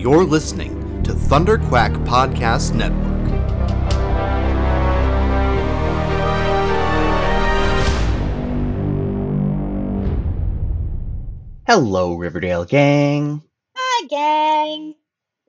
You're 0.00 0.24
listening 0.24 1.02
to 1.02 1.12
Thunder 1.12 1.58
Quack 1.58 1.92
Podcast 1.92 2.74
Network. 2.74 3.20
Hello, 11.66 12.14
Riverdale 12.14 12.64
gang. 12.64 13.42
Hi, 13.76 14.06
gang. 14.06 14.94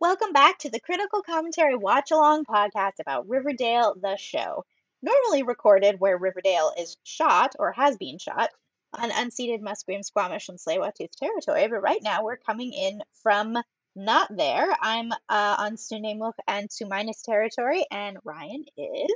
Welcome 0.02 0.34
back 0.34 0.60
to 0.60 0.70
the 0.70 0.82
Critical 0.82 1.22
Commentary 1.22 1.78
Watch 1.78 2.12
Along 2.12 2.44
podcast 2.44 3.00
about 3.00 3.30
Riverdale, 3.30 3.96
the 4.02 4.18
show. 4.18 4.66
Normally 5.02 5.44
recorded 5.44 6.02
where 6.02 6.18
Riverdale 6.18 6.74
is 6.78 6.98
shot 7.04 7.56
or 7.58 7.72
has 7.72 7.96
been 7.96 8.18
shot 8.18 8.50
on 8.92 9.12
unceded 9.12 9.62
Musqueam, 9.62 10.04
Squamish, 10.04 10.50
and 10.50 10.60
Tsleil-Waututh 10.60 11.16
territory, 11.16 11.70
but 11.70 11.82
right 11.82 12.04
now 12.04 12.26
we're 12.26 12.36
coming 12.36 12.74
in 12.74 13.02
from 13.24 13.58
not 13.96 14.36
there. 14.36 14.68
I'm 14.82 15.12
uh, 15.12 15.56
on 15.60 15.76
Snuneymuxw 15.76 16.34
and 16.48 16.70
Tsuut'ina 16.70 17.14
territory, 17.24 17.86
and 17.92 18.18
Ryan 18.24 18.66
is. 18.78 19.12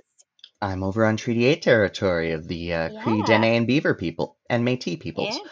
I'm 0.62 0.84
over 0.84 1.06
on 1.06 1.18
Treaty 1.18 1.46
8 1.46 1.62
territory 1.62 2.32
of 2.32 2.48
the 2.48 2.74
uh, 2.74 3.02
Cree, 3.04 3.22
Dene, 3.24 3.44
and 3.44 3.68
Beaver 3.68 3.94
people 3.94 4.38
and 4.50 4.66
Métis 4.66 5.00
peoples. 5.00 5.36
Yeah. 5.36 5.50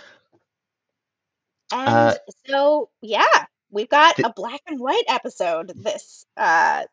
And 1.74 1.90
Uh, 1.90 2.14
so, 2.48 2.90
yeah, 3.02 3.46
we've 3.72 3.90
got 3.90 4.16
th- 4.16 4.28
a 4.28 4.34
black 4.34 4.62
and 4.68 4.80
white 4.80 5.04
episode 5.08 5.72
this 5.76 6.26
uh 6.38 6.84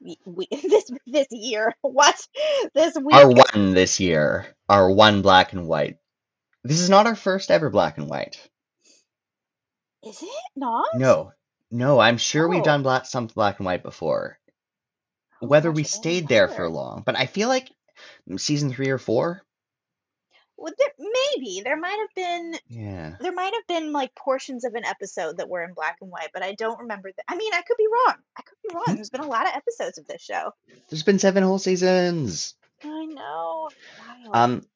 we, 0.00 0.46
this 0.50 0.90
this 1.06 1.26
year. 1.30 1.74
What 1.82 2.16
this 2.74 2.96
week? 2.96 3.14
Our 3.16 3.28
one 3.28 3.74
this 3.74 4.00
year. 4.00 4.46
Our 4.68 4.90
one 4.90 5.22
black 5.22 5.52
and 5.52 5.66
white. 5.66 5.98
This 6.64 6.80
is 6.80 6.90
not 6.90 7.06
our 7.06 7.16
first 7.16 7.50
ever 7.50 7.70
black 7.70 7.98
and 7.98 8.08
white. 8.08 8.38
Is 10.04 10.22
it 10.22 10.28
not? 10.56 10.86
No. 10.94 11.32
No, 11.70 11.98
I'm 11.98 12.16
sure 12.18 12.48
we've 12.48 12.60
Oh. 12.60 12.64
done 12.64 12.82
black, 12.82 13.06
some 13.06 13.26
black 13.26 13.58
and 13.58 13.66
white 13.66 13.82
before. 13.82 14.38
Oh 15.42 15.46
Whether 15.46 15.70
gosh, 15.70 15.76
we 15.76 15.82
I 15.82 15.84
don't 15.84 15.90
stayed 15.90 16.28
there 16.28 16.48
for 16.48 16.62
remember. 16.64 16.76
long, 16.78 17.02
but 17.04 17.16
I 17.16 17.26
feel 17.26 17.48
like 17.48 17.70
season 18.36 18.72
three 18.72 18.88
or 18.90 18.98
four. 18.98 19.42
Well, 20.56 20.72
there, 20.76 20.90
maybe 20.98 21.60
there 21.62 21.76
might 21.76 21.98
have 22.00 22.14
been 22.16 22.58
Yeah. 22.68 23.16
there 23.20 23.32
might 23.32 23.54
have 23.54 23.66
been 23.68 23.92
like 23.92 24.12
portions 24.16 24.64
of 24.64 24.74
an 24.74 24.84
episode 24.84 25.36
that 25.36 25.48
were 25.48 25.62
in 25.62 25.72
black 25.74 25.98
and 26.00 26.10
white, 26.10 26.30
but 26.34 26.42
I 26.42 26.54
don't 26.54 26.80
remember 26.80 27.12
that. 27.16 27.24
I 27.28 27.36
mean, 27.36 27.52
I 27.54 27.62
could 27.62 27.76
be 27.76 27.86
wrong. 27.86 28.16
I 28.36 28.42
could 28.42 28.58
be 28.68 28.74
wrong. 28.74 28.84
Hmm. 28.86 28.94
There's 28.96 29.10
been 29.10 29.20
a 29.20 29.26
lot 29.28 29.46
of 29.46 29.54
episodes 29.54 29.98
of 29.98 30.06
this 30.08 30.20
show. 30.22 30.52
There's 30.88 31.04
been 31.04 31.20
seven 31.20 31.44
whole 31.44 31.60
seasons. 31.60 32.54
I 32.82 33.04
know. 33.06 33.68
Wild. 34.24 34.34
Um, 34.36 34.66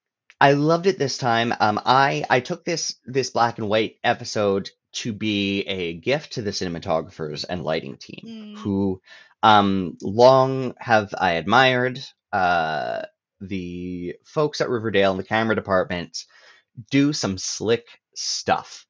I 0.41 0.53
loved 0.53 0.87
it 0.87 0.99
this 0.99 1.19
time. 1.19 1.53
Um, 1.59 1.81
I 1.85 2.25
I 2.31 2.39
took 2.41 2.65
this 2.65 2.95
this 3.05 3.31
black 3.31 3.59
and 3.59 3.69
white 3.69 3.97
episode 4.05 4.71
to 4.93 5.13
be 5.13 5.63
a 5.63 5.95
gift 5.95 6.35
to 6.35 6.43
the 6.43 6.51
cinematographers 6.51 7.45
and 7.49 7.65
lighting 7.65 7.97
team, 7.97 8.25
Mm. 8.27 8.57
who 8.59 9.01
um 9.43 9.97
long 10.03 10.75
have 10.79 11.15
I 11.19 11.33
admired. 11.33 12.01
Uh, 12.33 13.03
the 13.41 14.17
folks 14.25 14.61
at 14.61 14.69
Riverdale 14.71 15.11
and 15.13 15.21
the 15.21 15.25
camera 15.25 15.55
department 15.57 16.25
do 16.91 17.13
some 17.13 17.39
slick 17.39 17.87
stuff. 18.15 18.87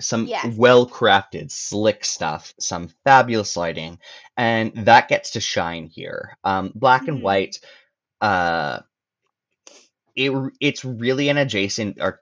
Some 0.00 0.26
Yes. 0.28 0.56
well 0.56 0.88
crafted, 0.88 1.50
slick 1.52 2.04
stuff, 2.04 2.52
some 2.58 2.88
fabulous 3.04 3.56
lighting, 3.56 3.98
and 4.36 4.72
that 4.86 5.08
gets 5.08 5.32
to 5.32 5.40
shine 5.40 5.86
here. 5.86 6.36
Um, 6.44 6.72
black 6.74 7.08
and 7.08 7.18
Mhm. 7.18 7.22
white, 7.22 7.60
uh, 8.20 8.80
it 10.16 10.32
it's 10.60 10.84
really 10.84 11.28
an 11.28 11.36
adjacent 11.38 11.98
or 12.00 12.20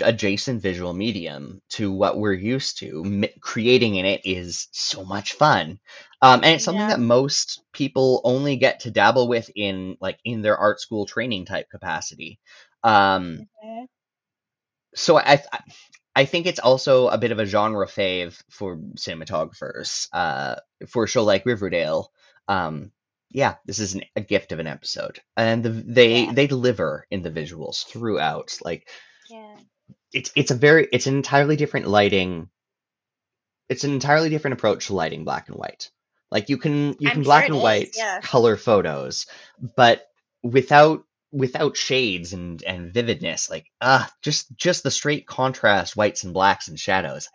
adjacent 0.00 0.62
visual 0.62 0.92
medium 0.94 1.60
to 1.70 1.92
what 1.92 2.18
we're 2.18 2.32
used 2.32 2.78
to. 2.78 3.26
Creating 3.40 3.96
in 3.96 4.06
it 4.06 4.22
is 4.24 4.68
so 4.72 5.04
much 5.04 5.32
fun, 5.34 5.78
um, 6.22 6.40
and 6.44 6.54
it's 6.54 6.64
something 6.64 6.86
Yeah. 6.86 6.88
that 6.88 7.00
most 7.00 7.62
people 7.72 8.20
only 8.24 8.56
get 8.56 8.80
to 8.80 8.90
dabble 8.90 9.28
with 9.28 9.50
in 9.54 9.96
like 10.00 10.18
in 10.24 10.42
their 10.42 10.56
art 10.58 10.80
school 10.80 11.06
training 11.06 11.46
type 11.46 11.68
capacity. 11.70 12.40
Um, 12.82 13.46
Okay. 13.62 13.88
so 14.94 15.18
I, 15.18 15.42
I 15.52 15.58
I 16.16 16.24
think 16.26 16.46
it's 16.46 16.60
also 16.60 17.08
a 17.08 17.18
bit 17.18 17.32
of 17.32 17.38
a 17.40 17.46
genre 17.46 17.86
fave 17.86 18.40
for 18.50 18.76
cinematographers. 18.96 20.08
Uh, 20.12 20.56
for 20.88 21.04
a 21.04 21.08
show 21.08 21.24
like 21.24 21.46
Riverdale, 21.46 22.10
um, 22.48 22.92
yeah, 23.30 23.56
this 23.66 23.80
is 23.80 23.94
an, 23.94 24.02
a 24.16 24.20
gift 24.20 24.52
of 24.52 24.60
an 24.60 24.66
episode, 24.68 25.20
and 25.36 25.62
the, 25.64 25.70
they 25.70 26.26
Yeah. 26.26 26.32
they 26.32 26.46
deliver 26.46 27.06
in 27.10 27.22
the 27.22 27.30
visuals 27.30 27.86
throughout. 27.86 28.56
Like. 28.64 28.88
It's 30.12 30.32
it's 30.36 30.50
a 30.50 30.54
very 30.54 30.88
it's 30.92 31.06
an 31.06 31.16
entirely 31.16 31.56
different 31.56 31.86
lighting. 31.86 32.48
It's 33.68 33.84
an 33.84 33.92
entirely 33.92 34.30
different 34.30 34.54
approach 34.54 34.86
to 34.86 34.94
lighting 34.94 35.24
black 35.24 35.48
and 35.48 35.56
white. 35.56 35.90
Like 36.30 36.48
you 36.48 36.58
can 36.58 36.96
you 36.98 37.08
I'm 37.08 37.14
can 37.14 37.22
sure 37.22 37.24
black 37.24 37.46
and 37.46 37.56
is, 37.56 37.62
white 37.62 37.94
yeah. 37.96 38.20
color 38.20 38.56
photos, 38.56 39.26
but 39.76 40.06
without 40.42 41.04
without 41.32 41.76
shades 41.76 42.32
and 42.32 42.62
and 42.62 42.92
vividness. 42.92 43.50
Like 43.50 43.66
ah, 43.80 44.10
just 44.22 44.54
just 44.56 44.82
the 44.82 44.90
straight 44.90 45.26
contrast 45.26 45.96
whites 45.96 46.24
and 46.24 46.32
blacks 46.32 46.68
and 46.68 46.78
shadows. 46.78 47.28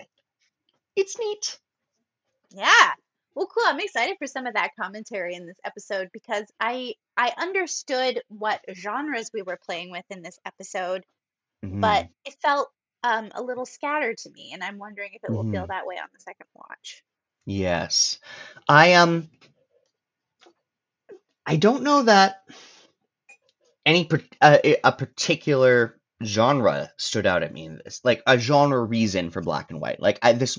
It's 0.96 1.18
neat. 1.20 1.60
Yeah. 2.52 2.94
Well, 3.36 3.48
cool. 3.48 3.64
I'm 3.66 3.80
excited 3.80 4.18
for 4.18 4.28
some 4.28 4.48
of 4.48 4.56
that 4.56 4.72
commentary 4.80 5.36
in 5.36 5.46
this 5.46 5.60
episode 5.64 6.10
because 6.12 6.46
I 6.60 6.96
I 7.16 7.34
understood 7.38 8.22
what 8.28 8.62
genres 8.74 9.32
we 9.34 9.44
were 9.44 9.60
playing 9.66 9.92
with 9.92 10.06
in 10.10 10.22
this 10.22 10.40
episode, 10.46 11.04
but 11.64 12.06
Mhm. 12.06 12.10
it 12.26 12.36
felt 12.42 12.70
um 13.04 13.32
a 13.36 13.42
little 13.42 13.66
scattered 13.66 14.18
to 14.20 14.30
me, 14.32 14.52
and 14.54 14.64
I'm 14.64 14.78
wondering 14.78 15.12
if 15.14 15.24
it 15.24 15.34
will 15.34 15.46
feel 15.46 15.66
Mhm. 15.66 15.68
that 15.68 15.86
way 15.88 15.96
on 15.98 16.10
the 16.14 16.20
second 16.20 16.48
watch. 16.56 17.04
Yes. 17.46 18.20
I 18.68 18.94
um 18.94 19.30
I 21.46 21.56
don't 21.58 21.84
know 21.84 22.04
that 22.04 22.44
any 23.86 24.08
uh, 24.42 24.58
a 24.64 24.78
a 24.84 24.92
particular 24.92 26.00
genre 26.24 26.92
stood 26.98 27.26
out 27.26 27.44
at 27.44 27.54
me 27.54 27.66
in 27.66 27.82
this. 27.84 28.02
Like 28.04 28.22
a 28.28 28.38
genre 28.38 28.84
reason 28.84 29.32
for 29.32 29.42
black 29.42 29.72
and 29.72 29.82
white. 29.82 30.00
Like 30.00 30.20
I 30.22 30.34
this 30.34 30.58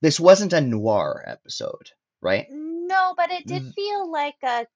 this 0.00 0.20
wasn't 0.20 0.52
a 0.52 0.60
noir 0.60 1.24
episode, 1.26 1.90
right? 2.20 2.46
No, 2.50 3.14
but 3.16 3.30
it 3.30 3.46
did 3.46 3.62
Mm. 3.62 3.74
feel 3.74 4.10
like 4.10 4.36
a 4.42 4.66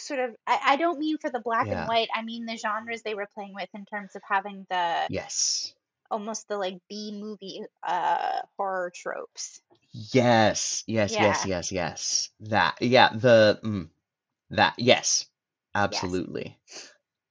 sort 0.00 0.20
of 0.20 0.36
I, 0.46 0.60
I 0.64 0.76
don't 0.76 0.98
mean 0.98 1.18
for 1.18 1.30
the 1.30 1.40
black 1.40 1.66
Yeah. 1.66 1.80
and 1.80 1.86
white, 1.88 2.08
I 2.14 2.22
mean 2.22 2.46
the 2.46 2.56
genres 2.56 3.02
they 3.02 3.14
were 3.14 3.28
playing 3.34 3.54
with 3.54 3.68
in 3.74 3.84
terms 3.86 4.16
of 4.16 4.22
having 4.28 4.66
the 4.70 5.08
Yes. 5.08 5.74
almost 6.10 6.48
the 6.48 6.56
like 6.56 6.78
B 6.88 7.12
movie 7.20 7.62
uh 7.82 8.40
horror 8.56 8.92
tropes. 8.94 9.60
Yes. 10.12 10.84
Yes, 10.86 11.18
yes, 11.18 11.18
Yeah. 11.18 11.46
yes, 11.46 11.72
yes. 11.72 12.30
That. 12.40 12.76
Yeah, 12.80 13.10
the 13.14 13.58
mm, 13.64 13.88
that. 14.50 14.74
Yes. 14.78 15.26
Yes. 15.88 16.22
Absolutely. 16.22 16.58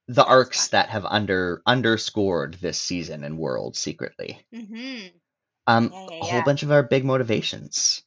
The 0.08 0.24
That 0.24 0.36
was 0.36 0.48
arcs 0.48 0.50
fun. 0.50 0.70
that 0.70 0.90
have 0.90 1.04
under 1.06 1.62
underscored 1.66 2.54
this 2.54 2.80
season 2.80 3.24
and 3.24 3.38
world 3.38 3.76
secretly. 3.76 4.44
Mhm. 4.52 5.20
Um, 5.68 5.92
Yeah, 5.92 6.06
a 6.20 6.26
yeah, 6.26 6.26
whole 6.26 6.42
bunch 6.42 6.64
of 6.64 6.72
our 6.72 6.82
big 6.82 7.04
motivations 7.04 8.02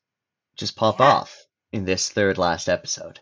just 0.58 0.76
pop 0.76 1.02
off 1.02 1.48
in 1.72 1.86
this 1.86 2.10
third 2.10 2.38
last 2.38 2.70
episode. 2.70 3.20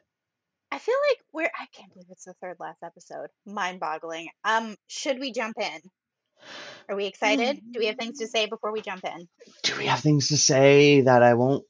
I 0.72 0.80
feel 0.80 0.96
like 1.10 1.26
we're 1.38 1.46
I 1.46 1.68
can't 1.72 1.94
believe 1.94 2.08
it's 2.10 2.26
the 2.26 2.34
third 2.42 2.58
last 2.60 2.80
episode. 2.84 3.28
Mind-boggling. 3.46 4.28
Um, 4.44 4.76
should 4.88 5.20
we 5.20 5.32
jump 5.32 5.56
in? 5.60 5.80
Are 6.90 6.96
we 6.96 7.06
excited? 7.06 7.62
Do 7.72 7.80
we 7.80 7.86
have 7.86 7.98
things 7.98 8.20
to 8.20 8.28
say 8.28 8.48
before 8.48 8.72
we 8.72 8.82
jump 8.82 9.04
in? 9.06 9.28
Do 9.64 9.78
we 9.78 9.86
have 9.86 10.00
things 10.00 10.30
to 10.30 10.38
say 10.38 11.02
that 11.02 11.22
I 11.22 11.36
won't 11.36 11.64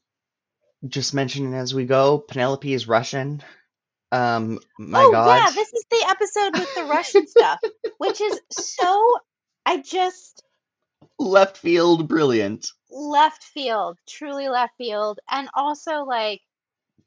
just 0.86 1.12
mention 1.12 1.52
as 1.52 1.74
we 1.74 1.84
go? 1.84 2.18
Penelope 2.18 2.72
is 2.72 2.88
Russian. 2.88 3.42
Um, 4.10 4.58
my 4.78 5.02
oh 5.02 5.12
God. 5.12 5.36
yeah, 5.36 5.50
this 5.50 5.72
is 5.72 5.84
the 5.90 6.06
episode 6.08 6.58
with 6.58 6.74
the 6.74 6.84
Russian 6.84 7.26
stuff, 7.28 7.60
which 7.98 8.20
is 8.22 8.40
so 8.50 9.06
I 9.66 9.82
just 9.82 10.42
Left 11.18 11.56
field, 11.56 12.08
brilliant. 12.08 12.70
left 12.90 13.42
field, 13.42 13.98
truly 14.08 14.48
left 14.48 14.72
field, 14.78 15.18
and 15.28 15.48
also 15.54 16.04
like 16.04 16.40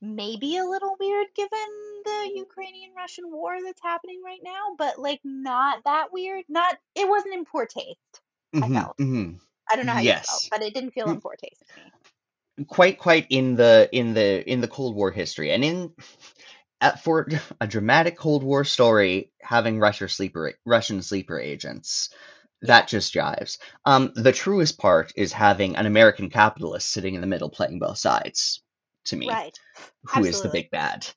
maybe 0.01 0.57
a 0.57 0.65
little 0.65 0.95
weird 1.00 1.27
given 1.36 1.69
the 2.06 2.31
Ukrainian 2.36 2.94
Russian 2.95 3.31
war 3.31 3.57
that's 3.63 3.81
happening 3.81 4.21
right 4.25 4.42
now, 4.44 4.75
but 4.77 5.00
like 5.00 5.21
not 5.24 5.83
that 5.86 6.12
weird. 6.13 6.45
Not 6.50 6.77
it 6.95 7.07
wasn't 7.07 7.36
in 7.36 7.45
poor 7.45 7.65
taste. 7.65 8.21
I 8.62 8.68
Mhm, 8.68 8.69
felt. 8.69 8.98
mhm. 9.00 9.39
I 9.71 9.75
don't 9.75 9.86
know 9.86 9.94
how 9.94 10.01
you 10.01 10.15
felt, 10.27 10.45
but 10.51 10.63
it 10.63 10.74
didn't 10.74 10.92
feel 10.92 11.07
Mm. 11.07 11.12
in 11.12 11.21
poor 11.21 11.36
taste 11.36 11.63
to 11.69 11.75
me. 11.77 11.94
Quite, 12.68 13.00
quite 13.00 13.27
in 13.30 13.56
the 13.56 13.89
in 13.92 14.13
the 14.13 14.48
in 14.50 14.62
the 14.62 14.68
Cold 14.68 14.95
War 14.95 15.09
history, 15.12 15.51
and 15.51 15.63
in 15.63 15.94
at, 16.81 17.03
for 17.03 17.27
a 17.62 17.68
dramatic 17.68 18.18
Cold 18.18 18.44
War 18.44 18.63
story, 18.65 19.31
having 19.42 19.80
Russia 19.80 20.07
sleeper 20.09 20.53
Russian 20.65 21.01
sleeper 21.01 21.39
agents. 21.39 22.09
That 22.63 22.88
just 22.88 23.13
jives. 23.13 23.57
Um, 23.86 24.12
the 24.15 24.31
truest 24.31 24.77
part 24.80 25.13
is 25.15 25.33
having 25.33 25.75
an 25.77 25.86
American 25.88 26.30
capitalist 26.30 26.92
sitting 26.92 27.15
in 27.15 27.21
the 27.21 27.27
middle 27.27 27.50
playing 27.50 27.80
both 27.80 27.98
sides. 27.98 28.62
To 29.06 29.15
me, 29.18 29.30
Right. 29.30 29.57
who 30.13 30.25
is 30.25 30.42
the 30.42 30.50
big 30.50 30.71
bad? 30.71 31.07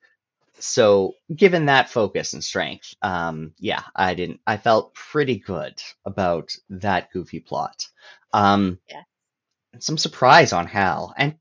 So, 0.60 1.14
given 1.34 1.66
that 1.66 1.90
focus 1.90 2.32
and 2.34 2.44
strength, 2.44 2.94
um, 3.02 3.54
yeah, 3.58 3.84
I 3.94 4.14
didn't. 4.14 4.40
I 4.46 4.56
felt 4.58 4.94
pretty 4.94 5.38
good 5.38 5.82
about 6.04 6.52
that 6.70 7.12
goofy 7.12 7.40
plot. 7.40 7.88
Um, 8.32 8.80
Yeah. 8.88 9.02
some 9.78 9.98
surprise 9.98 10.52
on 10.52 10.66
Hal, 10.66 11.14
and 11.16 11.38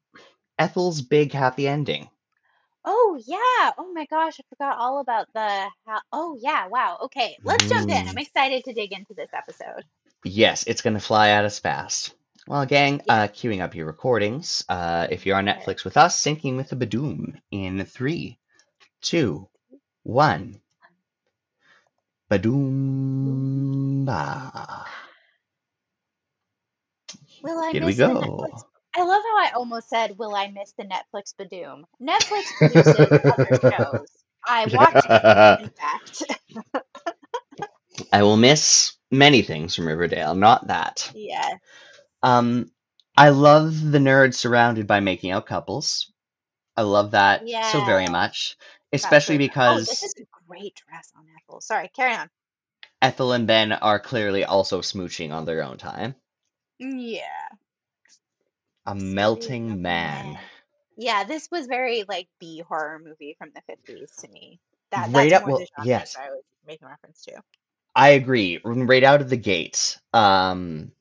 Ethel's 0.59 1.01
big 1.01 1.33
happy 1.33 1.67
ending. 1.67 2.09
Oh 2.85 3.17
yeah. 3.25 3.71
Oh 3.77 3.91
my 3.93 4.05
gosh, 4.05 4.39
I 4.39 4.43
forgot 4.49 4.77
all 4.77 4.99
about 4.99 5.27
the 5.33 5.69
how 5.85 6.01
Oh 6.13 6.37
yeah, 6.39 6.67
wow. 6.67 6.97
Okay, 7.03 7.37
let's 7.43 7.67
jump 7.67 7.89
in. 7.89 8.07
I'm 8.07 8.17
Mm. 8.17 8.17
excited 8.17 8.63
to 8.65 8.73
dig 8.73 8.93
into 8.93 9.13
this 9.13 9.33
episode. 9.33 9.83
Yes, 10.25 10.63
it's 10.67 10.81
gonna 10.81 10.99
fly 10.99 11.29
at 11.29 11.45
us 11.45 11.59
fast. 11.59 12.13
Well, 12.47 12.65
gang, 12.67 13.01
uh, 13.09 13.29
queuing 13.29 13.61
up 13.61 13.75
your 13.75 13.87
recordings. 13.87 14.65
Uh, 14.69 15.07
if 15.11 15.25
you're 15.25 15.37
on 15.37 15.45
Netflix 15.47 15.83
with 15.85 15.97
us, 15.97 16.21
syncing 16.21 16.57
with 16.57 16.69
the 16.69 16.77
Badoom 16.77 17.39
in 17.51 17.85
three, 17.85 18.39
two, 19.01 19.49
one. 20.03 20.61
Badoom. 22.31 24.05
Ba. 24.05 24.85
Will 27.43 27.59
I 27.59 27.73
Here 27.73 27.83
we 27.85 27.93
miss 27.93 28.01
the 28.01 28.11
go. 28.11 28.15
Netflix? 28.15 28.65
I 28.95 29.03
love 29.03 29.23
how 29.23 29.39
I 29.45 29.51
almost 29.55 29.89
said, 29.89 30.17
"Will 30.19 30.35
I 30.35 30.49
miss 30.49 30.73
the 30.77 30.85
Netflix 30.85 31.33
Badoom?" 31.35 31.85
Netflix 32.01 32.55
produces 32.57 33.11
other 33.27 33.53
shows. 33.71 34.07
I 34.45 34.67
watch 34.67 35.07
them, 35.13 35.23
in 35.57 35.69
fact. 35.79 36.23
I 38.13 38.23
will 38.23 38.37
miss 38.37 38.95
many 39.11 39.43
things 39.43 39.75
from 39.75 39.87
Riverdale, 39.87 40.35
not 40.35 40.67
that. 40.67 41.11
yeah, 41.13 41.55
Um, 42.23 42.71
I 43.17 43.29
love 43.29 43.91
the 43.91 43.99
nerds 43.99 44.35
surrounded 44.35 44.87
by 44.87 45.01
making 45.01 45.31
out 45.31 45.47
couples. 45.47 46.11
I 46.77 46.83
love 46.83 47.11
that 47.11 47.49
so 47.61 47.81
very 47.81 48.07
yeah. 48.07 48.09
much, 48.09 48.57
That's 49.01 49.23
especially 49.23 49.37
fun. 49.37 49.51
Oh, 49.65 49.79
this 49.87 50.01
because 50.01 50.03
is 50.03 50.13
a 50.19 50.25
great 50.47 50.75
dress 50.87 51.11
on 51.15 51.25
Ethel. 51.37 51.61
Sorry, 51.61 51.89
carry 51.89 52.15
on. 52.15 52.29
Ethel 53.01 53.33
and 53.33 53.47
Ben 53.47 53.71
are 53.71 53.99
clearly 53.99 54.43
also 54.45 54.81
smooching 54.81 55.31
on 55.31 55.45
their 55.45 55.63
own 55.63 55.77
time. 55.77 56.15
Yeah, 56.79 57.49
A 58.85 58.95
melting 58.95 59.81
man. 59.81 59.81
man. 59.81 60.39
Yeah, 60.97 61.23
this 61.25 61.49
was 61.51 61.67
very 61.67 62.03
like 62.07 62.29
B 62.39 62.61
horror 62.67 62.99
movie 62.99 63.35
from 63.37 63.51
the 63.55 63.61
50s 63.67 64.15
to 64.21 64.29
me. 64.29 64.59
That 64.91 65.09
Right 65.09 65.13
that's 65.13 65.33
up, 65.33 65.45
more 65.45 65.47
well, 65.47 65.67
genre 65.77 65.85
yes, 65.85 66.15
I 66.15 66.29
was 66.31 66.43
making 66.65 66.87
reference 66.87 67.23
to. 67.25 67.41
I 67.95 68.09
agree. 68.09 68.59
Right 68.63 69.03
out 69.03 69.21
of 69.21 69.29
the 69.29 69.37
gate, 69.37 69.99
um, 70.13 70.91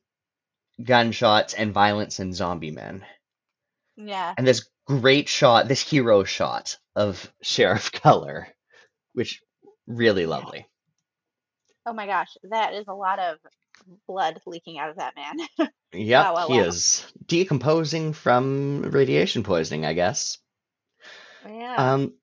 gunshots 0.81 1.53
and 1.53 1.73
violence 1.73 2.19
and 2.19 2.33
zombie 2.35 2.71
men. 2.71 3.05
Yeah. 3.95 4.33
And 4.37 4.47
this 4.47 4.67
great 4.85 5.29
shot, 5.29 5.67
this 5.67 5.81
hero 5.81 6.23
shot 6.23 6.77
of 6.95 7.31
Sheriff 7.41 7.91
Keller, 7.91 8.47
which 9.13 9.41
really 9.87 10.25
lovely. 10.25 10.67
Oh 11.85 11.93
my 11.93 12.05
gosh, 12.07 12.29
that 12.49 12.73
is 12.73 12.85
a 12.87 12.93
lot 12.93 13.19
of 13.19 13.37
blood 14.07 14.39
leaking 14.45 14.79
out 14.79 14.89
of 14.89 14.97
that 14.97 15.15
man. 15.15 15.69
Yep, 15.95 16.25
Wow, 16.25 16.33
wow, 16.33 16.47
he 16.47 16.53
wow. 16.59 16.63
is 16.65 17.05
decomposing 17.27 18.13
from 18.13 18.81
radiation 18.81 19.43
poisoning, 19.43 19.85
I 19.85 19.93
guess. 19.93 20.39
Yeah. 21.47 21.75
Um, 21.77 22.13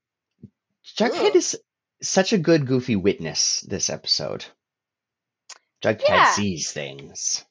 Jughead 0.98 1.30
Ugh. 1.30 1.36
is 1.36 1.56
such 2.02 2.32
a 2.32 2.38
good 2.38 2.66
goofy 2.66 2.96
witness 2.96 3.60
this 3.60 3.88
episode. 3.88 4.44
Jughead 5.84 6.02
Yeah. 6.08 6.32
sees 6.32 6.72
things. 6.72 7.44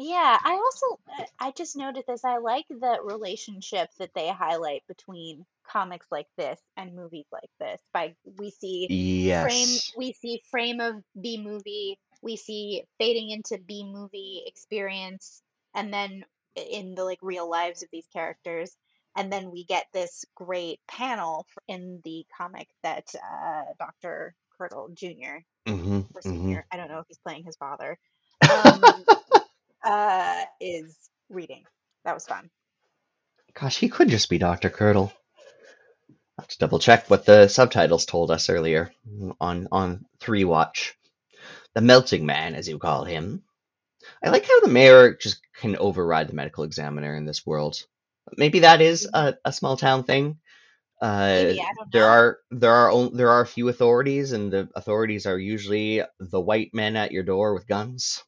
Yeah, 0.00 0.38
I 0.42 0.54
also 0.54 1.00
uh, 1.20 1.26
I 1.40 1.52
just 1.52 1.76
noted 1.76 2.04
this. 2.08 2.24
I 2.24 2.38
like 2.38 2.66
the 2.70 3.00
relationship 3.04 3.90
that 3.98 4.14
they 4.14 4.28
highlight 4.28 4.82
between 4.88 5.46
comics 5.68 6.06
like 6.10 6.28
this 6.38 6.60
and 6.76 6.96
movies 6.96 7.26
like 7.32 7.50
this. 7.60 7.80
By 7.94 8.16
we 8.38 8.50
see 8.50 8.92
frame 9.40 9.80
we 9.96 10.12
see 10.14 10.42
frame 10.50 10.80
of 10.80 11.04
B 11.20 11.38
movie, 11.42 11.98
we 12.22 12.36
see 12.36 12.84
fading 12.98 13.30
into 13.30 13.58
B 13.58 13.84
movie 13.84 14.44
experience, 14.46 15.42
and 15.74 15.92
then 15.92 16.24
in 16.56 16.94
the 16.96 17.04
like 17.04 17.20
real 17.22 17.48
lives 17.50 17.82
of 17.82 17.90
these 17.92 18.08
characters, 18.12 18.76
and 19.16 19.32
then 19.32 19.50
we 19.52 19.64
get 19.64 19.86
this 19.92 20.24
great 20.36 20.80
panel 20.88 21.46
in 21.68 22.00
the 22.04 22.26
comic 22.36 22.68
that 22.82 23.06
uh, 23.16 23.64
Dr. 23.78 24.34
Curdle 24.58 24.90
Jr. 24.94 25.44
hmm 25.66 26.00
or 26.14 26.22
hmm 26.24 26.58
I 26.72 26.76
don't 26.76 26.88
know 26.88 27.00
if 27.00 27.06
he's 27.08 27.18
playing 27.18 27.44
his 27.44 27.56
father, 27.56 27.98
um, 28.48 29.04
uh, 29.84 30.42
is 30.60 30.96
reading. 31.30 31.64
That 32.04 32.14
was 32.14 32.26
fun. 32.26 32.50
Gosh, 33.54 33.78
he 33.78 33.88
could 33.88 34.08
just 34.08 34.30
be 34.30 34.38
Dr. 34.38 34.70
Curdle. 34.70 35.12
I'll 36.38 36.42
have 36.44 36.48
to 36.48 36.58
double 36.58 36.78
check 36.80 37.10
what 37.10 37.26
the 37.26 37.48
subtitles 37.48 38.06
told 38.06 38.30
us 38.30 38.50
earlier 38.50 38.92
on 39.40 39.68
on 39.72 40.06
three 40.20 40.44
watch. 40.44 40.96
The 41.74 41.80
melting 41.82 42.26
man, 42.26 42.54
as 42.56 42.68
you 42.68 42.78
call 42.78 43.04
him. 43.04 43.44
I 44.24 44.30
like 44.30 44.46
how 44.46 44.60
the 44.60 44.68
mayor 44.68 45.14
just 45.16 45.40
can 45.56 45.76
override 45.76 46.28
the 46.28 46.34
medical 46.34 46.64
examiner 46.64 47.16
in 47.16 47.26
this 47.26 47.46
world. 47.46 47.84
Maybe 48.36 48.60
that 48.60 48.80
is 48.82 49.08
a, 49.14 49.36
a 49.44 49.52
small 49.52 49.76
town 49.76 50.04
thing. 50.04 50.38
Uh, 51.02 51.54
Maybe 51.54 51.60
I 51.60 51.72
don't 51.78 51.92
there 51.92 52.06
know. 52.06 52.08
are 52.08 52.38
there 52.50 52.72
are 52.72 52.90
only, 52.90 53.16
there 53.16 53.30
are 53.30 53.42
a 53.42 53.46
few 53.48 53.68
authorities, 53.68 54.32
and 54.32 54.52
the 54.52 54.68
authorities 54.76 55.26
are 55.26 55.38
usually 55.38 56.02
the 56.20 56.40
white 56.40 56.70
men 56.74 56.96
at 56.96 57.12
your 57.12 57.24
door 57.24 57.54
with 57.54 57.68
guns. 57.68 58.24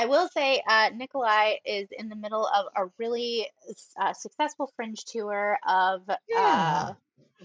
I 0.00 0.06
will 0.06 0.28
say, 0.28 0.62
uh, 0.66 0.90
Nikolai 0.94 1.56
is 1.66 1.88
in 1.92 2.08
the 2.08 2.16
middle 2.16 2.46
of 2.46 2.66
a 2.74 2.90
really 2.98 3.46
uh, 4.00 4.14
successful 4.14 4.72
fringe 4.74 5.04
tour 5.04 5.58
of 5.68 6.02
Yeah. 6.26 6.88
uh, 6.90 6.94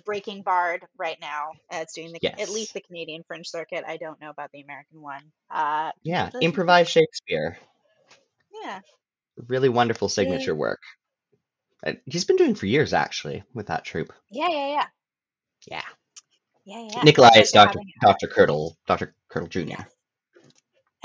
Breaking 0.06 0.42
Bard 0.42 0.86
right 0.98 1.18
now. 1.20 1.52
Uh, 1.70 1.80
it's 1.82 1.94
doing 1.94 2.14
the 2.14 2.20
at 2.42 2.50
least 2.50 2.74
the 2.74 2.80
Canadian 2.80 3.24
fringe 3.28 3.48
circuit. 3.50 3.84
I 3.86 3.98
don't 3.98 4.20
know 4.22 4.30
about 4.30 4.52
the 4.54 4.62
American 4.62 5.02
one. 5.02 5.22
Uh, 5.50 5.92
Yeah. 6.04 6.30
Improvised 6.42 6.92
Shakespeare. 6.92 7.58
yeah, 8.64 8.80
Really 9.48 9.68
wonderful 9.70 10.08
signature 10.08 10.56
work. 10.56 10.80
Uh, 11.86 11.94
He's 12.06 12.24
been 12.24 12.38
doing 12.38 12.56
for 12.56 12.68
years, 12.68 12.94
actually, 12.94 13.44
with 13.54 13.68
that 13.68 13.84
troupe. 13.84 14.14
yeah, 14.32 14.48
yeah, 14.50 14.68
yeah, 14.68 14.88
Yeah. 15.68 15.82
yeah, 16.64 16.88
yeah. 16.94 17.04
Nikolai 17.04 17.32
is 17.40 17.52
Dr. 17.52 17.80
having 17.80 17.92
Dr. 18.02 18.28
Curdle, 18.28 18.78
Dr. 18.88 19.14
Curdle 19.30 19.50
Jr. 19.50 19.60
yes. 19.60 19.95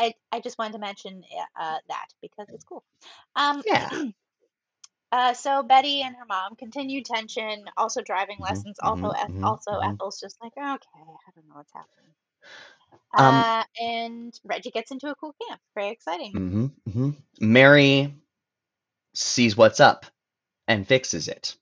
I 0.00 0.14
I 0.32 0.40
just 0.40 0.58
wanted 0.58 0.72
to 0.72 0.78
mention 0.78 1.22
uh, 1.58 1.78
that 1.88 2.06
because 2.22 2.48
it's 2.48 2.64
cool. 2.64 2.84
Um, 3.36 3.62
Yeah. 3.66 3.90
Uh, 5.12 5.34
so 5.34 5.64
Betty 5.64 6.02
and 6.02 6.14
her 6.14 6.24
mom 6.24 6.54
continue 6.54 7.02
tension, 7.02 7.64
also 7.76 8.00
driving 8.00 8.36
hmm 8.36 8.44
lessons. 8.44 8.78
hmm 8.80 8.86
Also, 8.88 9.10
Eth- 9.10 9.30
hmm 9.32 9.44
also 9.44 9.72
hmm 9.72 9.90
Ethel's 9.90 10.20
just 10.20 10.36
like, 10.40 10.52
okay, 10.56 11.00
I 11.02 11.30
don't 11.34 11.48
know 11.48 11.56
what's 11.56 11.72
happening. 11.72 12.14
Um. 13.18 13.34
Uh, 13.34 13.64
and 13.82 14.40
Reggie 14.44 14.70
gets 14.70 14.92
into 14.92 15.08
a 15.10 15.14
cool 15.16 15.34
camp. 15.48 15.60
Very 15.74 15.90
exciting. 15.90 16.30
hmm 16.32 16.66
hmm 16.92 17.10
Mary 17.40 18.14
sees 19.14 19.56
what's 19.56 19.80
up 19.80 20.06
and 20.68 20.86
fixes 20.86 21.26
it. 21.26 21.56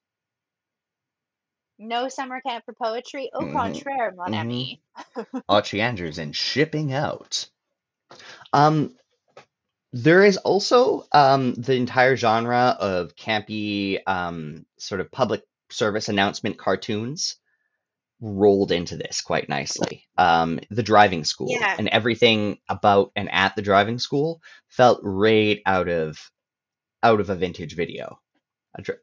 No 1.79 2.09
summer 2.09 2.43
camp 2.43 2.65
for 2.67 2.75
poetry. 2.75 3.31
Au 3.33 3.47
contraire, 3.47 4.13
mon 4.15 4.35
ami. 4.35 4.83
Archie 5.49 5.81
Andrews 5.81 6.19
and 6.19 6.37
shipping 6.37 6.93
out. 6.93 7.49
Um. 8.53 8.95
There 9.95 10.23
is 10.23 10.37
also 10.37 11.07
um, 11.13 11.55
the 11.55 11.75
entire 11.75 12.15
genre 12.15 12.77
of 12.79 13.17
campy, 13.17 13.99
um, 14.07 14.67
sort 14.79 15.01
of 15.01 15.11
public 15.11 15.43
service 15.71 16.11
announcement 16.11 16.59
cartoons 16.59 17.37
rolled 18.21 18.71
into 18.71 18.97
this 18.97 19.23
quite 19.23 19.49
nicely. 19.49 20.05
Um, 20.19 20.61
the 20.71 20.83
driving 20.83 21.25
school 21.25 21.49
Yeah. 21.51 21.75
and 21.79 21.89
everything 21.89 22.59
about 22.69 23.13
and 23.17 23.31
at 23.33 23.57
the 23.57 23.63
driving 23.63 23.99
school 23.99 24.43
felt 24.69 25.01
right 25.03 25.63
out 25.65 25.89
of 25.89 26.31
out 27.03 27.21
of 27.21 27.31
a 27.31 27.35
vintage 27.35 27.75
video. 27.75 28.21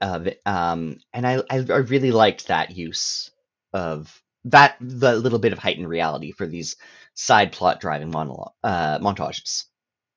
Uh, 0.01 0.19
um, 0.45 0.97
and 1.13 1.25
I, 1.25 1.37
I 1.49 1.65
I 1.67 1.77
really 1.77 2.11
liked 2.11 2.47
that 2.47 2.77
use 2.77 3.31
of 3.73 4.21
that 4.45 4.77
the 4.81 5.15
little 5.15 5.39
bit 5.39 5.53
of 5.53 5.59
heightened 5.59 5.89
reality 5.89 6.31
for 6.31 6.47
these 6.47 6.77
side 7.15 7.53
plot 7.53 7.81
driving 7.81 8.11
monologue 8.11 8.53
uh, 8.63 8.99
montages. 8.99 9.65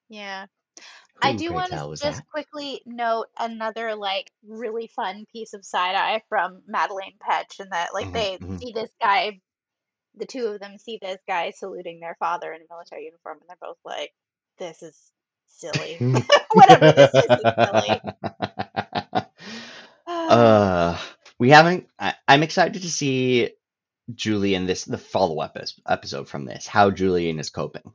Yeah. 0.09 0.47
I 1.23 1.35
do 1.35 1.53
want 1.55 1.73
to 1.73 1.83
just 2.01 2.23
that? 2.23 2.25
quickly 2.31 2.83
note 2.87 3.29
another 3.39 3.95
like 3.97 4.31
really 4.47 4.89
fun 4.89 5.27
piece 5.33 5.55
of 5.55 5.65
side 5.67 5.97
eye 5.97 6.23
from 6.29 6.63
Madelaine 6.69 7.19
Petsch, 7.19 7.61
and 7.61 7.73
that 7.73 7.95
like 7.95 8.11
hmm 8.11 8.15
they 8.15 8.41
hmm 8.41 8.59
see 8.61 8.73
this 8.73 8.91
guy, 9.01 9.41
the 10.17 10.27
two 10.27 10.47
of 10.49 10.61
them 10.61 10.79
see 10.79 10.99
this 11.03 11.21
guy 11.29 11.51
saluting 11.53 12.01
their 12.01 12.17
father 12.21 12.53
in 12.53 12.63
a 12.63 12.67
military 12.71 13.07
uniform, 13.07 13.39
and 13.41 13.49
they're 13.49 13.57
both 13.61 13.79
like, 13.85 14.13
"This 14.59 14.83
is 14.83 15.13
silly. 15.49 16.05
Whatever 16.53 16.93
this 16.93 17.11
is, 17.15 17.27
is 17.31 17.49
silly." 17.65 18.05
uh, 20.29 20.99
we 21.39 21.51
haven't. 21.51 21.89
I, 21.99 22.15
I'm 22.27 22.43
excited 22.43 22.83
to 22.83 22.91
see 22.91 23.51
Julian 24.15 24.67
this 24.67 24.85
the 24.85 24.99
follow 24.99 25.41
up 25.41 25.57
episode 25.87 26.29
from 26.29 26.45
this. 26.45 26.67
How 26.67 26.91
Julian 26.91 27.39
is 27.39 27.51
coping. 27.51 27.93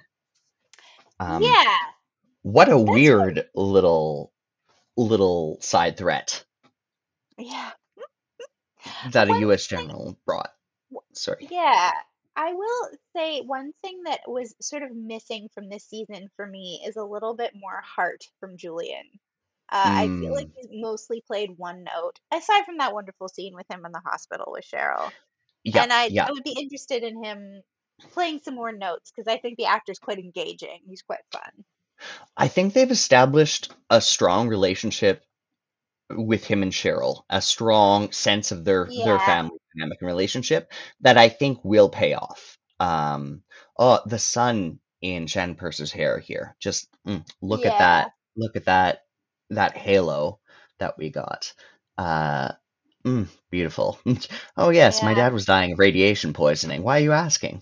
Um, 1.20 1.42
yeah, 1.44 1.78
what 2.42 2.70
a 2.70 2.72
that's 2.72 2.84
what. 2.84 2.94
weird 2.94 3.46
little 3.56 4.32
little 4.98 5.58
side 5.62 5.98
threat 5.98 6.44
Yeah. 7.38 7.72
that 9.12 9.30
a 9.30 9.40
U.S. 9.42 9.68
thing. 9.68 9.80
general 9.80 10.18
brought. 10.26 10.52
Sorry. 11.14 11.48
Yeah. 11.50 11.92
I 12.36 12.54
will 12.54 12.90
say 13.16 13.42
one 13.42 13.74
thing 13.84 14.04
that 14.06 14.22
was 14.28 14.56
sort 14.60 14.82
of 14.84 14.96
missing 14.96 15.50
from 15.54 15.70
this 15.70 15.86
season 15.86 16.30
for 16.36 16.46
me 16.48 16.82
is 16.86 16.96
a 16.96 17.04
little 17.04 17.36
bit 17.36 17.52
more 17.56 17.82
heart 17.86 18.24
from 18.40 18.58
Julian. 18.58 19.04
Uh, 19.72 19.92
I 19.96 20.12
feel 20.20 20.34
like 20.34 20.48
Mm, 20.48 20.52
he's 20.56 20.68
mostly 20.72 21.22
played 21.28 21.58
one 21.58 21.84
note, 21.84 22.20
aside 22.32 22.66
from 22.66 22.78
that 22.80 22.94
wonderful 22.94 23.28
scene 23.30 23.56
with 23.56 23.68
him 23.72 23.86
in 23.86 23.92
the 23.92 24.02
hospital 24.04 24.48
with 24.52 24.66
Cheryl. 24.66 25.12
Yeah, 25.64 25.84
And 25.84 25.94
I 25.94 26.06
yeah. 26.06 26.26
I 26.26 26.32
would 26.32 26.44
be 26.44 26.58
interested 26.60 27.04
in 27.04 27.24
him 27.24 27.62
playing 28.12 28.40
some 28.44 28.56
more 28.56 28.72
notes 28.72 29.12
because 29.12 29.32
I 29.32 29.38
think 29.38 29.58
the 29.58 29.66
actor's 29.66 30.00
quite 30.00 30.20
engaging. 30.20 30.80
He's 30.88 31.02
quite 31.02 31.20
fun. 31.32 31.64
I 32.36 32.48
think 32.48 32.74
they've 32.74 32.90
established 32.92 33.74
a 33.90 34.02
strong 34.02 34.50
relationship 34.50 35.24
with 36.10 36.46
him 36.46 36.64
and 36.64 36.72
Cheryl, 36.72 37.24
a 37.30 37.42
strong 37.42 38.12
sense 38.12 38.52
of 38.52 38.66
their 38.66 38.86
their 38.86 39.20
family 39.20 39.58
dynamic 39.76 40.00
and 40.02 40.08
relationship 40.08 40.72
that 41.02 41.18
I 41.18 41.30
think 41.30 41.64
will 41.64 41.90
pay 41.90 42.14
off. 42.14 42.58
Um, 42.80 43.44
oh, 43.78 44.02
the 44.06 44.20
sun 44.20 44.80
in 45.02 45.28
Shannon 45.28 45.56
Purser's 45.56 45.92
hair 45.92 46.20
here. 46.20 46.56
Just 46.60 46.90
mm, 47.08 47.26
look 47.42 47.66
at 47.66 47.78
that. 47.78 48.12
Look 48.36 48.56
at 48.56 48.66
that 48.66 49.04
that 49.50 49.78
halo 49.78 50.40
that 50.80 50.98
we 50.98 51.10
got. 51.10 51.54
Uh, 51.98 52.54
mm, 53.06 53.28
beautiful. 53.50 54.00
Oh 54.58 54.70
yes, 54.70 55.02
my 55.02 55.14
yeah. 55.14 55.16
dad 55.16 55.34
was 55.34 55.46
dying 55.46 55.74
of 55.74 55.80
radiation 55.80 56.34
poisoning. 56.34 56.84
Why 56.84 57.00
are 57.00 57.04
you 57.04 57.12
asking? 57.14 57.62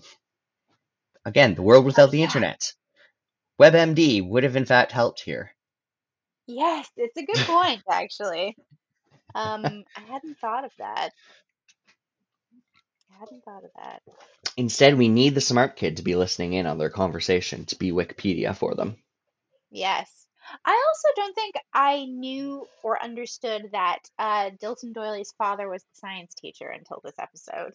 Again, 1.24 1.54
the 1.56 1.62
world 1.62 1.84
Oh 1.86 1.86
without 1.86 2.12
the 2.12 2.22
yeah. 2.22 2.22
internet. 2.22 2.72
WebMD 3.60 4.22
would 4.22 4.44
have 4.44 4.56
in 4.56 4.66
fact 4.66 4.92
helped 4.92 5.20
here. 5.22 5.52
Yes, 6.46 6.88
it's 6.96 7.16
a 7.16 7.24
good 7.26 7.44
point, 7.46 7.82
actually. 7.90 8.56
Um, 9.34 9.84
I 9.96 10.02
hadn't 10.02 10.38
thought 10.40 10.64
of 10.64 10.72
that. 10.78 11.12
I 13.10 13.18
hadn't 13.20 13.44
thought 13.44 13.64
of 13.64 13.70
that. 13.76 14.02
Instead, 14.56 14.96
we 14.96 15.08
need 15.08 15.34
the 15.34 15.40
smart 15.40 15.76
kid 15.76 15.98
to 15.98 16.02
be 16.02 16.16
listening 16.16 16.54
in 16.54 16.66
on 16.66 16.78
their 16.78 16.90
conversation 16.90 17.66
to 17.66 17.76
be 17.76 17.92
Wikipedia 17.92 18.56
for 18.56 18.74
them. 18.74 18.96
Yes. 19.70 20.21
I 20.64 20.84
also 20.88 21.08
don't 21.16 21.34
think 21.34 21.54
I 21.72 22.04
knew 22.04 22.66
or 22.82 23.02
understood 23.02 23.70
that 23.72 24.00
uh, 24.18 24.50
Dilton 24.62 24.92
Doiley's 24.92 25.32
father 25.38 25.68
was 25.68 25.82
the 25.82 25.94
science 25.94 26.34
teacher 26.34 26.68
until 26.68 27.00
this 27.04 27.18
episode. 27.18 27.72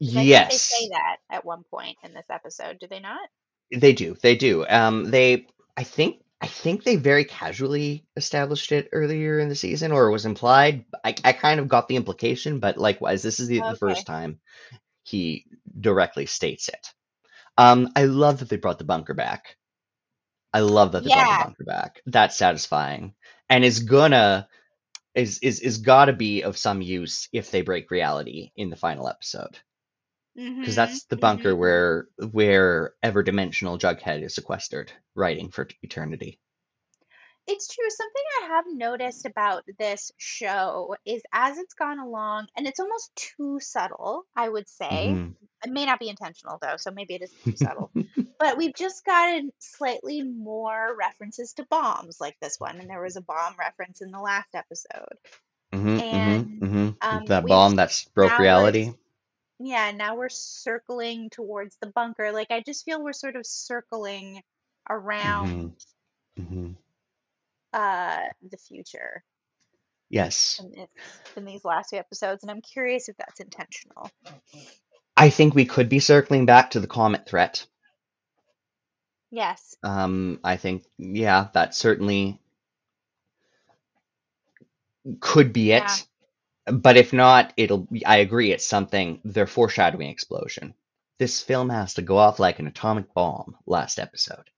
Think 0.00 0.28
they 0.50 0.56
say 0.56 0.88
that 0.90 1.16
at 1.30 1.44
one 1.44 1.62
point 1.70 1.96
in 2.02 2.12
this 2.12 2.26
episode, 2.30 2.78
do 2.80 2.86
they 2.86 3.00
not? 3.00 3.28
they 3.74 3.92
do. 3.92 4.16
They 4.20 4.36
do. 4.36 4.66
Um, 4.68 5.10
they, 5.10 5.46
I 5.76 5.82
think, 5.82 6.22
I 6.40 6.46
think 6.46 6.84
they 6.84 6.96
very 6.96 7.24
casually 7.24 8.04
established 8.16 8.72
it 8.72 8.88
earlier 8.92 9.38
in 9.38 9.48
the 9.48 9.54
season, 9.54 9.92
or 9.92 10.06
it 10.06 10.12
was 10.12 10.26
implied. 10.26 10.84
I, 11.02 11.14
I 11.24 11.32
kind 11.32 11.60
of 11.60 11.68
got 11.68 11.88
the 11.88 11.96
implication, 11.96 12.60
but 12.60 12.76
likewise, 12.76 13.22
this 13.22 13.40
is 13.40 13.48
the, 13.48 13.60
the 13.60 13.76
first 13.76 14.06
time 14.06 14.38
he 15.02 15.46
directly 15.80 16.26
states 16.26 16.68
it. 16.68 16.92
Um, 17.58 17.90
I 17.96 18.04
love 18.04 18.40
that 18.40 18.50
they 18.50 18.56
brought 18.56 18.78
the 18.78 18.84
bunker 18.84 19.14
back. 19.14 19.56
I 20.52 20.60
love 20.60 20.92
that 20.92 21.04
the 21.04 21.10
Yeah. 21.10 21.36
bunker 21.36 21.64
back. 21.64 22.00
That's 22.06 22.36
satisfying, 22.36 23.14
and 23.48 23.64
is 23.64 23.80
gonna 23.80 24.48
is 25.14 25.38
is 25.40 25.60
is 25.60 25.78
gotta 25.78 26.12
be 26.12 26.42
of 26.42 26.56
some 26.58 26.82
use 26.82 27.28
if 27.32 27.50
they 27.50 27.62
break 27.62 27.90
reality 27.90 28.52
in 28.56 28.70
the 28.70 28.76
final 28.76 29.08
episode. 29.08 29.58
because 30.60 30.74
Mhm. 30.74 30.76
that's 30.76 31.04
the 31.04 31.16
bunker 31.16 31.54
Mhm. 31.54 31.56
where 31.56 32.08
where 32.32 32.94
ever 33.02 33.22
dimensional 33.22 33.78
Jughead 33.78 34.22
is 34.22 34.34
sequestered, 34.34 34.92
writing 35.14 35.50
for 35.50 35.68
eternity. 35.82 36.40
It's 37.46 37.68
true. 37.72 37.88
Something 37.90 38.22
I 38.42 38.46
have 38.48 38.64
noticed 38.68 39.24
about 39.26 39.64
this 39.78 40.12
show 40.18 40.96
is 41.04 41.22
as 41.32 41.58
it's 41.58 41.74
gone 41.74 41.98
along, 41.98 42.48
and 42.56 42.66
it's 42.66 42.80
almost 42.80 43.14
too 43.16 43.58
subtle, 43.60 44.26
I 44.36 44.48
would 44.48 44.68
say. 44.68 45.16
hmm 45.16 45.36
It 45.64 45.70
may 45.72 45.86
not 45.86 45.98
be 46.00 46.08
intentional 46.08 46.58
though, 46.60 46.76
so 46.76 46.90
maybe 46.90 47.14
it 47.14 47.22
is 47.22 47.34
too 47.44 47.56
subtle. 47.56 47.92
But 48.38 48.58
we've 48.58 48.74
just 48.74 49.04
gotten 49.04 49.52
slightly 49.60 50.22
more 50.22 50.96
references 50.96 51.54
to 51.54 51.66
bombs 51.70 52.20
like 52.20 52.36
this 52.40 52.56
one, 52.58 52.80
and 52.80 52.90
there 52.90 53.02
was 53.02 53.16
a 53.16 53.22
bomb 53.22 53.54
reference 53.58 54.02
in 54.02 54.10
the 54.10 54.20
last 54.20 54.48
episode. 54.54 55.16
hmm 55.72 55.98
And 55.98 56.46
hmm 56.60 56.90
um, 57.02 57.24
That 57.26 57.46
bomb 57.46 57.76
that's 57.76 58.04
broke 58.06 58.38
reality. 58.38 58.92
yeah, 59.58 59.90
now 59.92 60.16
we're 60.16 60.28
circling 60.28 61.30
towards 61.30 61.76
the 61.80 61.88
bunker. 61.88 62.32
Like 62.32 62.50
I 62.50 62.62
just 62.62 62.84
feel 62.84 63.02
we're 63.02 63.12
sort 63.12 63.36
of 63.36 63.46
circling 63.46 64.42
hmm 65.22 65.68
around 65.68 65.76
hmm 66.36 66.72
uh 67.72 68.22
the 68.50 68.56
future 68.56 69.22
Yes, 70.10 70.60
in 70.60 70.86
in 71.36 71.44
these 71.44 71.64
last 71.64 71.90
two 71.90 71.96
episodes, 71.96 72.42
and 72.42 72.50
I'm 72.50 72.62
curious 72.62 73.08
if 73.08 73.16
that's 73.16 73.40
intentional. 73.40 74.10
I 75.16 75.30
think 75.30 75.54
we 75.54 75.66
could 75.66 75.88
be 75.90 76.00
circling 76.00 76.46
back 76.46 76.70
to 76.70 76.80
the 76.80 76.86
comet 76.86 77.26
threat. 77.26 77.66
Yes. 79.30 79.76
Um, 79.82 80.40
I 80.44 80.56
think 80.56 80.84
yeah, 80.98 81.48
that 81.54 81.74
certainly 81.74 82.40
could 85.20 85.52
be 85.52 85.72
it. 85.72 85.82
Yeah. 86.66 86.72
But 86.72 86.96
if 86.96 87.12
not, 87.12 87.52
it'll. 87.56 87.86
I 88.04 88.18
agree. 88.18 88.50
It's 88.52 88.66
something. 88.66 89.20
They're 89.24 89.46
foreshadowing 89.46 90.08
explosion. 90.08 90.74
This 91.18 91.40
film 91.40 91.70
has 91.70 91.94
to 91.94 92.02
go 92.02 92.16
off 92.18 92.40
like 92.40 92.58
an 92.58 92.66
atomic 92.66 93.14
bomb. 93.14 93.56
Last 93.66 93.98
episode. 93.98 94.50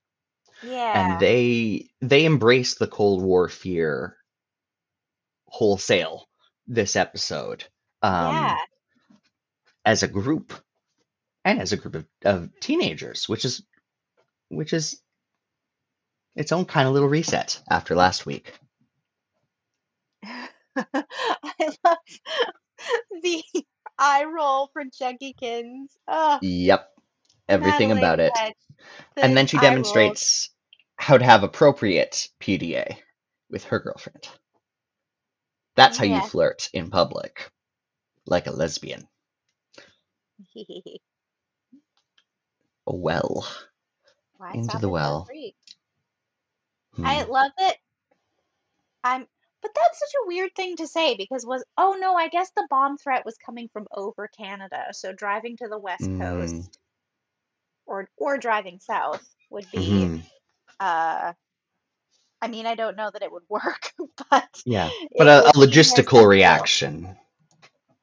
Yeah. 0.62 1.12
And 1.12 1.20
they 1.20 1.90
they 2.00 2.24
embrace 2.24 2.74
the 2.76 2.86
Cold 2.86 3.22
War 3.22 3.48
fear 3.48 4.16
wholesale 5.46 6.28
this 6.66 6.96
episode 6.96 7.64
um, 8.02 8.34
Yeah. 8.34 8.56
as 9.84 10.02
a 10.02 10.08
group 10.08 10.52
and 11.44 11.60
as 11.60 11.72
a 11.72 11.76
group 11.76 11.94
of, 11.94 12.06
of 12.24 12.50
teenagers, 12.60 13.28
which 13.28 13.44
is 13.44 13.62
which 14.48 14.72
is 14.72 15.00
its 16.36 16.52
own 16.52 16.64
kind 16.64 16.86
of 16.88 16.94
little 16.94 17.08
reset 17.08 17.60
after 17.70 17.94
last 17.94 18.26
week. 18.26 18.52
I 20.76 21.74
love 21.84 21.98
the 23.22 23.42
eye 23.98 24.24
roll 24.24 24.70
for 24.72 24.84
Chuggykins. 24.84 25.88
Oh, 26.06 26.38
Yep, 26.42 26.90
everything 27.48 27.92
about 27.92 28.20
it. 28.20 28.32
Petsch, 28.34 28.52
And 29.22 29.36
then 29.36 29.46
she 29.46 29.58
demonstrates 29.58 30.50
how 30.96 31.18
to 31.18 31.24
have 31.24 31.42
appropriate 31.42 32.28
PDA 32.40 32.96
with 33.50 33.64
her 33.64 33.80
girlfriend. 33.80 34.28
That's 35.76 35.96
how 35.98 36.04
you 36.04 36.20
flirt 36.22 36.70
in 36.72 36.90
public, 36.90 37.50
like 38.26 38.46
a 38.46 38.52
lesbian. 38.52 39.08
Well. 42.86 43.46
Why 44.38 44.54
Into 44.54 44.78
the 44.78 44.88
well. 44.88 45.28
Hmm. 46.96 47.04
I 47.04 47.24
love 47.24 47.52
it. 47.58 47.76
I'm, 49.04 49.26
but 49.62 49.72
that's 49.74 49.98
such 49.98 50.12
a 50.24 50.28
weird 50.28 50.54
thing 50.56 50.76
to 50.76 50.86
say 50.86 51.16
because 51.16 51.46
was 51.46 51.64
oh 51.78 51.96
no, 52.00 52.14
I 52.16 52.28
guess 52.28 52.50
the 52.56 52.66
bomb 52.70 52.98
threat 52.98 53.24
was 53.24 53.36
coming 53.44 53.68
from 53.72 53.86
over 53.92 54.28
Canada. 54.36 54.86
So 54.92 55.12
driving 55.12 55.56
to 55.58 55.68
the 55.68 55.78
west 55.78 56.10
Mm. 56.10 56.18
coast 56.18 56.78
or 57.86 58.08
or 58.16 58.38
driving 58.38 58.80
south 58.80 59.26
would 59.50 59.70
be 59.72 60.12
Mhm. 60.12 60.22
uh 60.80 61.32
I 62.42 62.48
mean, 62.48 62.66
I 62.66 62.74
don't 62.76 62.96
know 62.96 63.10
that 63.12 63.22
it 63.22 63.32
would 63.32 63.44
work, 63.50 63.92
but 64.30 64.64
Yeah, 64.64 64.90
but 65.16 65.28
a, 65.28 65.48
a 65.48 65.52
would 65.60 65.70
be 65.72 65.84
more 65.84 66.02
logistical 66.02 66.28
reaction. 66.28 67.16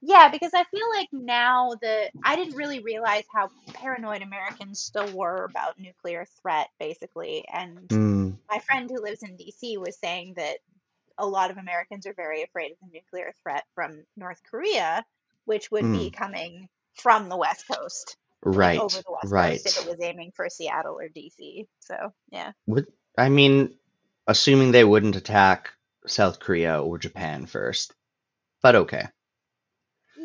Yeah, 0.07 0.29
because 0.29 0.51
I 0.53 0.63
feel 0.65 0.87
like 0.95 1.07
now 1.11 1.71
the 1.81 2.11
I 2.23 2.35
didn't 2.35 2.55
really 2.55 2.79
realize 2.79 3.23
how 3.33 3.49
paranoid 3.73 4.21
Americans 4.21 4.79
still 4.79 5.11
were 5.11 5.45
about 5.45 5.79
nuclear 5.79 6.27
threat, 6.41 6.67
basically. 6.79 7.43
And 7.51 7.89
Mm, 7.89 8.37
my 8.49 8.59
friend 8.59 8.89
who 8.89 9.01
lives 9.01 9.23
in 9.23 9.35
DC 9.35 9.77
was 9.79 9.97
saying 9.97 10.35
that 10.37 10.57
a 11.17 11.25
lot 11.25 11.49
of 11.49 11.57
Americans 11.57 12.05
are 12.05 12.13
very 12.13 12.43
afraid 12.43 12.71
of 12.71 12.77
the 12.81 12.93
nuclear 12.93 13.33
threat 13.41 13.63
from 13.73 14.03
North 14.15 14.41
Korea, 14.49 15.03
which 15.45 15.71
would 15.71 15.91
be 15.91 16.11
coming 16.11 16.69
from 16.93 17.27
the 17.27 17.37
West 17.37 17.65
Coast, 17.67 18.17
right, 18.43 18.79
over 18.79 18.97
the 18.97 19.11
West 19.11 19.23
Coast, 19.23 19.33
right. 19.33 19.61
if 19.65 19.81
it 19.81 19.87
was 19.87 19.97
aiming 20.01 20.33
for 20.35 20.49
Seattle 20.49 20.99
or 20.99 21.09
DC. 21.09 21.65
So, 21.79 22.13
yeah. 22.31 22.51
Would 22.67 22.85
I 23.17 23.29
mean, 23.29 23.75
assuming 24.27 24.71
they 24.71 24.83
wouldn't 24.83 25.15
attack 25.15 25.71
South 26.05 26.39
Korea 26.39 26.79
or 26.79 26.99
Japan 26.99 27.47
first, 27.47 27.95
but 28.61 28.75
okay. 28.75 29.07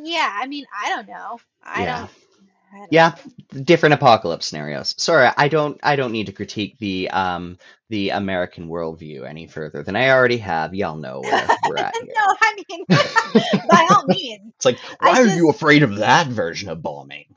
Yeah, 0.02 0.30
I 0.32 0.46
mean, 0.46 0.64
I 0.84 0.88
don't 0.90 1.08
know. 1.08 1.38
I 1.62 1.82
Yeah. 1.82 1.98
don't. 2.00 2.10
Yeah, 2.92 3.16
different 3.64 3.94
apocalypse 3.94 4.46
scenarios. 4.46 4.94
Sorry, 4.96 5.28
I 5.36 5.48
don't 5.48 5.80
I 5.82 5.96
don't 5.96 6.12
need 6.12 6.26
to 6.26 6.32
critique 6.32 6.78
the 6.78 7.10
um 7.10 7.58
the 7.88 8.10
American 8.10 8.68
worldview 8.68 9.28
any 9.28 9.48
further 9.48 9.82
than 9.82 9.96
I 9.96 10.10
already 10.10 10.36
have. 10.38 10.72
Y'all 10.72 10.96
know 10.96 11.20
where 11.20 11.48
we're 11.68 11.76
at 11.78 11.94
here. 12.00 12.12
no, 12.16 12.36
I 12.40 12.64
mean, 12.68 12.84
by 13.68 13.88
all 13.90 14.04
means. 14.06 14.52
It's 14.54 14.64
like, 14.64 14.78
I 15.00 15.08
why 15.08 15.20
are 15.20 15.24
just- 15.24 15.36
you 15.36 15.50
afraid 15.50 15.82
of 15.82 15.96
that 15.96 16.28
version 16.28 16.68
of 16.68 16.80
bombing? 16.80 17.34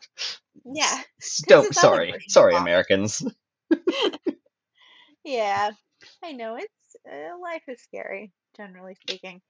Yeah. 0.66 1.02
Don't 1.48 1.74
sorry. 1.74 2.14
Sorry. 2.28 2.56
Americans. 2.56 3.24
Yeah, 5.26 5.72
I 6.24 6.32
know 6.34 6.58
it's 6.58 6.96
uh, 7.10 7.38
life 7.42 7.64
is 7.68 7.82
scary, 7.82 8.34
generally 8.58 8.96
speaking. 9.08 9.42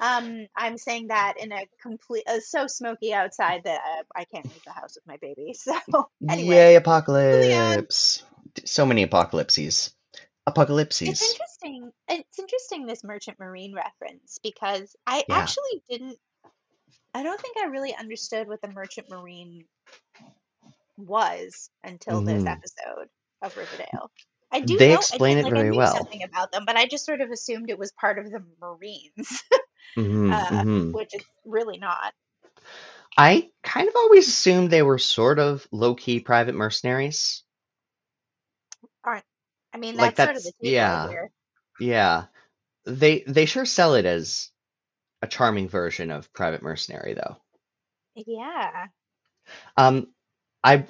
Um, 0.00 0.46
I'm 0.56 0.78
saying 0.78 1.08
that 1.08 1.34
in 1.38 1.52
a 1.52 1.66
complete, 1.80 2.24
uh, 2.28 2.40
so 2.40 2.66
smoky 2.66 3.12
outside 3.14 3.62
that 3.64 3.80
uh, 3.80 4.02
I 4.16 4.24
can't 4.24 4.48
leave 4.50 4.64
the 4.64 4.72
house 4.72 4.96
with 4.96 5.06
my 5.06 5.16
baby. 5.18 5.54
So 5.64 5.74
anyway, 6.28 6.56
Yay, 6.56 6.76
apocalypse. 6.76 8.24
So 8.64 8.86
many 8.86 9.02
apocalypses. 9.02 9.94
Apocalypses. 10.46 11.08
It's 11.10 11.22
interesting. 11.22 11.92
It's 12.08 12.38
interesting 12.38 12.86
this 12.86 13.04
Merchant 13.04 13.38
Marine 13.40 13.74
reference 13.74 14.38
because 14.42 14.94
I 15.06 15.24
Yeah. 15.28 15.46
actually 15.46 15.82
didn't. 15.90 16.18
I 17.14 17.22
don't 17.22 17.40
think 17.40 17.56
I 17.58 17.66
really 17.66 17.94
understood 17.94 18.48
what 18.48 18.62
the 18.62 18.68
Merchant 18.72 19.08
Marine 19.10 19.64
was 20.96 21.70
until 21.84 22.22
this 22.22 22.44
hmm 22.44 22.46
episode 22.46 23.08
of 23.42 23.56
Riverdale. 23.56 24.10
I 24.52 24.60
do 24.60 24.74
They 24.78 24.88
know, 24.88 25.06
I 25.12 25.18
explain 25.18 25.38
did 25.38 25.38
it 25.38 25.44
like 25.44 25.56
I 25.56 25.64
very 25.64 25.72
well. 25.72 25.94
something 25.94 26.22
about 26.22 26.52
them, 26.52 26.64
but 26.66 26.76
I 26.76 26.86
just 26.86 27.06
sort 27.06 27.20
of 27.22 27.30
assumed 27.30 27.70
it 27.70 27.78
was 27.78 27.92
part 27.92 28.18
of 28.18 28.30
the 28.30 28.44
Marines, 28.60 29.42
hmm 29.96 30.32
uh, 30.32 30.62
hmm 30.62 30.92
which 30.92 31.14
it's 31.14 31.26
really 31.44 31.78
not. 31.78 32.12
I 33.16 33.50
kind 33.62 33.88
of 33.88 33.96
always 33.96 34.28
assumed 34.28 34.70
they 34.70 34.82
were 34.82 34.98
sort 34.98 35.38
of 35.38 35.66
low 35.72 35.94
key 35.94 36.20
private 36.20 36.54
mercenaries. 36.54 37.42
Aren't 39.04 39.24
I 39.72 39.78
mean 39.78 39.96
Like 39.96 40.16
that's 40.16 40.20
sort 40.20 40.36
of 40.36 40.42
the 40.44 40.52
yeah, 40.60 41.08
here. 41.08 41.30
yeah. 41.80 42.26
They 42.86 43.24
they 43.26 43.46
sure 43.46 43.66
sell 43.66 43.94
it 43.94 44.06
as 44.06 44.50
a 45.22 45.28
charming 45.28 45.68
version 45.68 46.10
of 46.10 46.32
private 46.32 46.62
mercenary 46.62 47.14
though. 47.14 47.38
Yeah. 48.14 48.88
Um, 49.76 50.08
I 50.64 50.86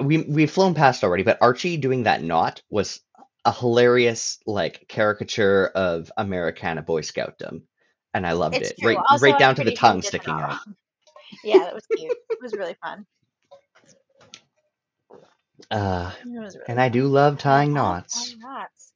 we 0.00 0.18
we've 0.22 0.50
flown 0.50 0.74
past 0.74 1.04
already, 1.04 1.22
but 1.22 1.38
Archie 1.40 1.76
doing 1.78 2.04
that 2.04 2.22
knot 2.22 2.62
was 2.70 3.00
a 3.44 3.52
hilarious 3.52 4.38
like 4.46 4.86
caricature 4.88 5.66
of 5.74 6.10
Americana 6.16 6.82
Boy 6.82 7.02
Scoutdom, 7.02 7.62
and 8.16 8.26
I 8.26 8.32
loved 8.32 8.60
It's 8.60 8.72
it. 8.72 8.78
true. 8.78 8.96
Right 8.96 9.04
Also, 9.10 9.30
right 9.30 9.36
down 9.38 9.54
to 9.56 9.64
the 9.64 9.70
pretty 9.70 9.76
sure 9.76 9.92
he 9.92 10.00
tongue 10.00 10.02
sticking 10.02 10.40
out. 10.40 10.58
Yeah, 11.42 11.64
that 11.64 11.74
was 11.74 11.86
cute. 11.94 12.14
It 12.14 12.42
was 12.42 12.54
really 12.54 12.74
fun. 12.82 13.06
Uh, 15.70 16.12
really 16.24 16.50
and 16.68 16.80
I 16.80 16.88
do 16.88 17.06
love 17.06 17.38
tying 17.38 17.72
knots. 17.72 18.36
tying 18.36 18.38
knots. 18.38 18.92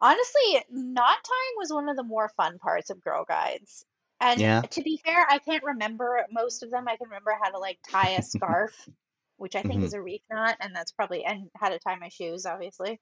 Honestly, 0.00 0.64
knot 0.70 1.24
tying 1.24 1.54
was 1.56 1.72
one 1.72 1.88
of 1.88 1.96
the 1.96 2.02
more 2.02 2.28
fun 2.28 2.58
parts 2.58 2.90
of 2.90 3.00
Girl 3.02 3.24
Guides. 3.24 3.84
And 4.20 4.48
Yeah. 4.48 4.62
to 4.70 4.82
be 4.82 4.98
fair, 5.04 5.26
I 5.28 5.38
can't 5.38 5.64
remember 5.64 6.26
most 6.30 6.62
of 6.62 6.70
them. 6.70 6.88
I 6.88 6.96
can 6.96 7.08
remember 7.08 7.36
how 7.42 7.50
to 7.50 7.58
like 7.58 7.78
tie 7.90 8.10
a 8.10 8.22
scarf, 8.22 8.88
which 9.36 9.56
I 9.56 9.62
think 9.62 9.82
hmm 9.82 9.84
is 9.84 9.94
a 9.94 10.02
reef 10.02 10.22
knot, 10.30 10.56
and 10.60 10.74
that's 10.74 10.92
probably 10.92 11.24
and 11.24 11.50
how 11.56 11.70
to 11.70 11.78
tie 11.78 11.96
my 11.96 12.08
shoes, 12.08 12.46
obviously. 12.46 13.00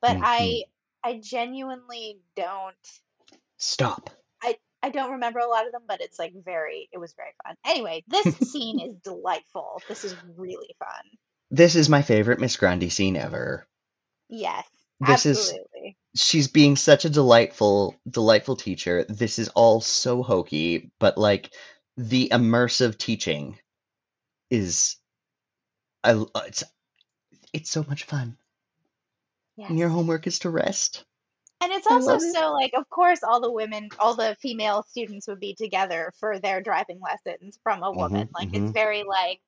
But 0.00 0.16
hmm 0.16 0.22
I 0.22 0.64
I 1.04 1.18
genuinely 1.22 2.20
don't 2.36 2.76
Stop. 3.64 4.10
I 4.42 4.56
I 4.82 4.90
don't 4.90 5.12
remember 5.12 5.38
a 5.38 5.48
lot 5.48 5.64
of 5.64 5.72
them, 5.72 5.84
but 5.88 6.02
it's 6.02 6.18
like 6.18 6.34
very 6.44 6.86
it 6.92 6.98
was 6.98 7.14
very 7.14 7.30
fun. 7.42 7.56
Anyway, 7.64 8.04
this 8.06 8.36
scene 8.52 8.78
is 8.78 8.94
delightful. 9.02 9.80
This 9.88 10.04
is 10.04 10.14
really 10.36 10.76
fun. 10.78 11.02
This 11.50 11.74
is 11.74 11.88
my 11.88 12.02
favorite 12.02 12.40
Miss 12.40 12.58
Grundy 12.58 12.90
scene 12.90 13.16
ever. 13.16 13.66
Yes, 14.28 14.66
This 15.00 15.24
is 15.24 15.54
she's 16.14 16.48
being 16.48 16.76
such 16.76 17.06
a 17.06 17.10
delightful, 17.10 17.96
delightful 18.06 18.56
teacher. 18.56 19.06
This 19.08 19.38
is 19.38 19.48
all 19.48 19.80
so 19.80 20.22
hokey, 20.22 20.90
but 21.00 21.16
like 21.16 21.50
the 21.96 22.28
immersive 22.32 22.98
teaching 22.98 23.58
is, 24.50 24.96
I 26.02 26.22
it's 26.46 26.64
it's 27.54 27.70
so 27.70 27.82
much 27.88 28.04
fun. 28.04 28.36
And 29.56 29.78
your 29.78 29.88
homework 29.88 30.26
is 30.26 30.40
to 30.40 30.50
rest. 30.50 31.04
And 31.64 31.72
it's 31.72 31.88
also 31.88 32.18
so 32.18 32.52
like, 32.52 32.72
of 32.76 32.88
course, 32.90 33.24
all 33.24 33.40
the 33.40 33.52
women, 33.52 33.92
all 33.98 34.16
the 34.16 34.36
female 34.42 34.84
students 34.84 35.28
would 35.28 35.40
be 35.40 35.54
together 35.56 36.12
for 36.20 36.38
their 36.40 36.62
driving 36.62 37.00
lessons 37.00 37.58
from 37.64 37.82
a 37.82 37.92
woman. 37.92 38.22
hmm 38.22 38.28
Like, 38.34 38.50
hmm 38.50 38.70
it's 38.70 38.72
very 38.72 39.04
like, 39.04 39.40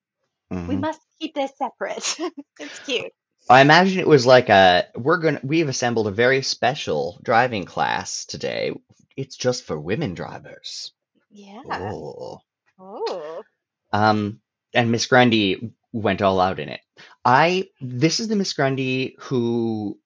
we 0.67 0.77
hmm 0.77 0.83
must 0.83 1.01
keep 1.21 1.35
this 1.35 1.53
separate. 1.59 2.17
It's 2.61 2.79
cute. 2.81 3.13
I 3.51 3.61
imagine 3.61 3.99
it 3.99 4.07
was 4.07 4.25
like 4.27 4.49
a 4.51 4.87
we're 4.95 5.19
gonna 5.19 5.41
we've 5.43 5.69
assembled 5.69 6.07
a 6.07 6.13
very 6.13 6.43
special 6.43 7.19
driving 7.25 7.65
class 7.65 8.25
today. 8.25 8.73
It's 9.17 9.37
just 9.37 9.65
for 9.65 9.79
women 9.81 10.15
drivers. 10.15 10.93
Yeah. 11.31 11.63
Oh. 11.65 12.41
Oh. 12.79 13.45
Um, 13.93 14.41
and 14.75 14.91
Miss 14.91 15.07
Grundy 15.07 15.73
went 15.93 16.23
all 16.23 16.41
out 16.41 16.61
in 16.61 16.69
it. 16.69 16.81
I 17.25 17.71
this 17.81 18.21
is 18.21 18.29
the 18.29 18.37
Miss 18.37 18.53
Grundy 18.53 19.17
who 19.21 19.99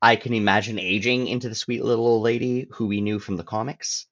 I 0.00 0.16
can 0.16 0.34
imagine 0.34 0.78
aging 0.78 1.26
into 1.26 1.48
the 1.48 1.54
sweet 1.54 1.82
little 1.82 2.06
old 2.06 2.22
lady 2.22 2.68
who 2.72 2.86
we 2.86 3.00
knew 3.00 3.18
from 3.18 3.36
the 3.36 3.44
comics. 3.44 4.06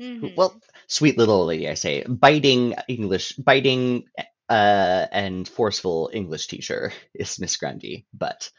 Mm-hmm. 0.00 0.34
well, 0.36 0.60
sweet 0.88 1.16
little 1.16 1.36
old 1.36 1.48
lady, 1.48 1.68
I 1.68 1.74
say, 1.74 2.02
biting 2.02 2.74
English, 2.88 3.34
biting 3.34 4.08
uh, 4.48 5.06
and 5.12 5.46
forceful 5.46 6.10
English 6.12 6.48
teacher 6.48 6.92
is 7.14 7.38
Miss 7.38 7.56
Grundy, 7.56 8.06
but 8.12 8.50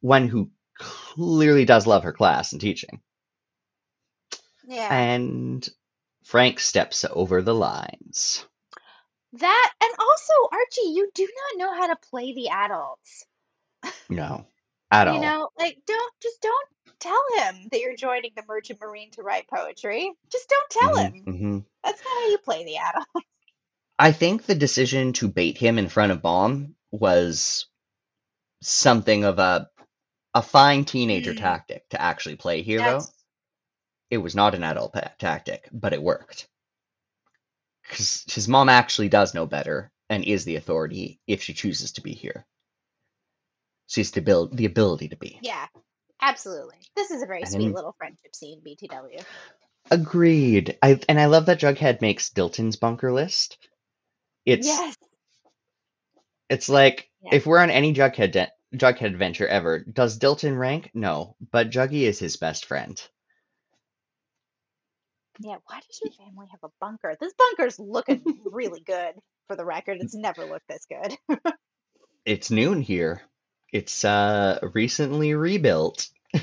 one 0.00 0.26
who 0.28 0.50
clearly 0.76 1.64
does 1.64 1.86
love 1.86 2.02
her 2.02 2.12
class 2.12 2.52
and 2.52 2.60
teaching. 2.60 3.00
Yeah. 4.66 4.88
And 4.92 5.68
Frank 6.24 6.60
steps 6.60 7.04
over 7.08 7.42
the 7.42 7.54
lines. 7.54 8.44
That 9.34 9.72
and 9.80 9.92
also 9.98 10.32
Archie, 10.52 10.92
you 10.92 11.10
do 11.14 11.28
not 11.56 11.58
know 11.58 11.74
how 11.74 11.86
to 11.86 11.96
play 12.10 12.34
the 12.34 12.48
adults. 12.48 13.26
No, 14.08 14.46
at 14.92 15.08
You 15.08 15.20
all. 15.20 15.20
know, 15.20 15.50
like 15.58 15.78
don't 15.86 16.14
just 16.22 16.42
don't 16.42 16.68
tell 17.00 17.22
him 17.38 17.68
that 17.72 17.80
you're 17.80 17.96
joining 17.96 18.32
the 18.36 18.44
Merchant 18.48 18.80
Marine 18.80 19.10
to 19.12 19.22
write 19.22 19.48
poetry. 19.48 20.12
Just 20.32 20.48
don't 20.50 20.70
tell 20.70 20.82
hmm 20.82 21.08
him. 21.08 21.26
hmm 21.26 21.58
That's 21.84 22.02
not 22.04 22.14
how 22.14 22.30
you 22.30 22.38
play 22.38 22.64
the 22.64 22.76
adult. 22.78 23.06
I 23.98 24.12
think 24.12 24.44
the 24.46 24.56
decision 24.56 25.14
to 25.14 25.28
bait 25.28 25.58
him 25.58 25.78
in 25.78 25.88
front 25.88 26.12
of 26.12 26.22
Baum 26.22 26.76
was 26.92 27.66
something 28.62 29.24
of 29.24 29.38
a 29.40 29.68
a 30.34 30.42
fine 30.42 30.84
teenager 30.84 31.34
Mm, 31.34 31.34
tactic 31.34 31.88
to 31.90 32.00
actually 32.02 32.36
play 32.36 32.62
here, 32.62 32.82
though. 32.82 33.02
that's 33.02 33.14
It 34.10 34.18
was 34.18 34.34
not 34.34 34.54
an 34.54 34.64
adult 34.64 34.94
pa- 34.94 35.12
tactic, 35.18 35.68
but 35.72 35.92
it 35.94 36.02
worked. 36.02 36.48
Because 37.88 38.24
his 38.32 38.48
mom 38.48 38.68
actually 38.70 39.08
does 39.10 39.34
know 39.34 39.46
better 39.46 39.92
and 40.10 40.24
is 40.24 40.44
the 40.44 40.56
authority 40.56 41.20
if 41.26 41.42
she 41.42 41.54
chooses 41.54 41.92
to 41.94 42.02
be 42.02 42.14
here. 42.14 42.46
She's 43.90 44.12
the, 44.12 44.20
abil- 44.20 44.48
the 44.52 44.66
ability 44.66 45.08
to 45.08 45.16
be. 45.16 45.38
yeah, 45.42 45.66
absolutely. 46.22 46.76
This 46.94 47.10
is 47.10 47.22
a 47.22 47.26
very 47.26 47.42
And 47.42 47.50
sweet 47.50 47.74
little 47.74 47.94
friendship 47.98 48.34
scene, 48.36 48.60
BTW. 48.64 49.22
agreed. 49.90 50.78
I 50.80 51.00
and 51.08 51.18
I 51.20 51.26
love 51.26 51.46
that 51.46 51.58
Jughead 51.60 52.00
makes 52.00 52.30
Dilton's 52.30 52.76
bunker 52.76 53.12
list. 53.12 53.58
It's 54.46 54.66
Yes. 54.68 54.94
it's 56.48 56.68
like 56.68 57.10
Yeah. 57.22 57.34
if 57.34 57.46
we're 57.46 57.58
on 57.58 57.70
any 57.70 57.92
Jughead 57.92 58.30
de- 58.32 58.52
Jughead 58.76 59.06
adventure 59.06 59.48
ever, 59.48 59.80
does 59.80 60.20
Dilton 60.20 60.56
rank? 60.56 60.90
No, 60.94 61.34
but 61.50 61.70
Juggy 61.70 62.02
is 62.02 62.20
his 62.20 62.36
best 62.36 62.66
friend. 62.66 63.00
Yeah. 65.40 65.56
Why 65.66 65.80
does 65.80 66.00
your 66.04 66.12
family 66.12 66.46
have 66.52 66.60
a 66.62 66.72
bunker? 66.80 67.16
This 67.20 67.32
bunker's 67.36 67.80
looking 67.80 68.22
really 68.44 68.82
good. 68.82 69.14
For 69.48 69.56
the 69.56 69.64
record, 69.64 69.98
it's 70.00 70.14
never 70.14 70.44
looked 70.44 70.68
this 70.68 70.86
good. 70.88 71.16
It's 72.26 72.50
noon 72.50 72.82
here. 72.82 73.22
It's 73.72 74.04
uh 74.04 74.58
recently 74.74 75.34
rebuilt. 75.34 76.08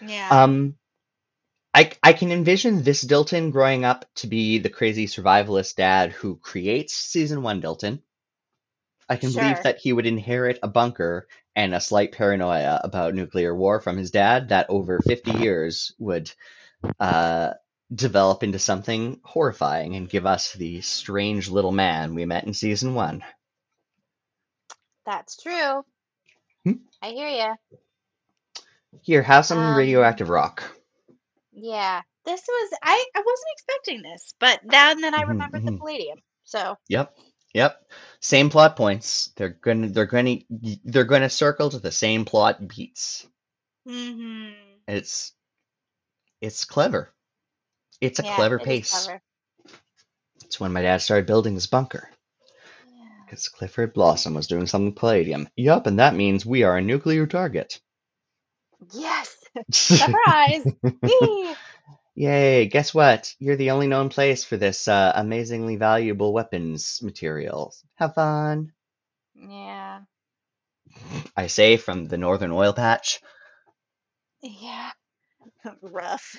Yeah. 0.00 0.28
Um 0.42 0.76
I 1.74 1.92
I 2.02 2.12
can 2.14 2.32
envision 2.32 2.82
this 2.82 3.04
Dilton 3.04 3.52
growing 3.52 3.84
up 3.84 4.06
to 4.16 4.26
be 4.26 4.58
the 4.58 4.70
crazy 4.70 5.06
survivalist 5.06 5.76
dad 5.76 6.12
who 6.12 6.36
creates 6.36 6.94
season 6.94 7.42
1 7.42 7.62
Dilton. 7.62 8.02
I 9.08 9.16
can 9.16 9.32
believe 9.32 9.62
that 9.62 9.78
he 9.78 9.92
would 9.92 10.06
inherit 10.06 10.58
a 10.62 10.68
bunker 10.68 11.26
and 11.56 11.74
a 11.74 11.80
slight 11.80 12.12
paranoia 12.12 12.80
about 12.84 13.14
nuclear 13.14 13.54
war 13.54 13.80
from 13.80 13.96
his 13.96 14.10
dad 14.10 14.48
that 14.50 14.68
over 14.70 15.00
50 15.00 15.32
years 15.32 15.92
would 15.98 16.30
uh 17.00 17.54
develop 17.94 18.42
into 18.42 18.58
something 18.58 19.20
horrifying 19.24 19.96
and 19.96 20.08
give 20.10 20.26
us 20.26 20.52
the 20.54 20.80
strange 20.82 21.48
little 21.50 21.72
man 21.72 22.14
we 22.14 22.24
met 22.24 22.44
in 22.44 22.54
season 22.54 22.94
1. 22.94 23.24
That's 25.06 25.36
true. 25.42 25.84
Hmm? 26.64 26.72
I 27.02 27.10
hear 27.10 27.28
you. 27.28 27.70
Here, 29.02 29.22
have 29.22 29.46
some 29.46 29.74
Um. 29.76 29.76
radioactive 29.76 30.28
rock. 30.30 30.64
Yeah. 31.52 32.02
This 32.26 32.42
was 32.48 32.70
I. 32.82 33.06
I 33.16 33.20
wasn't 33.20 33.48
expecting 33.54 34.02
this, 34.02 34.34
but 34.40 34.64
now 34.64 34.90
and 34.92 35.02
then 35.04 35.14
I 35.14 35.22
Mhm, 35.22 35.24
remembered 35.24 35.62
the 35.66 35.72
mhm. 35.72 35.78
palladium. 35.78 36.18
So 36.44 36.76
Yep. 36.88 37.16
Yep. 37.54 37.82
Same 38.20 38.50
plot 38.50 38.76
points. 38.76 39.32
They're 39.36 39.50
gonna 39.62 39.88
they're 39.88 40.06
gonna 40.06 40.38
they're 40.84 41.04
gonna 41.04 41.30
circle 41.30 41.70
to 41.70 41.78
the 41.78 41.92
same 41.92 42.24
plot 42.24 42.66
beats. 42.66 43.26
Mm-hmm. 43.88 44.78
It's 44.88 45.32
it's 46.40 46.64
clever. 46.64 47.10
It's 48.00 48.20
a 48.20 48.24
Yeah, 48.24 48.24
clever 48.24 48.58
it 48.58 48.60
pace. 48.60 48.90
clever. 48.90 49.22
It's 50.44 50.60
when 50.60 50.72
my 50.72 50.82
dad 50.82 50.98
started 51.02 51.26
building 51.26 51.54
this 51.56 51.68
bunker. 51.68 52.08
Because 53.34 53.48
Clifford 53.48 53.94
Blossom 53.94 54.34
was 54.34 54.46
doing 54.46 54.68
something 54.68 54.94
palladium. 54.94 55.48
Yup, 55.56 55.88
and 55.88 55.98
that 55.98 56.14
means 56.14 56.46
we 56.46 56.62
are 56.62 56.76
a 56.76 56.82
nuclear 56.82 57.26
target. 57.26 57.80
Yes. 58.92 59.36
Surprise. 59.72 60.64
Yay, 62.14 62.66
guess 62.66 62.94
what? 62.94 63.34
You're 63.40 63.56
the 63.56 63.72
only 63.72 63.88
known 63.88 64.08
place 64.08 64.44
for 64.44 64.56
this 64.56 64.86
uh, 64.86 65.12
amazingly 65.16 65.74
valuable 65.74 66.32
weapons 66.32 67.00
material. 67.02 67.74
Have 67.96 68.14
fun. 68.14 68.70
Yeah. 69.34 70.02
I 71.36 71.48
say 71.48 71.76
from 71.76 72.06
the 72.06 72.18
northern 72.18 72.52
oil 72.52 72.72
patch. 72.72 73.20
Yeah. 74.42 74.92
Rough. 75.82 76.36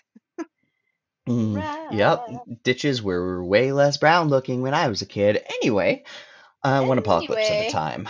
Mm, 1.27 1.91
yep, 1.91 2.27
ditches 2.63 3.01
were 3.01 3.43
way 3.43 3.71
less 3.71 3.97
brown 3.97 4.29
looking 4.29 4.61
when 4.61 4.75
I 4.75 4.87
was 4.87 5.01
a 5.01 5.07
kid. 5.07 5.43
Anyway, 5.61 6.03
uh, 6.65 6.83
one 6.83 6.99
apocalypse 6.99 7.51
at 7.51 7.59
Anyway. 7.59 7.61
a 7.61 7.65
time. 7.65 8.09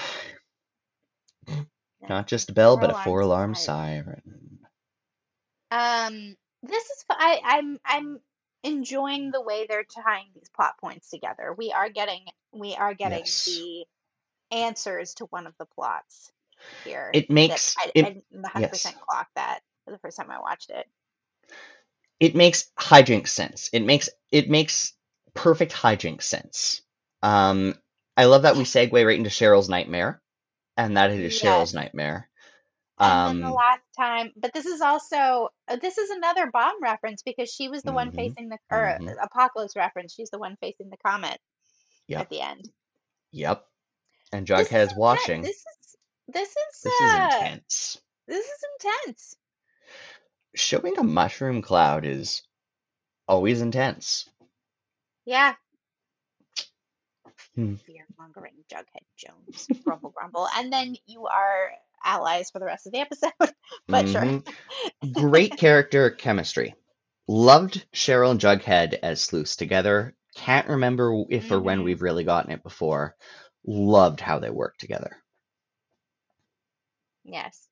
Yeah. 2.02 2.10
Not 2.10 2.28
just 2.28 2.50
a 2.50 2.54
bell, 2.54 2.78
but 2.78 2.92
a 2.92 2.96
Four-alarm 2.96 3.56
siren. 3.56 3.56
siren. 3.56 4.60
Um, 5.72 6.36
this 6.64 6.84
is 6.86 7.06
I 7.10 7.42
I'm 7.44 7.80
I'm 7.86 8.20
enjoying 8.64 9.32
the 9.32 9.42
way 9.42 9.68
they're 9.70 9.86
tying 9.86 10.28
these 10.36 10.50
plot 10.56 10.76
points 10.82 11.10
together. 11.10 11.54
We 11.58 11.72
are 11.74 11.90
getting 11.90 12.22
we 12.54 12.76
are 12.76 12.94
getting 12.94 13.26
Yes. 13.26 13.46
the 13.46 13.86
answers 14.52 15.16
to 15.16 15.26
one 15.26 15.48
of 15.48 15.54
the 15.60 15.66
plots 15.66 16.32
here. 16.86 17.16
It 17.16 17.30
makes 17.32 17.78
I, 17.78 17.92
it 17.96 18.04
I 18.04 18.10
didn't 18.10 18.26
100% 18.36 19.00
clock 19.00 19.28
that 19.36 19.62
the 19.88 20.00
first 20.00 20.18
time 20.18 20.32
I 20.32 20.40
watched 20.40 20.72
it. 20.72 20.88
it 22.20 22.36
makes 22.36 22.72
hijinks 22.80 23.30
sense. 23.30 23.70
It 23.74 23.82
makes 23.84 24.10
it 24.32 24.50
makes 24.50 24.94
perfect 25.36 25.74
hijinks 25.74 26.24
sense. 26.24 26.82
Um, 27.24 27.76
I 28.18 28.26
love 28.26 28.44
that 28.44 28.56
we 28.58 28.64
segue 28.64 29.06
right 29.06 29.18
into 29.18 29.30
Cheryl's 29.30 29.70
nightmare, 29.70 30.22
and 30.78 30.98
that 30.98 31.12
it 31.12 31.20
is 31.22 31.34
Yes. 31.42 31.42
Cheryl's 31.42 31.74
nightmare. 31.74 32.30
Then 33.26 33.40
the 33.42 33.52
Um, 33.52 33.52
last 33.52 33.84
time, 33.98 34.32
but 34.38 34.54
this 34.54 34.66
is 34.66 34.82
also 34.82 35.50
uh, 35.68 35.78
this 35.78 35.98
is 35.98 36.10
another 36.12 36.52
bomb 36.52 36.82
reference 36.82 37.24
because 37.24 37.50
she 37.54 37.70
was 37.70 37.84
the 37.84 37.94
one 37.94 38.12
Mhm, 38.12 38.14
facing 38.14 38.50
the 38.50 38.58
or 38.72 39.00
mhm. 39.00 39.16
apocalypse 39.22 39.76
reference. 39.76 40.14
She's 40.14 40.32
the 40.32 40.40
one 40.40 40.58
facing 40.62 40.90
the 40.90 40.98
comet 41.06 41.40
Yep. 42.08 42.22
at 42.22 42.30
the 42.30 42.42
end. 42.42 42.70
yep. 43.32 43.66
And 44.32 44.48
is 44.56 44.70
Jughead's 44.70 44.96
watching. 44.96 45.42
This 45.42 45.58
is 45.58 45.98
this 46.30 46.50
is 46.50 46.84
This 46.84 47.02
is 47.02 47.14
uh, 47.14 47.16
intense. 47.16 48.02
this 48.28 48.46
is 48.46 48.60
intense. 48.82 49.36
Showing 50.56 50.98
a 50.98 51.04
mushroom 51.04 51.62
cloud 51.62 52.06
is 52.06 52.44
always 53.28 53.62
intense. 53.62 54.30
Yeah. 55.26 55.56
Hmm. 57.56 57.76
Fear 57.86 58.08
mongering 58.18 58.54
Jughead 58.72 59.06
Jones. 59.18 59.70
grumble 59.84 60.12
grumble. 60.12 60.48
And 60.56 60.72
then 60.72 60.96
you 61.08 61.28
are 61.28 61.72
allies 62.04 62.52
for 62.52 62.60
the 62.60 62.66
rest 62.66 62.88
of 62.88 62.94
the 62.94 63.00
episode. 63.00 63.32
but 63.90 64.10
sure. 64.10 64.28
Mhm. 64.28 64.46
Great 65.14 65.58
character 65.58 66.10
chemistry. 66.12 66.76
Loved 67.28 67.86
Cheryl 67.94 68.32
and 68.32 68.40
Jughead 68.40 68.94
as 69.02 69.22
sleuths 69.24 69.56
together. 69.56 70.16
Can't 70.36 70.68
remember 70.70 71.24
if 71.30 71.52
or 71.52 71.62
when 71.62 71.82
Mhm. 71.82 71.86
we've 71.86 72.02
really 72.02 72.24
gotten 72.24 72.52
it 72.52 72.64
before. 72.64 73.16
Loved 73.66 74.22
how 74.22 74.40
they 74.40 74.50
work 74.52 74.78
together. 74.78 75.24
Yes. 77.24 77.68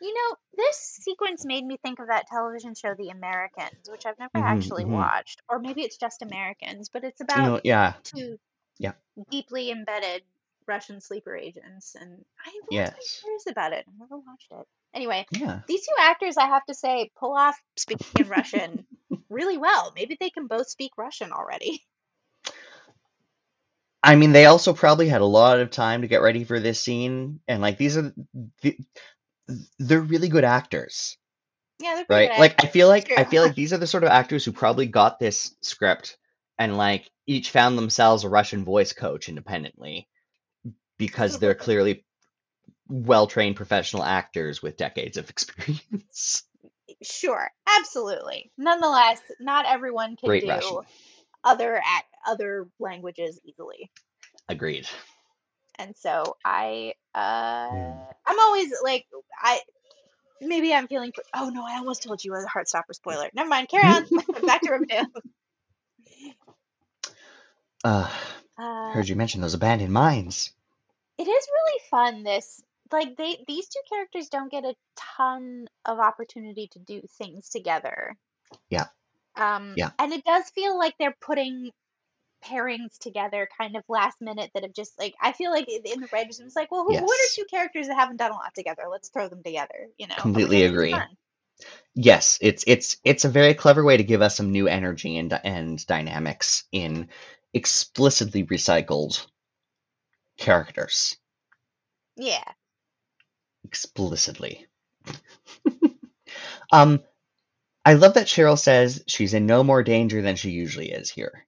You 0.00 0.12
know, 0.14 0.36
this 0.56 0.76
sequence 0.78 1.44
made 1.44 1.64
me 1.64 1.78
think 1.78 1.98
of 2.00 2.08
that 2.08 2.26
television 2.28 2.74
show 2.74 2.94
The 2.94 3.10
Americans, 3.10 3.88
which 3.90 4.06
I've 4.06 4.18
never 4.18 4.32
Mhm, 4.34 4.38
actually 4.38 4.84
mhm. 4.84 4.86
watched. 4.86 5.42
Or 5.48 5.58
maybe 5.58 5.82
it's 5.82 5.96
just 5.98 6.22
Americans, 6.22 6.88
but 6.90 7.04
it's 7.04 7.20
You 7.34 7.42
about 7.42 7.42
know, 7.42 7.60
yeah, 7.64 7.94
two 8.04 8.38
Yeah. 8.78 8.92
deeply 9.30 9.70
embedded 9.70 10.22
Russian 10.66 11.00
sleeper 11.00 11.36
agents, 11.36 11.94
and 11.94 12.24
I 12.44 12.50
lost 12.50 12.70
Yes. 12.70 13.20
curious 13.22 13.46
about 13.48 13.72
it. 13.72 13.84
I've 13.88 13.98
never 13.98 14.18
watched 14.18 14.48
it. 14.50 14.66
Anyway, 14.94 15.26
yeah. 15.30 15.60
these 15.68 15.86
two 15.86 15.94
actors, 16.00 16.36
I 16.36 16.46
have 16.46 16.64
to 16.66 16.74
say, 16.74 17.10
pull 17.18 17.32
off 17.36 17.56
speaking 17.76 18.08
in 18.18 18.28
Russian 18.28 18.86
really 19.30 19.58
well. 19.58 19.92
Maybe 19.94 20.16
they 20.18 20.30
can 20.30 20.46
both 20.46 20.68
speak 20.68 20.92
Russian 20.98 21.32
already. 21.32 21.82
I 24.02 24.14
mean, 24.14 24.32
they 24.32 24.46
also 24.46 24.72
probably 24.72 25.08
had 25.08 25.20
a 25.20 25.26
lot 25.26 25.58
of 25.58 25.70
time 25.70 26.02
to 26.02 26.08
get 26.08 26.22
ready 26.22 26.44
for 26.44 26.60
this 26.60 26.80
scene, 26.80 27.40
and 27.48 27.60
like 27.60 27.76
these 27.76 27.96
are, 27.96 28.12
the, 28.62 28.78
they're 29.78 30.00
really 30.00 30.28
good 30.28 30.44
actors, 30.44 31.16
Yeah, 31.80 31.94
they're 31.96 32.06
right? 32.08 32.30
good. 32.30 32.38
Like 32.38 32.62
I 32.62 32.66
feel 32.68 32.88
like 32.88 33.12
I 33.16 33.24
feel 33.24 33.42
like 33.42 33.54
these 33.56 33.72
are 33.72 33.78
the 33.78 33.86
sort 33.86 34.04
of 34.04 34.10
actors 34.10 34.44
who 34.44 34.52
probably 34.52 34.86
got 34.86 35.18
this 35.18 35.54
script 35.62 36.18
and 36.58 36.76
like 36.76 37.10
each 37.26 37.50
found 37.50 37.76
themselves 37.76 38.24
a 38.24 38.28
Russian 38.28 38.64
voice 38.64 38.92
coach 38.92 39.28
independently 39.28 40.08
because 40.98 41.38
they're 41.38 41.54
clearly 41.54 42.04
well-trained 42.88 43.56
professional 43.56 44.02
actors 44.02 44.62
with 44.62 44.76
decades 44.76 45.16
of 45.16 45.28
experience. 45.30 46.44
Sure, 47.02 47.50
absolutely. 47.66 48.50
Nonetheless, 48.56 49.20
not 49.40 49.66
everyone 49.66 50.16
can 50.16 50.28
Great 50.28 50.44
do 50.44 50.48
Russian. 50.48 50.80
other 51.44 51.82
other 52.26 52.68
languages 52.78 53.40
easily. 53.44 53.90
Agreed. 54.48 54.88
And 55.78 55.94
so 55.96 56.36
I 56.44 56.94
uh 57.14 57.68
Hmm. 57.68 57.90
I'm 58.26 58.40
always 58.40 58.72
like 58.82 59.06
I 59.40 59.60
maybe 60.40 60.72
I'm 60.72 60.88
feeling 60.88 61.12
oh 61.34 61.50
no, 61.50 61.64
I 61.66 61.78
almost 61.78 62.02
told 62.02 62.22
you 62.24 62.34
a 62.34 62.44
Heartstopper 62.46 62.94
spoiler. 62.94 63.28
Never 63.34 63.48
mind, 63.48 63.68
carry 63.68 63.86
on. 63.86 64.06
Back 64.46 64.62
to 64.62 64.70
Riverdale. 64.70 65.06
Uh, 67.86 68.10
Uh 68.58 68.92
heard 68.94 69.08
you 69.08 69.14
mention 69.14 69.40
those 69.40 69.54
abandoned 69.54 69.92
mines. 69.92 70.50
it 71.18 71.28
is 71.28 71.48
really 71.52 71.80
fun 71.90 72.22
this 72.22 72.62
like 72.92 73.16
they 73.16 73.44
these 73.46 73.68
two 73.68 73.80
characters 73.88 74.28
don't 74.28 74.50
get 74.50 74.64
a 74.64 74.74
ton 74.96 75.66
of 75.84 75.98
opportunity 75.98 76.68
to 76.72 76.78
do 76.80 77.02
things 77.18 77.48
together. 77.50 78.16
Yeah. 78.70 78.86
Um 79.36 79.74
Yeah. 79.76 79.90
and 79.98 80.12
it 80.12 80.24
does 80.24 80.48
feel 80.50 80.78
like 80.78 80.94
they're 80.98 81.16
putting 81.20 81.70
pairings 82.44 82.98
together 82.98 83.48
kind 83.58 83.76
of 83.76 83.84
last 83.88 84.20
minute 84.20 84.50
that 84.54 84.62
have 84.64 84.74
just 84.74 84.98
like 84.98 85.14
I 85.20 85.32
feel 85.32 85.50
like 85.50 85.68
in 85.68 86.00
the 86.00 86.08
writers 86.12 86.38
room 86.40 86.46
it's 86.48 86.56
like, 86.56 86.70
well, 86.70 86.84
who, 86.84 86.96
what 86.98 87.20
are 87.20 87.34
two 87.34 87.46
characters 87.50 87.88
that 87.88 87.96
haven't 87.96 88.18
done 88.18 88.32
a 88.32 88.34
lot 88.36 88.54
together? 88.54 88.84
Let's 88.90 89.10
throw 89.10 89.28
them 89.28 89.42
together, 89.44 89.88
you 89.98 90.08
know, 90.08 90.14
Completely 90.22 90.64
agree. 90.64 90.94
Yes, 91.94 92.38
it's 92.40 92.64
it's 92.66 92.98
it's 93.04 93.24
a 93.24 93.28
very 93.28 93.54
clever 93.54 93.84
way 93.84 93.96
to 93.96 94.04
give 94.04 94.22
us 94.22 94.36
some 94.36 94.52
new 94.52 94.68
energy 94.68 95.16
and 95.16 95.32
and 95.44 95.84
dynamics 95.86 96.64
in 96.72 97.08
explicitly 97.56 98.44
recycled 98.44 99.26
characters. 100.38 101.16
Yeah. 102.16 102.44
Explicitly. 103.64 104.66
um 106.72 107.02
I 107.84 107.94
love 107.94 108.14
that 108.14 108.26
Cheryl 108.26 108.58
says 108.58 109.04
she's 109.06 109.34
in 109.34 109.46
no 109.46 109.62
more 109.64 109.82
danger 109.82 110.22
than 110.22 110.36
she 110.36 110.50
usually 110.50 110.90
is 110.90 111.10
here. 111.10 111.46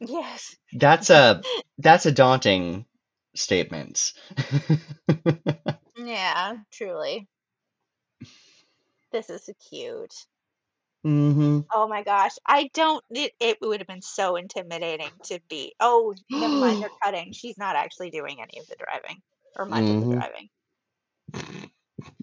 Yes. 0.00 0.56
That's 0.72 1.10
a 1.10 1.42
that's 1.78 2.06
a 2.06 2.12
daunting 2.12 2.86
statement. 3.34 4.12
Yeah, 5.96 6.58
truly. 6.70 7.28
This 9.12 9.30
is 9.30 9.50
cute. 9.68 10.14
Hmm 11.04 11.60
Oh 11.74 11.88
my 11.88 12.02
gosh. 12.04 12.32
I 12.46 12.70
don't 12.74 13.04
it, 13.10 13.32
it 13.40 13.58
would 13.62 13.80
have 13.80 13.88
been 13.88 14.02
so 14.02 14.36
intimidating 14.36 15.10
to 15.24 15.40
be 15.50 15.74
oh, 15.80 16.14
never 16.36 16.58
mind, 16.58 16.82
they're 16.82 16.92
cutting. 17.04 17.32
She's 17.32 17.58
not 17.58 17.76
actually 17.76 18.10
doing 18.10 18.38
any 18.40 18.60
of 18.60 18.68
the 18.68 18.76
driving 18.78 19.22
or 19.56 19.66
much 19.66 19.90
of 19.90 19.98
the 20.00 20.06
Mhm. 20.06 20.12
driving. 20.18 20.48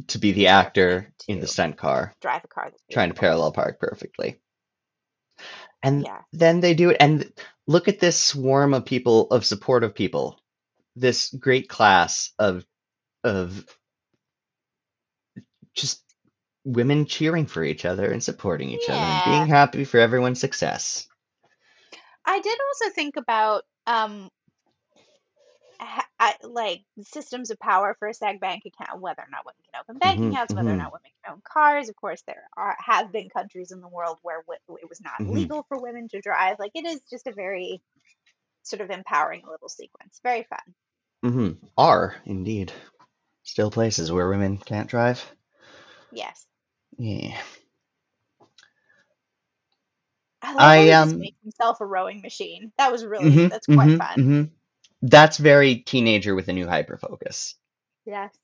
To 0.08 0.20
be 0.20 0.32
the 0.34 0.48
actor 0.48 1.14
in 1.28 1.40
the 1.42 1.48
stunt 1.48 1.78
car. 1.78 2.14
drive 2.22 2.44
a 2.44 2.48
car 2.50 2.72
trying 2.92 3.10
to 3.10 3.16
parallel 3.16 3.52
park 3.54 3.80
perfectly. 3.80 4.40
And 5.84 6.06
Yeah. 6.06 6.22
then 6.34 6.60
they 6.62 6.74
do 6.74 6.92
it, 6.92 6.98
and 7.00 7.32
look 7.68 7.88
at 7.88 8.00
this 8.00 8.22
swarm 8.22 8.74
of 8.74 8.86
people, 8.86 9.28
of 9.32 9.46
supportive 9.46 9.96
people, 9.96 10.40
this 10.96 11.30
great 11.34 11.70
class 11.70 12.34
of 12.40 12.66
of 13.24 13.66
just 15.76 16.05
women 16.65 17.06
cheering 17.06 17.47
for 17.47 17.63
each 17.63 17.86
other 17.86 18.12
and 18.12 18.23
supporting 18.23 18.69
each 18.71 18.89
other 18.89 19.10
and 19.10 19.23
being 19.23 19.47
happy 19.47 19.86
for 19.86 19.99
everyone's 19.99 20.41
success. 20.41 21.08
I 22.25 22.39
did 22.41 22.58
also 22.60 22.93
think 22.93 23.15
about 23.17 23.63
um 23.88 24.30
ha- 25.80 26.08
I, 26.19 26.36
like 26.43 26.84
systems 27.04 27.51
of 27.51 27.60
power 27.60 27.95
for 27.99 28.08
a 28.08 28.13
SAG 28.13 28.39
bank 28.39 28.63
account, 28.65 29.01
whether 29.01 29.21
or 29.21 29.28
not 29.32 29.45
women 29.45 29.62
can 29.71 29.82
open 29.82 29.99
bank 29.99 30.21
hmm 30.21 30.30
accounts, 30.30 30.56
whether 30.56 30.71
or 30.73 30.78
hmm 30.78 30.78
not 30.78 30.91
women 30.93 31.12
can 31.23 31.34
own 31.34 31.41
cars. 31.43 31.89
Of 31.89 31.95
course, 31.95 32.23
there 32.28 32.43
are 32.58 32.75
have 32.80 33.12
been 33.12 33.30
countries 33.30 33.71
in 33.71 33.82
the 33.82 33.88
world 33.88 34.19
where 34.21 34.41
wi- 34.47 34.60
it 34.82 34.89
was 34.89 35.01
not 35.01 35.13
hmm 35.19 35.25
legal 35.28 35.63
for 35.67 35.80
women 35.82 36.08
to 36.10 36.21
drive. 36.21 36.58
Like 36.60 36.71
it 36.75 36.86
is 36.86 37.01
just 37.10 37.28
a 37.28 37.34
very 37.34 37.82
sort 38.63 38.82
of 38.82 38.91
empowering 38.91 39.43
little 39.49 39.69
sequence. 39.69 40.19
Very 40.23 40.43
fun. 40.49 40.75
hmm 41.23 41.51
Are 41.78 42.15
indeed 42.25 42.71
still 43.43 43.71
places 43.71 44.12
where 44.12 44.30
women 44.30 44.58
can't 44.58 44.89
drive. 44.89 45.25
Yes. 46.12 46.47
Yeah. 46.97 47.41
I 50.41 50.53
love 50.53 50.71
how 50.71 50.86
he 50.88 50.95
just 50.95 51.13
um. 51.13 51.19
makes 51.19 51.41
himself 51.41 51.81
a 51.81 51.86
rowing 51.86 52.21
machine. 52.21 52.71
That 52.77 52.91
was 52.91 53.05
really 53.05 53.38
hmm 53.38 53.47
that's 53.49 53.67
quite 53.67 53.91
hmm 53.91 53.97
fun. 53.97 54.15
hmm 54.15 54.43
That's 55.01 55.38
very 55.38 55.77
teenager 55.77 56.36
with 56.36 56.47
a 56.49 56.53
new 56.53 56.67
hyper 56.67 56.97
focus. 56.97 57.55
Yes. 58.05 58.38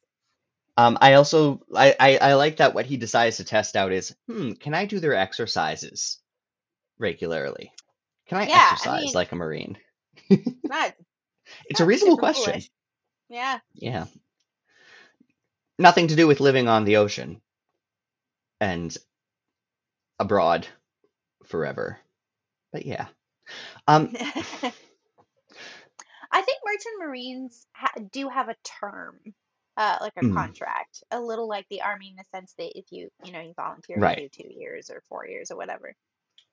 Um, 0.78 0.98
I 1.02 1.14
also 1.14 1.62
I, 1.76 1.96
I 2.00 2.18
I 2.18 2.34
like 2.36 2.58
that 2.58 2.74
what 2.74 2.86
he 2.86 2.98
decides 2.98 3.38
to 3.38 3.44
test 3.44 3.76
out 3.76 3.92
is, 3.92 4.16
hmm, 4.28 4.54
can 4.54 4.74
I 4.74 4.86
do 4.86 5.00
their 5.00 5.14
exercises 5.16 6.20
regularly? 7.00 7.72
Can 8.28 8.38
I 8.40 8.46
Yeah, 8.46 8.78
I 8.82 8.90
exercise 8.90 9.14
mean, 9.14 9.16
like 9.16 9.32
a 9.32 9.36
marine? 9.36 9.78
it's 10.30 10.70
not 10.70 10.96
It's 11.66 11.80
a 11.80 11.86
not 11.86 11.88
reasonable 11.88 12.18
super 12.18 12.18
question. 12.18 12.68
foolish. 12.68 12.70
Yeah. 13.30 13.60
Yeah. 13.76 14.06
Nothing 15.78 16.08
to 16.08 16.16
do 16.16 16.28
with 16.28 16.40
living 16.40 16.70
on 16.70 16.86
the 16.86 16.96
ocean 16.96 17.42
and 18.62 18.96
abroad 20.20 20.68
forever. 21.48 22.00
But 22.72 22.86
yeah. 22.86 23.08
Um 23.88 24.14
I 26.32 26.42
think 26.42 26.60
merchant 26.66 26.96
marines 27.02 27.68
ha- 27.74 28.00
do 28.12 28.30
have 28.30 28.48
a 28.48 28.56
term, 28.80 29.20
uh, 29.76 29.98
like 30.00 30.14
a 30.16 30.22
mm, 30.24 30.34
contract, 30.34 31.04
a 31.12 31.20
little 31.20 31.50
like 31.50 31.66
the 31.70 31.82
army 31.82 32.10
in 32.10 32.16
the 32.16 32.24
sense 32.34 32.54
that 32.58 32.78
if 32.78 32.86
you, 32.92 33.10
you 33.26 33.34
know, 33.34 33.42
you 33.42 33.54
volunteer, 33.58 33.98
right. 34.00 34.32
two 34.32 34.48
years 34.48 34.90
or 34.90 35.02
four 35.10 35.28
years 35.28 35.52
or 35.52 35.58
whatever. 35.58 35.94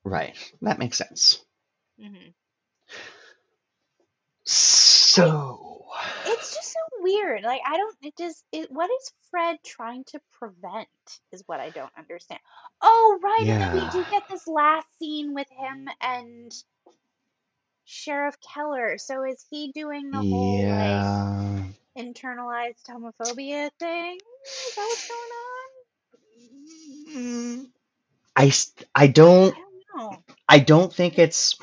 Right. 0.04 0.36
That 0.62 0.80
makes 0.80 0.98
sense. 0.98 1.44
hmm 2.00 2.30
I 4.46 4.50
So, 5.18 5.86
it's 6.26 6.54
just 6.54 6.72
so 6.72 6.78
weird. 7.02 7.42
Like 7.44 7.60
I 7.66 7.76
don't 7.76 7.96
it 8.02 8.14
just 8.18 8.44
it 8.52 8.70
what 8.70 8.90
is 8.90 9.12
Fred 9.30 9.56
trying 9.64 10.04
to 10.08 10.20
prevent 10.38 10.88
is 11.32 11.42
what 11.46 11.60
I 11.60 11.70
don't 11.70 11.90
understand. 11.98 12.40
Oh, 12.82 13.18
right, 13.22 13.46
and 13.48 13.60
then 13.60 13.72
we 13.72 13.88
do 13.88 14.04
get 14.10 14.22
this 14.30 14.46
last 14.46 14.86
scene 14.98 15.34
with 15.34 15.48
him 15.50 15.88
and 16.02 16.52
Sheriff 17.84 18.36
Keller. 18.54 18.98
So 18.98 19.24
is 19.24 19.44
he 19.50 19.72
doing 19.72 20.10
the 20.10 20.22
whole 20.22 20.68
like 20.68 21.02
internalized 21.98 22.84
homophobia 22.88 23.70
thing? 23.80 24.18
Is 24.68 24.76
that 24.76 24.82
what's 24.82 25.08
going 25.08 25.20
on? 25.20 25.68
I 28.36 28.52
I 28.94 29.06
don't 29.08 29.54
I 29.54 29.58
don't 29.58 29.84
know. 29.96 30.22
I 30.48 30.58
don't 30.60 30.92
think 30.92 31.18
it's 31.18 31.56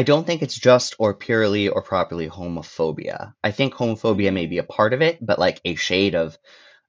I 0.00 0.02
don't 0.02 0.26
think 0.26 0.42
it's 0.42 0.58
just 0.58 0.96
or 0.98 1.14
purely 1.14 1.68
or 1.68 1.82
properly 1.82 2.26
homophobia. 2.26 3.34
I 3.44 3.50
think 3.52 3.74
homophobia 3.74 4.32
may 4.32 4.46
hmm 4.46 4.48
be 4.48 4.56
a 4.58 4.64
part 4.64 4.94
of 4.94 5.02
it, 5.02 5.18
but 5.24 5.38
like 5.38 5.60
a 5.66 5.74
shade 5.74 6.14
of 6.14 6.38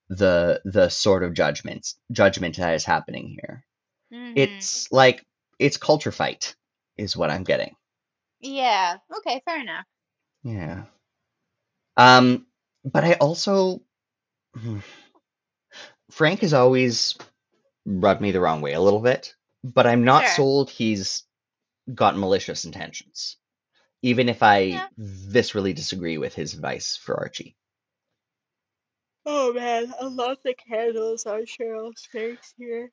the 0.10 0.62
the 0.66 0.90
sort 0.90 1.24
of 1.24 1.34
judgments 1.34 1.98
judgment 2.12 2.58
that 2.58 2.76
is 2.76 2.86
happening 2.86 3.28
here. 3.30 3.66
hmm 4.12 4.64
It's 4.64 4.92
like 4.92 5.26
it's 5.60 5.78
culture 5.78 6.12
fight 6.14 6.56
is 6.98 7.18
what 7.18 7.32
I'm 7.32 7.44
getting. 7.44 7.76
Yeah. 8.42 8.98
Okay, 9.20 9.42
fair 9.46 9.62
enough. 9.62 9.86
Yeah. 10.44 10.86
Um 11.98 12.48
but 12.84 13.04
I 13.06 13.14
also 13.14 13.82
Frank 16.12 16.42
has 16.42 16.54
always 16.54 17.18
rubbed 17.86 18.22
me 18.22 18.32
the 18.32 18.42
wrong 18.42 18.62
way 18.62 18.74
a 18.74 18.82
little 18.82 19.02
bit, 19.02 19.36
but 19.64 19.88
I'm 19.88 20.06
not 20.06 20.28
Sure. 20.28 20.30
sold 20.30 20.70
he's 20.72 21.24
got 21.94 22.18
malicious 22.18 22.66
intentions. 22.66 23.38
Even 24.02 24.30
if 24.30 24.44
I 24.44 24.60
Yeah. 24.60 24.88
viscerally 25.00 25.76
disagree 25.76 26.18
with 26.18 26.36
his 26.36 26.54
advice 26.54 26.98
for 26.98 27.18
Archie. 27.20 27.58
Oh 29.26 29.52
man, 29.54 29.94
I 30.00 30.06
love 30.06 30.38
the 30.44 30.54
candles 30.54 31.26
on 31.26 31.46
Cheryl's 31.46 32.06
face 32.12 32.54
here. 32.56 32.92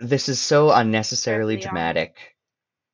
This 0.00 0.28
is 0.28 0.40
so 0.40 0.72
unnecessarily 0.72 1.56
dramatic. 1.56 2.36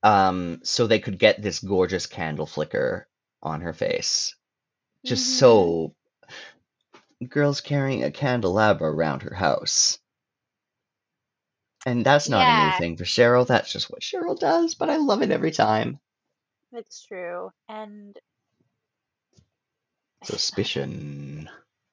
Um, 0.03 0.61
so 0.65 0.87
they 0.87 1.01
could 1.01 1.19
get 1.19 1.43
this 1.43 1.61
gorgeous 1.61 2.07
candle 2.07 2.47
flicker 2.47 3.09
on 3.43 3.63
her 3.63 3.73
face. 3.73 4.37
Just 5.05 5.27
hmm 5.27 5.39
so 5.39 5.95
girls 7.29 7.61
carrying 7.61 8.03
a 8.03 8.11
candelabra 8.11 8.91
around 8.93 9.23
her 9.23 9.35
house. 9.35 9.99
And 11.87 12.05
that's 12.05 12.29
not 12.29 12.49
a 12.49 12.53
new 12.53 12.71
thing 12.71 12.99
for 12.99 13.05
Cheryl. 13.05 13.47
That's 13.47 13.73
just 13.73 13.89
what 13.91 14.03
Cheryl 14.03 14.39
does, 14.39 14.75
but 14.75 14.91
I 14.91 14.97
love 14.99 15.23
it 15.23 15.31
every 15.31 15.53
time. 15.53 16.01
it's 16.73 17.05
true. 17.07 17.51
And 17.69 18.17
Suspicion 20.25 21.49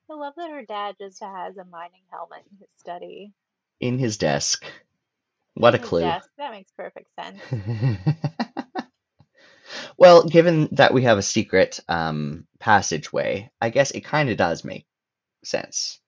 I 0.10 0.14
love 0.14 0.34
that 0.38 0.52
her 0.52 0.66
dad 0.66 0.96
just 1.00 1.22
has 1.22 1.58
a 1.58 1.66
mining 1.66 2.04
helmet 2.12 2.44
in 2.52 2.58
his 2.60 2.70
study. 2.78 3.34
in 3.80 3.98
his 4.00 4.18
desk. 4.18 4.66
What 5.56 5.76
a 5.76 5.78
In 5.78 5.82
his 5.82 5.90
clue. 5.90 5.96
desk. 5.96 6.30
That 6.38 6.52
makes 6.52 6.72
perfect 6.72 7.10
sense. 7.20 7.42
well, 9.98 10.24
given 10.24 10.70
that 10.74 10.94
we 10.94 11.04
have 11.04 11.18
a 11.18 11.22
secret 11.24 11.80
um, 11.88 12.48
passageway, 12.60 13.52
I 13.62 13.70
guess 13.70 13.92
it 13.92 14.02
kind 14.02 14.30
of 14.30 14.38
does 14.38 14.64
make 14.64 14.86
sense. 15.44 16.00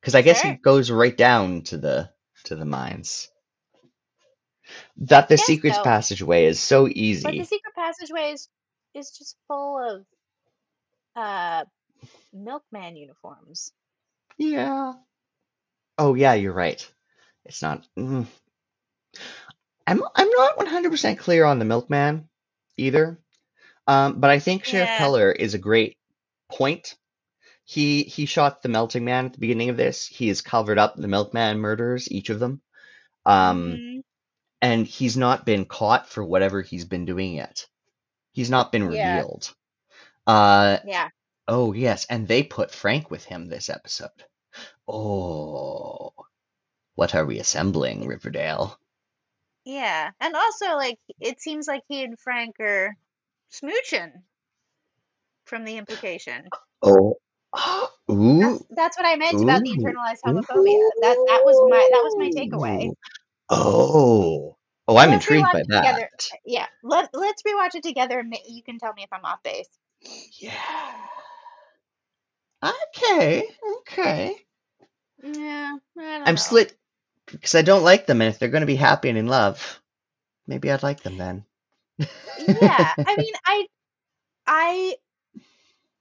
Because 0.00 0.14
I 0.14 0.22
guess 0.22 0.40
Sure. 0.40 0.44
it 0.44 0.62
goes 0.62 0.90
right 0.90 1.16
down 1.16 1.62
to 1.64 1.78
the 1.78 2.10
to 2.44 2.56
the 2.56 2.64
mines. 2.66 3.30
That 4.98 5.28
the 5.28 5.36
Guess 5.36 5.46
secret 5.46 5.74
passageway 5.84 6.46
is 6.46 6.60
so 6.60 6.88
easy. 6.88 7.24
But 7.24 7.36
the 7.38 7.44
secret 7.44 7.74
passageway 7.74 8.32
is, 8.32 8.48
is 8.94 9.10
just 9.12 9.36
full 9.48 9.78
of 9.78 10.06
uh 11.16 11.64
milkman 12.32 12.96
uniforms. 12.96 13.72
Yeah. 14.38 14.94
Oh 15.98 16.14
yeah, 16.14 16.34
you're 16.34 16.52
right. 16.54 16.86
It's 17.44 17.62
not. 17.62 17.86
Mm. 17.98 18.26
I'm 19.86 20.02
I'm 20.14 20.30
not 20.30 20.58
100% 20.58 21.18
clear 21.18 21.44
on 21.44 21.58
the 21.58 21.64
milkman 21.64 22.28
either. 22.76 23.18
Um, 23.86 24.20
but 24.20 24.30
I 24.30 24.38
think 24.40 24.64
Sheriff 24.64 24.90
Yeah. 24.90 24.98
Keller 24.98 25.32
is 25.32 25.54
a 25.54 25.58
great 25.58 25.98
point. 26.50 26.96
He 27.72 28.02
he 28.04 28.26
shot 28.26 28.62
the 28.62 28.68
melting 28.68 29.04
man 29.04 29.26
at 29.26 29.32
the 29.32 29.38
beginning 29.38 29.70
of 29.70 29.78
this. 29.78 30.06
He 30.06 30.28
has 30.28 30.42
covered 30.42 30.78
up 30.78 30.96
the 30.96 31.08
milkman 31.08 31.58
murders, 31.58 32.10
each 32.10 32.28
of 32.30 32.38
them. 32.38 32.60
Um, 33.24 33.76
hmm 33.76 34.00
and 34.62 34.86
he's 34.86 35.16
not 35.16 35.44
been 35.46 35.64
caught 35.64 36.08
for 36.08 36.24
whatever 36.24 36.62
he's 36.62 36.84
been 36.84 37.04
doing 37.04 37.34
yet. 37.34 37.66
He's 38.32 38.50
not 38.50 38.72
been 38.72 38.84
Yeah. 38.84 38.88
revealed. 38.88 39.54
Uh, 40.26 40.78
Yeah. 40.86 41.08
oh 41.48 41.72
yes, 41.72 42.06
and 42.10 42.28
they 42.28 42.42
put 42.42 42.70
Frank 42.70 43.10
with 43.10 43.24
him 43.24 43.48
this 43.48 43.70
episode. 43.70 44.10
Oh, 44.88 46.12
what 46.94 47.14
are 47.14 47.26
we 47.26 47.38
assembling, 47.40 48.06
Riverdale? 48.06 48.78
Yeah. 49.64 50.10
And 50.20 50.34
also, 50.36 50.76
like, 50.76 50.98
it 51.20 51.40
seems 51.40 51.66
like 51.68 51.82
he 51.88 52.04
and 52.04 52.18
Frank 52.18 52.60
are 52.60 52.96
smooching 53.52 54.12
from 55.46 55.64
the 55.64 55.76
implication. 55.78 56.48
Oh, 56.82 57.16
ooh, 58.10 58.40
That's 58.40 58.62
that's 58.70 58.96
what 58.96 59.06
I 59.06 59.16
meant 59.16 59.42
about 59.42 59.62
the 59.62 59.70
internalized 59.70 60.22
homophobia. 60.24 60.90
That 61.00 61.16
that 61.28 61.42
was 61.44 61.60
my 61.70 61.88
that 61.92 62.02
was 62.02 62.16
my 62.18 62.30
takeaway. 62.30 62.92
Oh, 63.50 64.56
oh, 64.88 64.96
I'm 64.96 65.10
let's 65.10 65.24
intrigued 65.26 65.46
by 65.52 65.60
it 65.60 65.64
together. 65.70 66.08
that. 66.12 66.38
Yeah. 66.44 66.66
Let 66.82 67.10
let's 67.12 67.42
rewatch 67.42 67.74
it 67.74 67.82
together 67.82 68.20
and 68.20 68.34
you 68.48 68.62
can 68.62 68.78
tell 68.78 68.92
me 68.94 69.02
if 69.02 69.12
I'm 69.12 69.24
off 69.24 69.42
base. 69.42 69.68
Yeah. 70.40 70.52
Okay, 72.96 73.48
okay. 73.80 74.36
Yeah, 75.22 75.76
I 75.98 76.18
know. 76.18 76.36
slit 76.36 76.76
because 77.26 77.54
I 77.54 77.62
don't 77.62 77.84
like 77.84 78.06
them, 78.06 78.20
and 78.20 78.28
if 78.28 78.38
they're 78.38 78.48
going 78.48 78.62
to 78.62 78.66
be 78.66 78.76
happy 78.76 79.08
and 79.08 79.18
in 79.18 79.26
love, 79.26 79.80
maybe 80.46 80.70
I'd 80.70 80.82
like 80.82 81.02
them 81.02 81.16
then. 81.18 81.44
Yeah. 82.38 82.92
I 83.06 83.16
mean, 83.16 83.32
I 83.44 83.66
I 84.46 84.94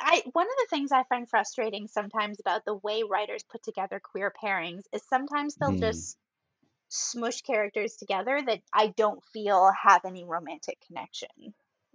I 0.01 0.23
one 0.33 0.47
of 0.47 0.53
the 0.59 0.67
things 0.71 0.91
I 0.93 1.05
find 1.05 1.29
frustrating 1.29 1.87
sometimes 1.87 2.39
about 2.41 2.65
the 2.65 2.75
way 2.75 3.03
writers 3.03 3.43
put 3.51 3.63
together 3.63 4.01
queer 4.03 4.33
pairings 4.43 4.83
is 4.93 5.03
sometimes 5.09 5.57
they'll 5.57 5.75
Hmm. 5.75 5.81
just 5.81 6.17
smush 6.89 7.41
characters 7.41 7.95
together 7.97 8.41
that 8.45 8.61
I 8.73 8.87
don't 8.97 9.23
feel 9.33 9.71
have 9.83 10.05
any 10.05 10.25
romantic 10.25 10.77
connection. 10.87 11.29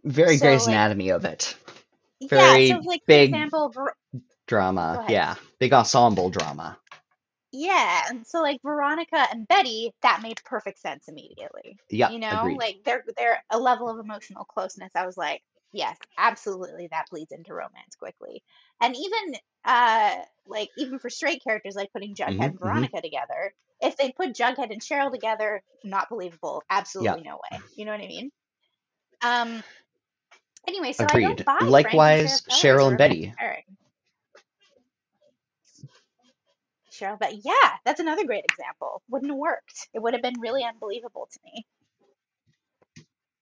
Very 0.05 0.39
So 0.39 0.39
Grey's 0.39 0.67
like 0.67 0.69
Anatomy 0.69 1.11
of 1.11 1.25
it. 1.27 1.57
yeah, 2.21 2.59
so 2.61 2.79
Very 2.79 2.85
like 2.85 3.03
for 3.09 3.19
big 3.19 3.21
example, 3.21 3.71
Ver- 3.71 3.95
drama. 4.47 5.03
Yeah, 5.09 5.37
big 5.61 5.73
ensemble 5.75 6.31
drama. 6.31 6.79
Yeah, 7.53 8.03
and 8.11 8.27
so 8.27 8.43
like 8.43 8.61
Veronica 8.63 9.27
and 9.33 9.49
Betty, 9.49 9.93
that 10.03 10.23
made 10.23 10.43
perfect 10.45 10.81
sense 10.81 11.09
immediately. 11.09 11.79
Yeah, 11.91 12.11
You 12.11 12.19
know, 12.19 12.29
agreed. 12.31 12.59
like 12.59 12.79
they're 12.85 13.05
they're 13.17 13.43
a 13.51 13.59
level 13.59 13.89
of 13.89 13.99
emotional 13.99 14.45
closeness. 14.45 14.93
I 14.95 15.07
was 15.07 15.17
like, 15.17 15.43
yes, 15.73 15.99
absolutely, 16.19 16.89
that 16.91 17.07
bleeds 17.11 17.33
into 17.33 17.55
romance 17.55 17.97
quickly. 17.99 18.43
And 18.81 18.97
even 18.97 19.35
uh 19.65 20.17
like 20.47 20.71
even 20.77 20.99
for 20.99 21.11
straight 21.11 21.43
characters 21.45 21.75
like 21.77 21.93
putting 21.93 22.15
Jughead 22.15 22.35
hmm 22.37 22.51
and 22.51 22.59
Veronica 22.59 23.01
together, 23.03 23.53
if 23.81 23.97
they 23.97 24.13
put 24.13 24.35
Jughead 24.35 24.73
and 24.73 24.81
Cheryl 24.83 25.13
together, 25.13 25.63
not 25.85 26.09
believable. 26.11 26.65
Absolutely 26.71 27.23
Yeah, 27.23 27.23
no 27.23 27.41
way. 27.53 27.65
You 27.77 27.85
know 27.87 27.93
what 27.93 28.01
I 28.03 28.09
mean? 28.09 28.31
Um 29.23 29.65
anyway, 30.69 30.93
so 30.93 31.07
I 31.07 31.19
don't 31.19 31.43
agreed. 31.43 31.45
buy 31.45 31.75
Frank 31.81 32.05
and 32.07 32.17
Likewise, 32.17 32.19
Sheriff 32.19 32.45
Keller 32.49 32.71
as 32.71 32.87
a 32.87 32.87
Cheryl 32.87 32.89
and 32.89 32.97
Betty. 32.99 33.33
Cheryl, 36.93 37.19
but 37.19 37.33
yeah, 37.45 37.71
that's 37.85 38.01
another 38.01 38.25
great 38.27 38.45
example. 38.45 39.03
Wouldn't 39.09 39.31
have 39.31 39.39
worked. 39.39 39.89
It 39.95 40.01
would 40.03 40.15
have 40.15 40.23
been 40.23 40.41
really 40.41 40.65
unbelievable 40.65 41.29
to 41.33 41.41
me. 41.45 41.67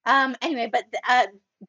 Um. 0.07 0.37
Anyway, 0.43 0.69
but 0.73 0.85
uh, 1.09 1.27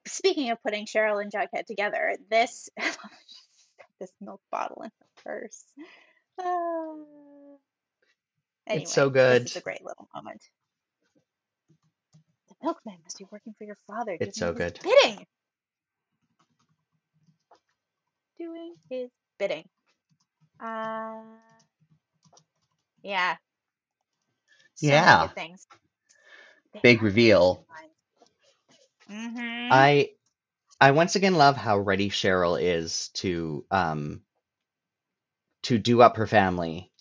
speaking 0.08 0.52
of 0.52 0.62
putting 0.64 0.86
Cheryl 0.86 1.22
and 1.22 1.32
Jughead 1.32 1.66
together, 1.68 2.16
this 2.30 2.70
this 4.00 4.12
milk 4.22 4.42
bottle 4.52 4.84
in 4.84 4.92
her 5.00 5.08
purse. 5.26 5.64
Uh, 6.40 7.58
It's 8.68 8.94
so 8.94 9.10
good. 9.10 9.44
is 9.44 9.56
a 9.56 9.62
great 9.62 9.84
little 9.86 10.08
moment. 10.16 10.42
The 12.50 12.56
milkman 12.64 12.98
must 13.04 13.18
be 13.20 13.26
working 13.32 13.54
for 13.58 13.66
your 13.66 13.78
father, 13.88 14.18
It's 14.20 14.40
so 14.40 14.54
good. 14.54 14.80
bidding. 14.84 15.26
Doing 18.40 18.76
his 18.90 19.10
bidding. 19.40 19.66
Uh, 20.60 21.22
yeah. 23.04 23.36
So 24.76 24.88
Yeah. 24.88 25.30
things. 25.36 25.68
They 26.74 26.82
Big 26.84 27.02
reveal. 27.04 27.66
Mm-hmm. 29.12 29.70
I 29.72 30.10
I 30.80 30.92
once 30.92 31.16
again 31.16 31.36
love 31.36 31.56
how 31.56 31.80
ready 31.80 32.10
Cheryl 32.10 32.62
is 32.62 33.10
to 33.16 33.66
um 33.72 34.22
to 35.64 35.78
do 35.78 36.02
up 36.02 36.18
her 36.18 36.28
family 36.28 36.92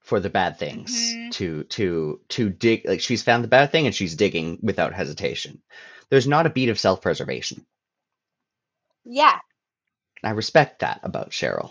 for 0.00 0.20
the 0.20 0.30
bad 0.30 0.58
things. 0.58 0.90
Mhm. 0.90 1.32
To 1.32 1.64
to 1.64 2.20
to 2.30 2.50
dig 2.50 2.86
like 2.86 3.00
she's 3.00 3.22
found 3.22 3.44
the 3.44 3.48
bad 3.48 3.70
thing 3.72 3.86
and 3.86 3.94
she's 3.94 4.16
digging 4.16 4.58
without 4.62 4.92
hesitation. 4.92 5.62
There's 6.08 6.26
not 6.26 6.46
a 6.46 6.50
beat 6.50 6.68
of 6.70 6.80
self-preservation. 6.80 7.64
Yeah. 9.04 9.38
I 10.24 10.30
respect 10.30 10.80
that 10.80 11.00
about 11.02 11.30
Cheryl. 11.30 11.70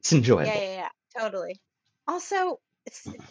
It's 0.00 0.12
enjoyable. 0.12 0.50
yeah, 0.50 0.60
yeah. 0.60 0.88
Totally. 1.18 1.60
Also, 2.06 2.60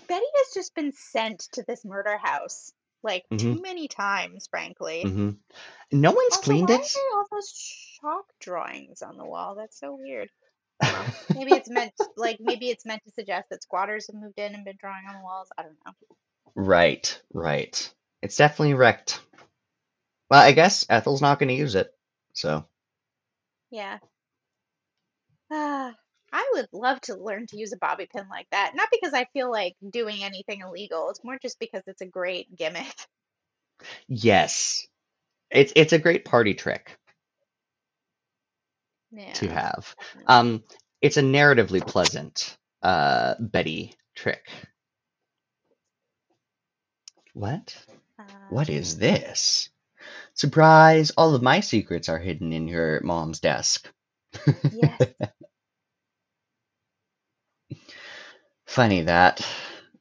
Betty 0.08 0.26
has 0.36 0.54
just 0.54 0.74
been 0.74 0.91
sent 0.93 1.39
to 1.54 1.63
this 1.67 1.86
murder 1.86 2.17
house 2.17 2.72
like 3.04 3.24
Mhm. 3.32 3.39
too 3.39 3.62
many 3.62 3.88
times, 3.88 4.48
frankly. 4.50 5.04
hmm 5.04 5.32
No 5.92 6.12
one's 6.12 6.34
Also, 6.34 6.44
cleaned 6.44 6.70
why 6.70 6.76
it. 6.76 6.82
are 6.82 6.94
there 6.94 7.18
all 7.20 7.26
those 7.32 7.52
chalk 8.02 8.26
drawings 8.39 9.02
on 9.02 9.18
the 9.18 9.26
wall? 9.26 9.56
That's 9.56 9.80
so 9.80 9.96
weird. 9.96 10.30
Maybe 11.34 11.54
it's 11.54 11.70
meant 11.70 11.94
like 12.18 12.38
maybe 12.39 12.70
it's 12.70 12.86
meant 12.86 13.04
to 13.06 13.12
suggest 13.12 13.50
that 13.50 13.63
squatters 13.63 14.08
have 14.08 14.16
moved 14.16 14.39
in 14.39 14.56
and 14.56 14.66
been 14.66 14.78
drawing 14.80 15.06
on 15.08 15.16
the 15.16 15.24
walls. 15.24 15.50
I 15.58 15.63
don't 15.63 15.78
know. 15.86 15.94
right, 16.56 17.22
right. 17.34 17.94
It's 18.22 18.38
definitely 18.38 18.74
wrecked. 18.76 19.20
Well, 20.30 20.42
I 20.42 20.52
guess 20.54 20.86
Ethel's 20.89 21.22
not 21.22 21.39
going 21.39 21.50
to 21.50 21.56
use 21.56 21.76
it. 21.76 21.94
So, 22.34 22.66
Yeah. 23.72 24.00
Ah, 25.52 25.94
I 26.34 26.52
would 26.56 26.67
love 26.74 27.02
to 27.04 27.15
learn 27.15 27.48
to 27.48 27.58
use 27.58 27.74
a 27.74 27.78
bobby 27.78 28.08
pin 28.08 28.28
like 28.30 28.48
that. 28.52 28.74
Not 28.76 28.89
because 28.91 29.13
I 29.13 29.26
feel 29.34 29.52
like 29.52 29.76
doing 29.89 30.24
anything 30.24 30.62
illegal. 30.62 31.10
It's 31.12 31.24
more 31.24 31.39
just 31.41 31.60
because 31.60 31.84
it's 31.88 32.02
a 32.02 32.08
great 32.08 32.56
gimmick. 32.58 32.93
yes. 34.08 34.88
It's 35.52 35.74
it's 35.76 35.93
a 35.93 36.00
great 36.00 36.26
party 36.26 36.54
trick 36.54 36.98
Yeah. 39.12 39.36
to 39.36 39.48
have. 39.50 39.96
Um 40.28 40.63
it's 41.02 41.17
a 41.17 41.22
narratively 41.22 41.86
pleasant 41.86 42.58
uh 42.82 43.36
Betty 43.39 43.96
trick. 44.15 44.48
What? 47.34 47.76
What 48.50 48.69
is 48.69 48.98
Um, 48.98 49.00
this? 49.00 49.69
Surprise, 50.36 51.12
all 51.12 51.36
of 51.36 51.41
my 51.41 51.62
secrets 51.62 52.10
are 52.10 52.19
hidden 52.19 52.54
in 52.54 52.67
your 52.67 53.02
mom's 53.02 53.39
desk. 53.39 53.91
yes. 54.72 55.13
Funny 58.73 59.01
that. 59.03 59.45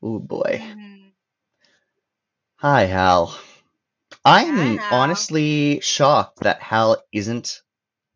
Oh 0.02 0.18
boy. 0.18 0.62
Mhm. 0.62 1.12
Hi, 2.56 2.87
Hal. 2.87 3.38
I'm 4.24 4.78
Hal. 4.78 4.88
honestly 4.90 5.80
shocked 5.80 6.40
that 6.40 6.62
Hal 6.62 7.02
isn't 7.12 7.62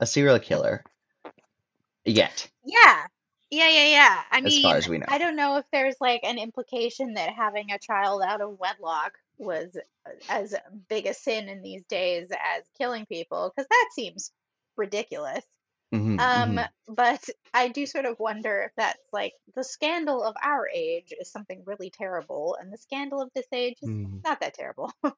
a 0.00 0.06
serial 0.06 0.38
killer 0.38 0.84
yet, 2.06 2.48
Yeah. 2.64 3.06
Yeah, 3.50 3.68
yeah, 3.68 3.88
yeah. 3.88 4.22
I 4.30 4.40
as 4.44 4.58
far 4.58 4.74
mean, 4.74 4.76
as 4.76 4.88
we 4.88 4.98
know. 4.98 5.06
I 5.08 5.18
don't 5.18 5.36
know 5.36 5.56
if 5.58 5.66
there's 5.72 5.96
like 6.00 6.20
an 6.24 6.38
implication 6.38 7.14
that 7.14 7.34
having 7.34 7.70
a 7.72 7.78
child 7.78 8.22
out 8.22 8.40
of 8.42 8.58
wedlock 8.58 9.14
was 9.38 9.76
as 10.28 10.54
big 10.88 11.06
a 11.06 11.14
sin 11.14 11.48
in 11.48 11.62
these 11.62 11.84
days 11.84 12.28
as 12.30 12.64
killing 12.78 13.06
people, 13.06 13.52
because 13.56 13.68
that 13.70 13.90
seems 13.94 14.32
ridiculous. 14.76 15.44
Hmm 15.92 16.18
Um, 16.18 16.58
hmm 16.58 16.62
but 16.88 17.28
I 17.52 17.68
do 17.68 17.86
sort 17.86 18.06
of 18.06 18.18
wonder 18.18 18.62
if 18.62 18.72
that's 18.76 18.98
like 19.12 19.34
the 19.54 19.64
scandal 19.64 20.22
of 20.22 20.34
our 20.42 20.68
age 20.68 21.12
is 21.18 21.30
something 21.30 21.62
really 21.66 21.90
terrible, 21.90 22.56
and 22.60 22.72
the 22.72 22.78
scandal 22.78 23.20
of 23.20 23.30
this 23.34 23.46
age 23.52 23.78
is 23.82 23.90
hmm 23.90 24.24
not 24.24 24.40
that 24.40 24.54
terrible. 24.54 24.92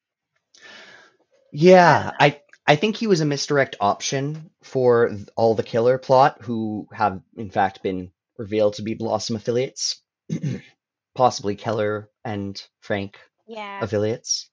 Yeah, 1.53 2.13
don't. 2.13 2.19
I 2.19 2.41
I 2.67 2.77
think 2.77 2.97
he 2.97 3.07
was 3.07 3.21
a 3.21 3.27
misdirect 3.27 3.77
option 3.81 4.51
for 4.63 5.11
all 5.37 5.55
the 5.55 5.63
killer 5.63 5.99
plot, 5.99 6.41
who 6.43 6.89
have 6.93 7.21
in 7.37 7.51
fact 7.51 7.83
been 7.83 8.13
revealed 8.39 8.75
to 8.75 8.83
be 8.83 8.95
Blossom 8.95 9.37
affiliates, 9.37 10.01
possibly 11.15 11.57
Keller 11.57 12.11
and 12.25 12.63
Frank 12.81 13.19
Yeah, 13.47 13.87
affiliates. 13.87 14.51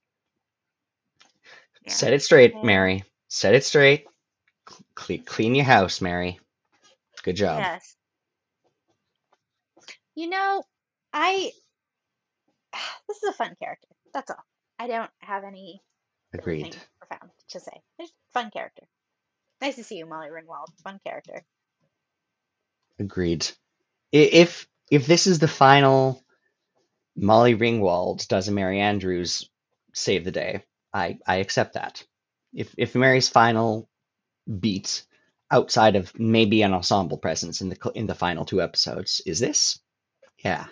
yeah, 1.82 2.02
Set 2.02 2.14
it 2.14 2.22
straight, 2.22 2.62
yeah. 2.62 2.62
Mary. 2.62 3.04
Set 3.28 3.56
it 3.56 3.64
straight. 3.66 4.06
Cle 4.96 5.20
clean 5.26 5.56
your 5.56 5.66
house, 5.66 6.02
Mary. 6.02 6.40
Good 7.24 7.36
job. 7.36 7.60
Yes. 7.60 7.96
You 10.16 10.30
know, 10.30 10.64
I 11.14 11.52
this 13.08 13.18
is 13.18 13.30
a 13.30 13.34
fun 13.34 13.56
character. 13.62 13.88
That's 14.14 14.32
all. 14.32 14.44
I 14.80 14.88
don't 14.88 15.12
have 15.20 15.44
any 15.44 15.82
Agreed. 16.34 16.76
profound 17.00 17.32
to 17.50 17.60
say. 17.60 17.82
It's 18.00 18.12
fun 18.34 18.52
character. 18.52 18.84
Nice 19.62 19.76
to 19.76 19.84
see 19.84 19.98
you, 19.98 20.06
Molly 20.06 20.28
Ringwald. 20.28 20.68
Fun 20.84 21.00
character. 21.06 21.44
Agreed. 23.00 23.48
If 24.12 24.68
if 24.92 25.08
this 25.08 25.28
is 25.28 25.40
the 25.40 25.48
final 25.48 26.24
Molly 27.16 27.56
Ringwald 27.56 28.28
does 28.28 28.48
a 28.48 28.52
Mary 28.52 28.80
Andrews 28.80 29.50
save 29.94 30.24
the 30.24 30.32
day, 30.32 30.64
I 30.94 31.18
I 31.26 31.38
accept 31.38 31.74
that. 31.74 32.04
If 32.54 32.74
if 32.78 32.96
Mary's 32.96 33.30
final 33.30 33.90
beat 34.48 35.06
outside 35.52 35.96
of 35.96 36.18
maybe 36.20 36.62
an 36.64 36.74
ensemble 36.74 37.18
presence 37.18 37.62
in 37.62 37.70
the 37.70 37.92
in 37.96 38.08
the 38.08 38.16
final 38.16 38.46
two 38.46 38.62
episodes 38.62 39.22
is 39.26 39.40
this, 39.40 39.80
yeah, 40.44 40.68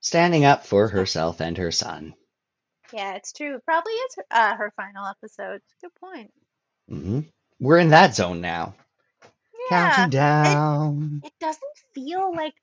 standing 0.00 0.44
up 0.44 0.66
for 0.66 0.88
herself 0.88 1.40
and 1.40 1.58
her 1.58 1.72
son. 1.72 2.14
Yeah, 2.92 3.14
it's 3.16 3.32
true. 3.32 3.58
Probably 3.64 3.92
is 3.92 4.14
her, 4.16 4.24
uh, 4.30 4.56
her 4.56 4.72
final 4.76 5.06
episode. 5.06 5.60
Good 5.82 5.94
point. 6.00 6.32
hmm 6.88 7.20
We're 7.60 7.78
in 7.78 7.90
that 7.90 8.14
zone 8.14 8.40
now. 8.40 8.74
Yeah, 9.70 9.92
Counting 9.96 10.10
down. 10.10 11.24
it 11.24 11.32
doesn't 11.40 11.62
feel 11.94 12.34
like 12.34 12.54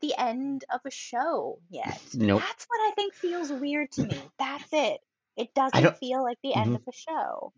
the 0.00 0.14
end 0.18 0.64
of 0.72 0.80
a 0.84 0.90
show 0.90 1.60
yet. 1.70 2.00
Nope. 2.14 2.42
That's 2.42 2.66
what 2.68 2.90
I 2.90 2.92
think 2.94 3.14
feels 3.14 3.52
weird 3.52 3.90
to 3.92 4.04
me. 4.06 4.18
That's 4.38 4.68
it. 4.72 5.00
It 5.36 5.54
doesn't 5.54 5.98
feel 5.98 6.22
like 6.22 6.38
the 6.42 6.54
end 6.54 6.72
mhm. 6.72 6.76
of 6.76 6.82
a 6.88 6.92
show. 6.92 7.52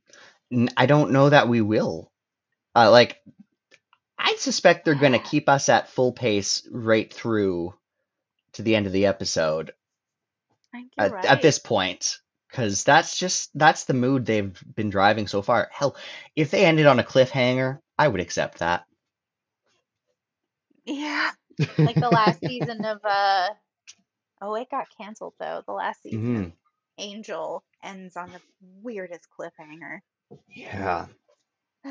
I 0.77 0.87
don't 0.87 1.13
know 1.13 1.29
that 1.31 1.49
we 1.49 1.61
will. 1.61 2.13
Uh, 2.75 2.91
like, 2.91 3.21
I 4.19 4.37
suspect 4.37 4.85
they're 4.85 4.95
going 4.95 5.13
to 5.13 5.19
keep 5.19 5.49
us 5.49 5.69
at 5.69 5.89
full 5.89 6.13
pace 6.13 6.67
right 6.71 7.13
through 7.13 7.75
to 8.55 8.63
the 8.63 8.77
end 8.77 8.87
of 8.87 8.93
the 8.93 9.07
episode 9.07 9.73
think 10.77 10.93
you're 10.97 11.17
at, 11.17 11.25
at 11.25 11.43
this 11.43 11.59
point, 11.59 12.19
because 12.49 12.85
that's 12.85 13.19
just 13.19 13.51
that's 13.55 13.85
the 13.85 13.95
mood 13.95 14.27
they've 14.27 14.59
been 14.75 14.91
driving 14.91 15.27
so 15.27 15.43
far. 15.43 15.69
Hell, 15.73 15.97
if 16.35 16.51
they 16.51 16.65
ended 16.65 16.87
on 16.87 16.99
a 16.99 17.05
cliffhanger, 17.05 17.81
I 17.99 18.09
would 18.09 18.21
accept 18.21 18.59
that. 18.59 18.85
Yeah. 20.85 21.31
Like 21.85 21.99
the 22.01 22.11
last 22.11 22.43
season 22.47 22.85
of 22.85 22.99
uh 23.05 23.49
oh 24.43 24.55
it 24.55 24.71
got 24.71 24.87
canceled 24.97 25.35
though. 25.39 25.63
The 25.67 25.73
last 25.73 26.03
season 26.03 26.21
hmm 26.21 26.49
Angel 26.99 27.65
ends 27.83 28.17
on 28.17 28.33
the 28.33 28.41
weirdest 28.83 29.27
cliffhanger. 29.39 30.01
Yeah. 30.49 31.07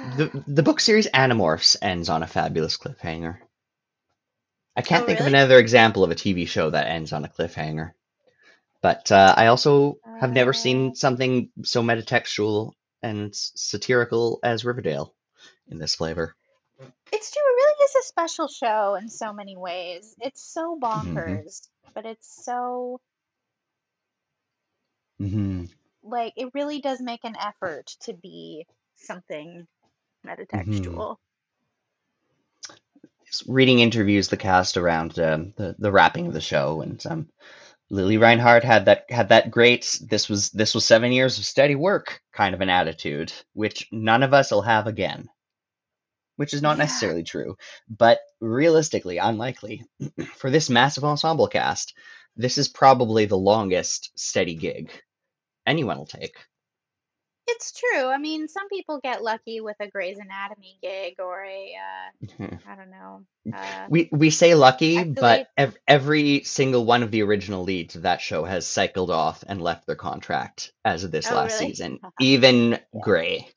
The 0.04 0.32
the 0.48 0.64
book 0.64 0.80
series 0.80 1.08
Animorphs 1.08 1.78
ends 1.82 2.10
on 2.10 2.24
a 2.24 2.28
fabulous 2.28 2.78
cliffhanger. 2.78 3.40
I 4.78 4.82
can't 4.84 5.06
oh 5.06 5.06
think 5.06 5.20
of 5.20 5.28
another 5.28 5.60
example 5.60 6.04
of 6.06 6.12
a 6.12 6.16
TV 6.16 6.46
show 6.46 6.70
that 6.70 6.88
ends 6.88 7.12
on 7.12 7.26
a 7.26 7.28
cliffhanger. 7.28 7.92
But 8.82 9.12
uh, 9.12 9.34
I 9.38 9.48
also 9.48 10.00
have 10.20 10.32
never 10.34 10.54
Uh 10.54 10.54
seen 10.54 10.96
something 10.96 11.52
so 11.64 11.84
metatextual 11.84 12.74
and 13.02 13.36
satirical 13.36 14.40
as 14.44 14.66
Riverdale 14.66 15.14
in 15.70 15.80
this 15.80 15.96
flavor. 15.96 16.36
it's 17.12 17.32
true, 17.32 17.42
it 17.42 17.56
really 17.56 17.84
is 17.86 17.96
a 17.96 18.04
special 18.04 18.48
show 18.48 18.96
in 18.96 19.10
so 19.10 19.34
many 19.34 19.58
ways. 19.58 20.16
It's 20.20 20.44
so 20.44 20.78
hmm 20.94 21.38
bonkers, 21.46 21.68
but 21.96 22.06
it's 22.06 22.44
so 22.44 23.00
hmm 25.20 25.66
like 26.06 26.34
it 26.38 26.52
really 26.56 26.82
does 26.82 27.02
make 27.02 27.26
an 27.26 27.38
effort 27.38 27.88
to 28.02 28.14
be 28.14 28.68
something 28.96 29.68
hmm 30.54 31.04
metatextual. 31.06 31.18
Reading 33.48 33.80
interviews, 33.80 34.30
the 34.30 34.38
cast 34.38 34.78
around 34.78 35.20
um, 35.20 35.54
the 35.58 35.76
the 35.80 35.92
wrapping 35.92 36.28
of 36.28 36.34
the 36.34 36.42
show, 36.42 36.82
and 36.82 37.06
um, 37.08 37.30
Lili 37.90 38.18
Reinhart 38.18 38.64
had 38.64 38.86
that 38.86 39.06
had 39.10 39.30
that 39.30 39.52
great 39.52 40.00
this 40.02 40.30
was 40.30 40.52
this 40.52 40.76
was 40.76 40.86
seven 40.86 41.12
years 41.12 41.38
of 41.40 41.46
steady 41.46 41.76
work 41.76 42.22
kind 42.34 42.56
of 42.56 42.62
an 42.62 42.70
attitude, 42.70 43.34
which 43.54 43.88
none 43.92 44.24
of 44.24 44.34
us 44.34 44.52
will 44.52 44.64
have 44.64 44.88
again. 44.88 45.30
Which 46.38 46.54
is 46.54 46.62
not 46.62 46.78
Yeah. 46.78 46.80
necessarily 46.80 47.24
true, 47.24 47.58
but 47.90 48.20
realistically 48.42 49.18
unlikely. 49.18 49.86
For 50.36 50.50
this 50.50 50.70
massive 50.70 51.06
ensemble 51.06 51.48
cast, 51.48 51.94
this 52.38 52.58
is 52.58 52.70
probably 52.70 53.26
the 53.26 53.38
longest 53.38 54.12
steady 54.18 54.56
gig 54.56 54.92
anyone 55.66 55.98
will 55.98 56.06
take. 56.06 56.36
it's 57.48 57.72
true. 57.74 58.06
I 58.08 58.18
mean, 58.18 58.48
some 58.48 58.68
people 58.70 59.00
get 59.04 59.24
lucky 59.24 59.62
with 59.62 59.76
a 59.80 59.88
Grey's 59.88 60.18
Anatomy 60.18 60.78
gig 60.82 61.16
or 61.20 61.44
a 61.44 61.76
uh, 61.76 62.46
I 62.68 62.76
don't 62.76 62.92
know. 62.92 63.26
Uh, 63.54 63.88
We 63.90 64.10
we 64.12 64.30
say 64.32 64.56
lucky, 64.56 65.04
but 65.04 65.48
ev 65.58 65.78
every 65.88 66.44
single 66.44 66.86
one 66.86 67.04
of 67.04 67.12
the 67.12 67.22
original 67.24 67.64
leads 67.64 67.96
of 67.96 68.04
that 68.04 68.22
show 68.22 68.44
has 68.46 68.66
cycled 68.68 69.12
off 69.12 69.44
and 69.48 69.62
left 69.62 69.86
their 69.86 69.96
contract 69.96 70.74
as 70.84 71.04
of 71.04 71.12
this 71.12 71.32
oh 71.32 71.36
last 71.36 71.60
really? 71.60 71.74
season. 71.74 72.00
Even 72.20 72.80
Yeah, 72.94 73.04
Grey. 73.04 73.48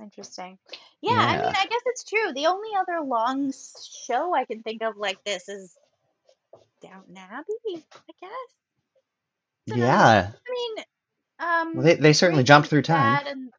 interesting. 0.00 0.58
Yeah, 1.02 1.12
I 1.16 1.36
mean, 1.36 1.54
I 1.54 1.66
guess 1.66 1.82
it's 1.86 2.04
true. 2.04 2.32
The 2.34 2.46
only 2.46 2.70
other 2.78 3.00
long 3.06 3.52
show 4.06 4.34
I 4.34 4.44
can 4.44 4.62
think 4.62 4.82
of 4.82 4.96
like 4.96 5.22
this 5.24 5.48
is 5.48 5.76
Downton 6.82 7.16
Abbey, 7.16 7.84
I 7.94 8.12
guess. 8.20 8.50
I 9.72 9.78
don't 9.78 9.90
know. 9.90 10.06
Yeah. 10.06 10.32
I 10.48 10.50
mean, 10.50 10.84
Well, 11.74 11.84
um, 11.84 11.86
they 11.86 11.94
they 11.96 12.12
certainly 12.12 12.44
jumped 12.44 12.68
through 12.68 12.82
time. 12.82 13.20
And 13.26 13.50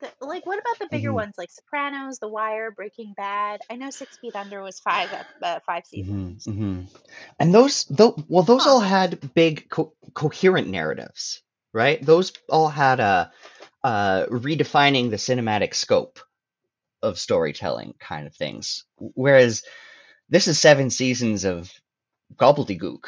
the, 0.00 0.12
like, 0.20 0.46
what 0.46 0.58
about 0.60 0.78
the 0.80 0.88
bigger 0.90 1.12
hmm 1.12 1.14
ones 1.14 1.34
like 1.38 1.50
Sopranos, 1.50 2.18
The 2.20 2.28
Wire, 2.28 2.70
Breaking 2.70 3.14
Bad? 3.16 3.60
I 3.70 3.76
know 3.76 3.90
Six 3.90 4.18
Feet 4.18 4.36
Under 4.36 4.62
was 4.62 4.80
five 4.80 5.10
uh, 5.42 5.60
five 5.66 5.86
hmm 5.96 6.32
seasons. 6.38 6.46
hmm 6.46 6.82
And 7.40 7.54
those, 7.54 7.84
though, 7.86 8.16
well, 8.28 8.44
those 8.44 8.66
Huh. 8.66 8.68
all 8.68 8.80
had 8.80 9.34
big 9.34 9.68
co 9.70 9.94
coherent 10.14 10.68
narratives, 10.68 11.42
right? 11.74 12.02
Those 12.04 12.32
all 12.48 12.68
had 12.68 13.00
a 13.00 13.32
uh, 13.84 14.26
redefining 14.26 15.10
the 15.10 15.16
cinematic 15.16 15.74
scope 15.74 16.20
of 17.02 17.18
storytelling 17.18 17.94
kind 18.00 18.26
of 18.26 18.34
things. 18.36 18.84
Whereas 18.98 19.62
this 20.30 20.48
is 20.48 20.58
seven 20.60 20.90
seasons 20.90 21.44
of 21.44 21.72
gobbledygook 22.36 23.06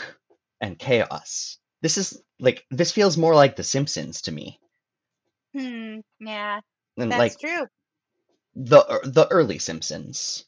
and 0.61 0.79
chaos. 0.79 1.59
This 1.83 1.99
is 1.99 2.23
like 2.41 2.65
this 2.71 2.93
feels 2.93 3.19
more 3.19 3.35
like 3.35 3.57
The 3.57 3.65
Simpsons 3.65 4.23
to 4.23 4.33
me, 4.33 4.59
Hmm. 5.55 6.01
Yeah, 6.21 6.61
and 6.97 7.11
that's 7.11 7.19
like 7.19 7.39
true. 7.39 7.67
the 8.55 8.81
the 9.05 9.27
early 9.31 9.59
Simpsons. 9.59 10.45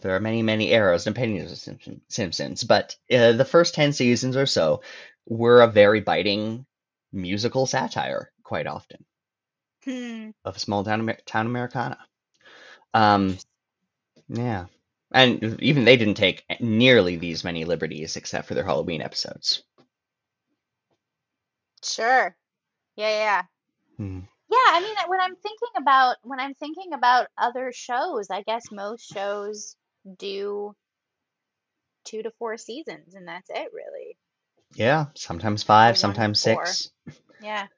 There 0.00 0.14
are 0.16 0.20
many 0.20 0.42
many 0.42 0.72
eras 0.72 1.06
and 1.06 1.16
on 1.16 1.38
of 1.40 1.56
Simpson- 1.56 2.02
Simpsons, 2.08 2.64
but 2.64 2.96
uh, 3.10 3.32
the 3.32 3.44
first 3.44 3.74
ten 3.74 3.92
seasons 3.92 4.36
or 4.36 4.46
so 4.46 4.82
were 5.26 5.62
a 5.62 5.68
very 5.70 6.00
biting 6.00 6.66
musical 7.12 7.66
satire, 7.66 8.30
quite 8.42 8.66
often, 8.66 9.04
Hmm. 9.84 10.30
of 10.44 10.58
small 10.58 10.84
town 10.84 11.00
Amer- 11.00 11.20
town 11.26 11.46
Americana. 11.46 11.98
Um, 12.94 13.38
yeah, 14.28 14.66
and 15.12 15.60
even 15.62 15.84
they 15.84 15.96
didn't 15.96 16.14
take 16.16 16.44
nearly 16.60 17.16
these 17.16 17.44
many 17.44 17.64
liberties, 17.64 18.16
except 18.16 18.48
for 18.48 18.54
their 18.54 18.64
Halloween 18.66 19.02
episodes. 19.02 19.64
Sure. 21.82 22.36
Yeah, 22.96 23.10
yeah. 23.10 23.42
Hmm. 23.98 24.20
Yeah, 24.50 24.58
I 24.66 24.80
mean, 24.80 24.96
when 25.08 25.20
I'm 25.20 25.36
thinking 25.36 25.68
about 25.76 26.16
when 26.22 26.38
I'm 26.40 26.54
thinking 26.54 26.92
about 26.92 27.28
other 27.38 27.72
shows, 27.72 28.28
I 28.30 28.42
guess 28.42 28.70
most 28.70 29.06
shows 29.06 29.76
do 30.18 30.74
two 32.04 32.22
to 32.24 32.32
four 32.32 32.56
seasons, 32.56 33.14
and 33.14 33.28
that's 33.28 33.50
it, 33.50 33.72
really. 33.72 34.18
Yeah, 34.74 35.06
sometimes 35.14 35.62
five, 35.62 35.98
one 35.98 35.98
sometimes 35.98 36.40
four. 36.40 36.78
six, 36.80 36.90
Yeah. 37.40 37.68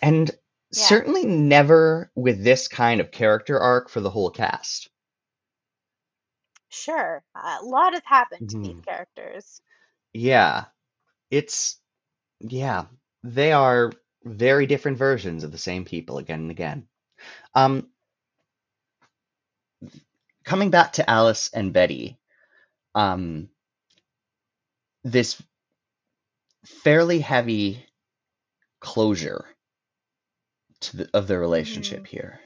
and 0.00 0.30
Yeah. 0.74 0.98
certainly 0.98 1.26
never 1.26 2.12
with 2.14 2.44
this 2.44 2.68
kind 2.68 3.00
of 3.00 3.10
character 3.10 3.58
arc 3.58 3.88
for 3.90 4.00
the 4.00 4.10
whole 4.10 4.30
cast. 4.30 4.88
Sure. 6.68 7.24
A 7.34 7.62
lot 7.62 7.94
has 7.94 8.02
happened 8.04 8.50
to 8.50 8.58
these 8.60 8.76
hmm 8.76 8.84
characters. 8.84 9.62
Yeah, 10.14 10.66
it's 11.30 11.80
yeah, 12.40 12.86
they 13.24 13.52
are 13.52 13.90
very 14.22 14.66
different 14.66 14.98
versions 14.98 15.44
of 15.44 15.50
the 15.50 15.58
same 15.58 15.84
people 15.84 16.18
again 16.18 16.40
and 16.40 16.50
again. 16.50 16.86
Um, 17.54 17.88
coming 20.44 20.70
back 20.70 20.92
to 20.94 21.10
Alice 21.10 21.50
and 21.52 21.72
Betty, 21.72 22.18
um, 22.94 23.48
this 25.02 25.42
fairly 26.66 27.18
heavy 27.18 27.84
closure 28.80 29.46
to 30.80 30.96
the, 30.98 31.10
of 31.14 31.26
the 31.26 31.38
relationship 31.38 32.06
here. 32.06 32.40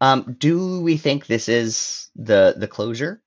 Um, 0.00 0.36
do 0.38 0.80
we 0.80 0.96
think 0.96 1.26
this 1.26 1.48
is 1.48 2.08
the 2.14 2.54
the 2.56 2.68
closure? 2.68 3.20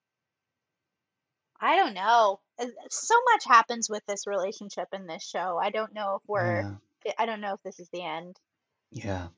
I 1.59 1.75
don't 1.75 1.93
know. 1.93 2.39
Uh, 2.59 2.67
So 2.89 3.15
much 3.33 3.45
happens 3.45 3.89
with 3.89 4.03
this 4.07 4.27
relationship 4.27 4.89
in 4.93 5.07
this 5.07 5.23
show. 5.23 5.59
I 5.61 5.69
don't 5.71 5.93
know 5.93 6.15
if 6.15 6.23
we're, 6.27 6.67
Yeah, 7.05 7.13
I 7.17 7.25
don't 7.25 7.41
know 7.41 7.53
if 7.55 7.63
this 7.63 7.79
is 7.79 7.89
the 7.91 8.03
end, 8.03 8.37
yeah. 8.91 9.29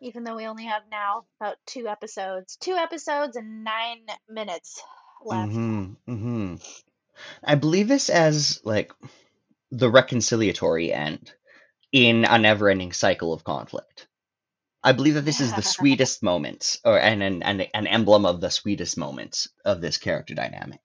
even 0.00 0.24
though 0.24 0.36
we 0.36 0.46
only 0.46 0.64
have 0.66 0.82
now 0.90 1.24
about 1.40 1.56
two 1.66 1.88
episodes, 1.88 2.56
two 2.56 2.74
episodes 2.76 3.36
and 3.36 3.64
nine 3.64 3.98
minutes 4.28 4.82
left. 5.24 5.52
Mm-hmm. 5.52 5.92
Mm-hmm. 6.08 6.54
I 7.44 7.54
believe 7.56 7.88
this 7.88 8.08
as 8.10 8.60
like 8.64 8.92
the 9.70 9.90
reconciliatory 9.90 10.92
end 10.92 11.32
in 11.92 12.24
a 12.24 12.38
never-ending 12.38 12.92
cycle 12.92 13.32
of 13.32 13.44
conflict. 13.44 14.08
I 14.82 14.92
believe 14.92 15.14
that 15.14 15.26
this 15.26 15.40
is 15.40 15.54
the 15.54 15.62
sweetest 15.62 16.22
moment, 16.24 16.78
or 16.84 16.98
and 16.98 17.22
an 17.22 17.42
an, 17.42 17.62
an 17.74 17.86
emblem 17.86 18.26
of 18.26 18.40
the 18.40 18.50
sweetest 18.50 18.98
moment 18.98 19.48
of 19.64 19.80
this 19.80 19.98
character 19.98 20.34
dynamic. 20.34 20.80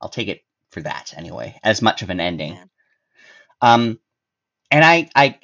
I'll 0.00 0.10
take 0.10 0.28
it 0.28 0.42
for 0.74 0.82
that 0.82 1.14
anyway, 1.16 1.58
as 1.62 1.80
much 1.80 2.02
of 2.02 2.10
an 2.10 2.20
ending. 2.20 2.54
Yeah. 2.54 2.64
Um, 3.62 3.98
and 4.70 4.84
I 4.84 5.08
I 5.14 5.38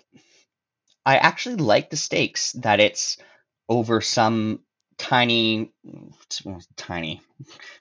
I 1.06 1.16
actually 1.16 1.56
like 1.56 1.88
the 1.88 1.96
stakes 1.96 2.52
that 2.52 2.80
it's 2.80 3.16
over 3.68 4.00
some 4.00 4.60
tiny, 4.98 5.72
tiny 6.76 7.22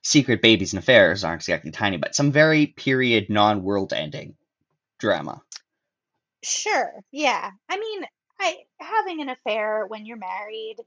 secret 0.01 0.41
babies 0.41 0.73
and 0.73 0.81
affairs 0.81 1.23
aren't 1.23 1.41
exactly 1.41 1.71
tiny, 1.71 1.97
but 1.97 2.15
some 2.15 2.31
very 2.31 2.67
period 2.67 3.29
non-world 3.29 3.91
ending 3.91 4.35
drama. 4.99 5.41
Sure. 6.43 6.93
Yeah. 7.11 7.51
I 7.67 7.77
mean, 7.77 8.05
I 8.39 8.57
having 8.79 9.21
an 9.21 9.29
affair 9.29 9.85
when 9.85 10.05
you're 10.05 10.17
married 10.17 10.77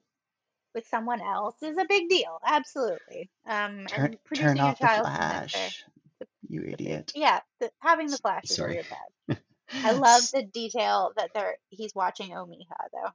with 0.74 0.86
someone 0.86 1.20
else 1.20 1.56
is 1.62 1.76
a 1.76 1.84
big 1.86 2.08
deal. 2.08 2.38
Absolutely. 2.46 3.28
Um, 3.46 3.84
Turn 3.86 4.06
and 4.06 4.24
producing 4.24 4.58
a 4.58 4.62
off 4.62 4.78
the 4.78 4.86
child 4.86 5.06
affair, 5.06 5.16
flash, 5.16 5.84
the, 5.84 6.01
you 6.52 6.62
idiot. 6.62 7.14
yeah, 7.14 7.40
the, 7.60 7.70
having 7.80 8.10
the 8.10 8.18
flash 8.18 8.50
is 8.50 8.58
Sorry. 8.58 8.74
really 8.74 8.84
bad. 8.88 8.98
I 9.84 9.92
love 9.92 10.22
the 10.32 10.42
detail 10.44 11.12
that 11.16 11.30
they're 11.34 11.56
he's 11.70 11.94
watching 11.94 12.30
Omiha 12.30 12.76
though. 12.92 13.10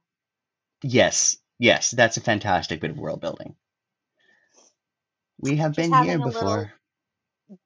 Yes, 0.82 1.36
yes, 1.60 1.92
that's 1.92 2.16
a 2.16 2.20
fantastic 2.20 2.80
bit 2.80 2.90
of 2.90 2.98
world 2.98 3.20
building. 3.20 3.54
We 5.40 5.56
have 5.56 5.74
Just 5.74 5.88
been 5.88 5.94
here 5.94 6.18
having 6.18 6.20
a 6.20 6.28
little 6.28 6.42
before. 6.48 6.72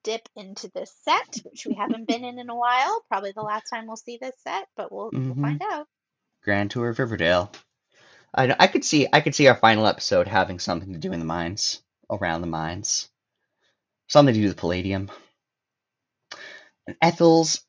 dip 0.05 0.29
into 0.37 0.69
this 0.75 0.93
set, 1.03 1.41
which 1.45 1.67
we 1.67 1.75
haven't 1.75 2.07
been 2.07 2.25
in 2.25 2.39
in 2.39 2.51
a 2.51 2.57
while. 2.57 3.03
Probably 3.09 3.33
the 3.33 3.43
last 3.43 3.69
time 3.71 3.87
we'll 3.87 3.97
see 3.97 4.19
this 4.21 4.37
set, 4.43 4.69
but 4.77 4.93
we'll 4.93 5.15
we'll 5.27 5.35
hmm 5.35 5.43
find 5.43 5.63
out. 5.63 5.89
Grand 6.43 6.71
Tour 6.71 6.91
of 6.91 6.99
Riverdale. 6.99 7.53
I 8.35 8.47
know- 8.47 8.57
I 8.59 8.67
could 8.69 8.85
see 8.85 9.09
I 9.13 9.21
could 9.21 9.35
see 9.35 9.49
our 9.49 9.57
final 9.57 9.87
episode 9.87 10.29
having 10.29 10.59
something 10.59 10.93
to 10.95 10.99
do 10.99 11.13
in 11.13 11.19
the 11.21 11.25
mines, 11.27 11.83
around 12.11 12.43
the 12.43 12.47
mines, 12.49 13.09
something 14.09 14.35
to 14.35 14.41
do 14.41 14.49
with 14.49 14.57
Palladium. 14.59 15.11
And 16.87 16.97
Ethel's 17.03 17.63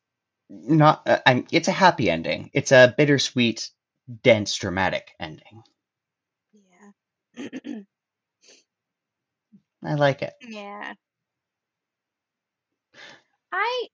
not. 0.50 1.08
Uh, 1.08 1.20
I'm. 1.26 1.48
It's 1.52 1.68
a 1.68 1.74
happy 1.74 2.10
ending. 2.10 2.52
It's 2.54 2.72
a 2.72 2.94
bittersweet, 2.98 3.70
dense, 4.24 4.56
dramatic 4.56 5.12
ending. 5.20 5.64
Yeah. 6.54 7.82
I 9.84 9.96
like 9.96 10.22
it. 10.22 10.34
Yeah. 10.42 10.94
I 13.52 13.88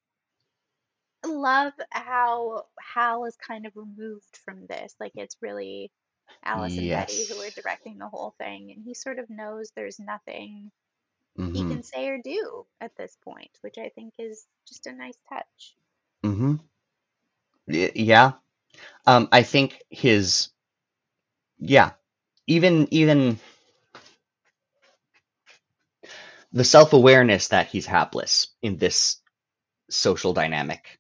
love 1.26 1.74
how 1.92 2.66
Hal 2.80 3.26
is 3.26 3.36
kind 3.36 3.66
of 3.66 3.76
removed 3.76 4.38
from 4.46 4.66
this. 4.68 4.96
Like 5.00 5.14
it's 5.16 5.38
really 5.42 5.92
Alice 6.44 6.78
and 6.78 6.90
Betty 6.90 7.26
who 7.30 7.42
are 7.42 7.50
directing 7.50 7.98
the 7.98 8.08
whole 8.08 8.36
thing, 8.38 8.72
and 8.76 8.84
he 8.84 8.94
sort 8.94 9.20
of 9.20 9.30
knows 9.30 9.72
there's 9.76 10.00
nothing 10.00 10.72
he 11.54 11.64
Mm-hmm. 11.64 11.66
can 11.66 11.84
say 11.84 12.08
or 12.10 12.20
do 12.24 12.66
at 12.82 12.96
this 12.98 13.18
point, 13.24 13.52
which 13.62 13.78
I 13.78 13.90
think 13.90 14.16
is 14.20 14.48
just 14.68 14.88
a 14.88 14.94
nice 14.94 15.18
touch. 15.30 15.76
Mm-hmm. 16.26 16.56
Yeah. 17.68 18.34
Um. 19.08 19.30
I 19.32 19.44
think 19.44 19.82
his. 19.90 20.50
Yeah. 21.60 21.92
Even 22.48 22.88
even 22.92 23.40
the 26.54 26.66
self 26.66 26.94
awareness 26.94 27.50
that 27.50 27.68
he's 27.68 27.86
hapless 27.88 28.48
in 28.62 28.78
this 28.78 29.18
social 29.90 30.34
dynamic 30.34 31.00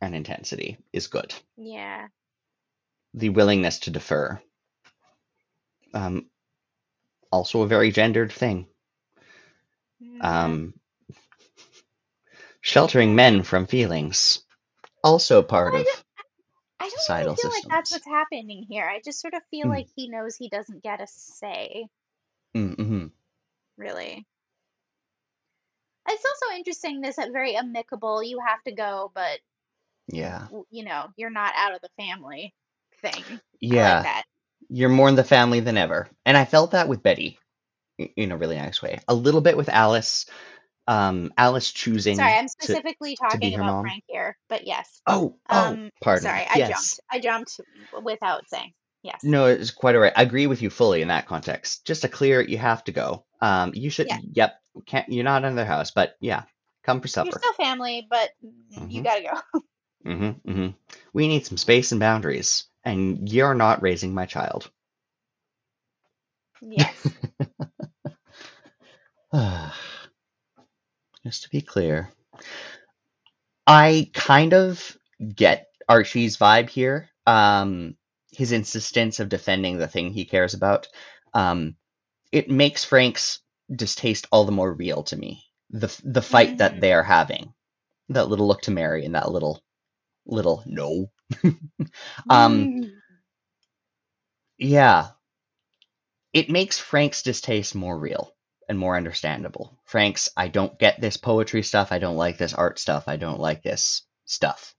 and 0.00 0.14
intensity 0.14 0.78
is 0.92 1.08
good. 1.08 1.34
Yeah. 1.56 2.08
The 3.14 3.30
willingness 3.30 3.80
to 3.80 3.90
defer. 3.90 4.40
Um. 5.94 6.26
Also 7.32 7.62
a 7.62 7.68
very 7.68 7.92
gendered 7.92 8.32
thing. 8.32 8.66
Um. 10.20 10.74
Sheltering 12.60 13.14
men 13.14 13.42
from 13.42 13.66
feelings. 13.66 14.40
Also 15.04 15.42
part 15.42 15.74
of. 15.74 16.04
I 16.80 16.84
don't 16.84 16.90
societal 16.90 17.20
really 17.20 17.36
feel 17.36 17.50
like 17.50 17.64
that's 17.70 17.90
what's 17.90 18.06
happening 18.06 18.64
here. 18.68 18.88
I 18.88 19.00
just 19.00 19.20
sort 19.20 19.34
of 19.34 19.42
feel 19.50 19.68
Mm, 19.68 19.70
like 19.70 19.88
he 19.96 20.08
knows 20.08 20.36
he 20.36 20.48
doesn't 20.50 20.82
get 20.82 21.00
a 21.00 21.06
say, 21.06 21.86
mm, 22.54 22.74
mhm. 22.76 23.10
really. 23.76 24.26
It's 26.08 26.24
also 26.24 26.56
interesting 26.56 27.00
this 27.00 27.18
uh, 27.18 27.28
very 27.32 27.56
amicable, 27.56 28.22
you 28.22 28.40
have 28.46 28.62
to 28.64 28.72
go, 28.72 29.10
but 29.14 29.40
Yeah. 30.08 30.48
you 30.70 30.84
know, 30.84 31.08
you're 31.16 31.30
not 31.30 31.54
out 31.56 31.74
of 31.74 31.80
the 31.82 31.90
family 32.02 32.54
thing. 33.02 33.40
Like 33.80 33.98
Yeah. 33.98 34.02
that. 34.02 34.24
You're 34.68 34.88
more 34.90 35.08
in 35.08 35.16
the 35.16 35.24
family 35.24 35.60
than 35.60 35.76
ever. 35.78 36.08
And 36.26 36.36
I 36.36 36.44
felt 36.46 36.72
that 36.72 36.88
with 36.88 37.02
Betty 37.02 37.38
in 38.16 38.32
a 38.32 38.36
really 38.36 38.56
nice 38.56 38.82
way. 38.82 39.00
A 39.08 39.14
little 39.14 39.40
bit 39.40 39.56
with 39.56 39.68
Alice. 39.68 40.26
Um, 40.88 41.32
Alice 41.38 41.70
choosing. 41.72 42.16
Sorry, 42.16 42.34
I'm 42.34 42.48
specifically 42.48 43.16
to 43.30 43.38
talking 43.40 43.54
her 43.54 43.62
about 43.62 43.66
mom. 43.66 43.82
Frank 43.82 44.04
here, 44.08 44.36
but 44.48 44.66
yes. 44.66 45.02
Oh, 45.06 45.38
oh, 45.50 45.78
Um, 45.78 45.90
pardon 46.02 46.28
sorry. 46.28 46.46
I 46.50 46.58
Yes. 46.58 46.68
jumped. 46.68 47.00
I 47.10 47.20
jumped 47.20 47.60
without 48.02 48.48
saying. 48.48 48.72
Yes. 49.02 49.24
No, 49.24 49.46
it's 49.46 49.70
quite 49.70 49.94
all 49.94 50.00
right. 50.02 50.12
I 50.16 50.22
agree 50.22 50.46
with 50.46 50.62
you 50.62 50.70
fully 50.70 51.02
in 51.02 51.08
that 51.08 51.26
context. 51.26 51.86
Just 51.86 52.02
to 52.02 52.08
clear 52.08 52.40
you 52.40 52.58
have 52.58 52.84
to 52.84 52.92
go. 52.92 53.24
Um, 53.40 53.72
you 53.74 53.90
should. 53.90 54.08
Yeah. 54.08 54.18
Yep. 54.32 54.54
Can't. 54.86 55.08
You're 55.12 55.24
not 55.24 55.44
in 55.44 55.56
their 55.56 55.64
house, 55.66 55.90
but 55.90 56.16
yeah, 56.20 56.44
come 56.84 57.00
for 57.00 57.08
supper. 57.08 57.26
You're 57.26 57.32
still 57.32 57.52
family, 57.54 58.06
but 58.10 58.30
mm, 58.44 58.90
you 58.90 59.02
gotta 59.02 59.22
go. 59.22 59.60
hmm 60.04 60.30
hmm 60.30 60.68
We 61.12 61.28
need 61.28 61.46
some 61.46 61.58
space 61.58 61.92
and 61.92 62.00
boundaries, 62.00 62.66
and 62.84 63.30
you're 63.32 63.54
not 63.54 63.82
raising 63.82 64.14
my 64.14 64.26
child. 64.26 64.70
Yes. 66.62 66.94
Just 71.24 71.42
to 71.44 71.50
be 71.50 71.60
clear, 71.60 72.12
I 73.66 74.10
kind 74.14 74.54
of 74.54 74.96
get 75.34 75.68
Archie's 75.88 76.36
vibe 76.36 76.68
here. 76.70 77.10
Um, 77.26 77.96
his 78.32 78.52
insistence 78.52 79.20
of 79.20 79.28
defending 79.28 79.78
the 79.78 79.88
thing 79.88 80.12
he 80.12 80.24
cares 80.24 80.54
about. 80.54 80.88
Um, 81.34 81.76
it 82.32 82.50
makes 82.50 82.84
Frank's 82.84 83.40
distaste 83.74 84.26
all 84.32 84.44
the 84.44 84.52
more 84.52 84.72
real 84.72 85.04
to 85.04 85.16
me. 85.16 85.44
The 85.70 85.96
the 86.04 86.22
fight 86.22 86.58
that 86.58 86.80
hmm 86.80 86.80
they 86.80 86.92
are 86.92 87.02
having, 87.04 87.54
that 88.10 88.28
little 88.28 88.46
look 88.48 88.62
to 88.62 88.70
Mary, 88.72 89.04
and 89.06 89.14
that 89.14 89.30
little 89.30 89.62
little 90.26 90.62
no. 90.66 91.10
um, 92.30 92.70
yeah, 94.58 95.12
it 96.34 96.50
makes 96.50 96.78
Frank's 96.78 97.22
distaste 97.22 97.74
more 97.74 97.98
real 97.98 98.34
and 98.72 98.80
more 98.80 98.96
understandable. 98.96 99.78
Frank's, 99.84 100.30
I 100.36 100.48
don't 100.48 100.76
get 100.78 101.00
this 101.00 101.16
poetry 101.16 101.62
stuff. 101.62 101.92
I 101.92 102.00
don't 102.00 102.16
like 102.16 102.38
this 102.38 102.54
art 102.54 102.80
stuff. 102.80 103.04
I 103.06 103.16
don't 103.16 103.38
like 103.38 103.62
this 103.62 104.02
stuff. 104.24 104.74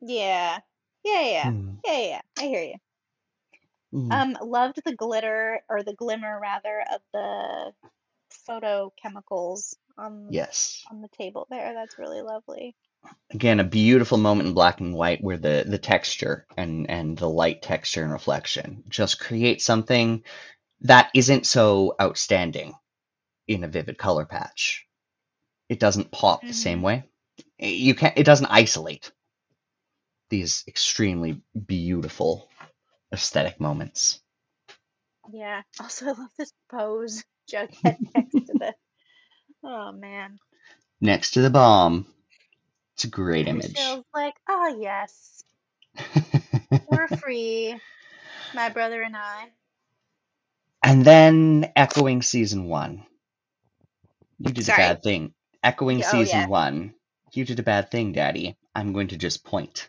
Yeah. 0.00 0.58
Yeah, 1.04 1.20
yeah. 1.22 1.50
Hmm. 1.50 1.70
Yeah, 1.84 2.00
yeah. 2.00 2.20
I 2.38 2.42
hear 2.44 2.62
you. 2.62 2.74
Hmm. 3.92 4.12
Um, 4.12 4.38
loved 4.42 4.80
the 4.84 4.94
glitter 4.94 5.60
or 5.68 5.82
the 5.82 5.94
glimmer 5.94 6.40
rather 6.40 6.82
of 6.94 7.00
the 7.12 7.72
photochemicals 8.48 9.74
on 9.96 10.28
Yes. 10.30 10.84
on 10.90 11.02
the 11.02 11.08
table 11.08 11.46
there. 11.50 11.74
That's 11.74 11.98
really 11.98 12.22
lovely. 12.22 12.74
Again, 13.30 13.60
a 13.60 13.64
beautiful 13.64 14.18
moment 14.18 14.48
in 14.48 14.54
black 14.54 14.80
and 14.80 14.94
white 14.94 15.22
where 15.22 15.36
the, 15.36 15.64
the 15.66 15.78
texture 15.78 16.46
and, 16.56 16.88
and 16.90 17.18
the 17.18 17.28
light 17.28 17.62
texture 17.62 18.02
and 18.02 18.12
reflection 18.12 18.84
just 18.88 19.20
create 19.20 19.60
something 19.60 20.24
that 20.84 21.10
isn't 21.14 21.46
so 21.46 21.96
outstanding 22.00 22.74
in 23.48 23.64
a 23.64 23.68
vivid 23.68 23.98
color 23.98 24.26
patch. 24.26 24.86
It 25.68 25.80
doesn't 25.80 26.12
pop 26.12 26.46
the 26.46 26.54
same 26.54 26.82
hmm 26.82 26.82
way. 26.82 27.04
You 27.58 27.94
can't. 27.94 28.18
It 28.18 28.24
doesn't 28.24 28.46
isolate 28.48 29.12
these 30.30 30.64
extremely 30.68 31.42
beautiful 31.66 32.48
aesthetic 33.12 33.60
moments. 33.60 34.20
Yeah. 35.32 35.62
Also, 35.80 36.06
I 36.06 36.10
love 36.12 36.30
this 36.38 36.52
pose. 36.70 37.24
Jughead 37.52 37.98
next 38.14 38.38
to 38.46 38.54
the. 38.60 38.74
Oh 39.64 39.92
man. 39.92 40.38
Next 41.00 41.32
to 41.32 41.42
the 41.42 41.50
bomb, 41.50 42.06
it's 42.94 43.04
a 43.04 43.08
great 43.08 43.46
And 43.46 43.48
image. 43.48 43.62
Cheryl's 43.62 44.04
like, 44.14 44.34
oh 44.48 44.78
yes, 44.80 45.42
we're 46.86 47.08
free, 47.08 47.80
my 48.52 48.70
brother 48.70 49.02
and 49.02 49.16
I. 49.16 49.52
and 50.84 51.04
then 51.04 51.72
echoing 51.74 52.22
season 52.22 52.66
one. 52.66 53.04
You 54.38 54.52
did 54.52 54.68
a 54.68 54.72
bad 54.72 55.02
thing. 55.02 55.32
Echoing 55.62 56.04
oh 56.04 56.08
season 56.08 56.40
yeah. 56.40 56.46
one. 56.46 56.94
You 57.32 57.44
did 57.44 57.58
a 57.58 57.62
bad 57.62 57.90
thing, 57.90 58.12
Daddy. 58.12 58.56
I'm 58.74 58.92
going 58.92 59.08
to 59.08 59.16
just 59.16 59.44
point. 59.44 59.88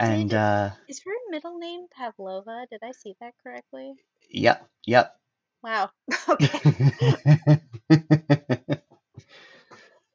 And 0.00 0.32
uh 0.32 0.70
is 0.88 1.02
her 1.04 1.12
middle 1.30 1.58
name 1.58 1.86
Pavlova? 1.94 2.66
Did 2.70 2.80
I 2.82 2.92
see 2.92 3.14
that 3.20 3.34
correctly? 3.42 3.94
yep, 4.30 4.66
yep. 4.86 5.14
Wow. 5.62 5.90
Okay. 6.28 7.60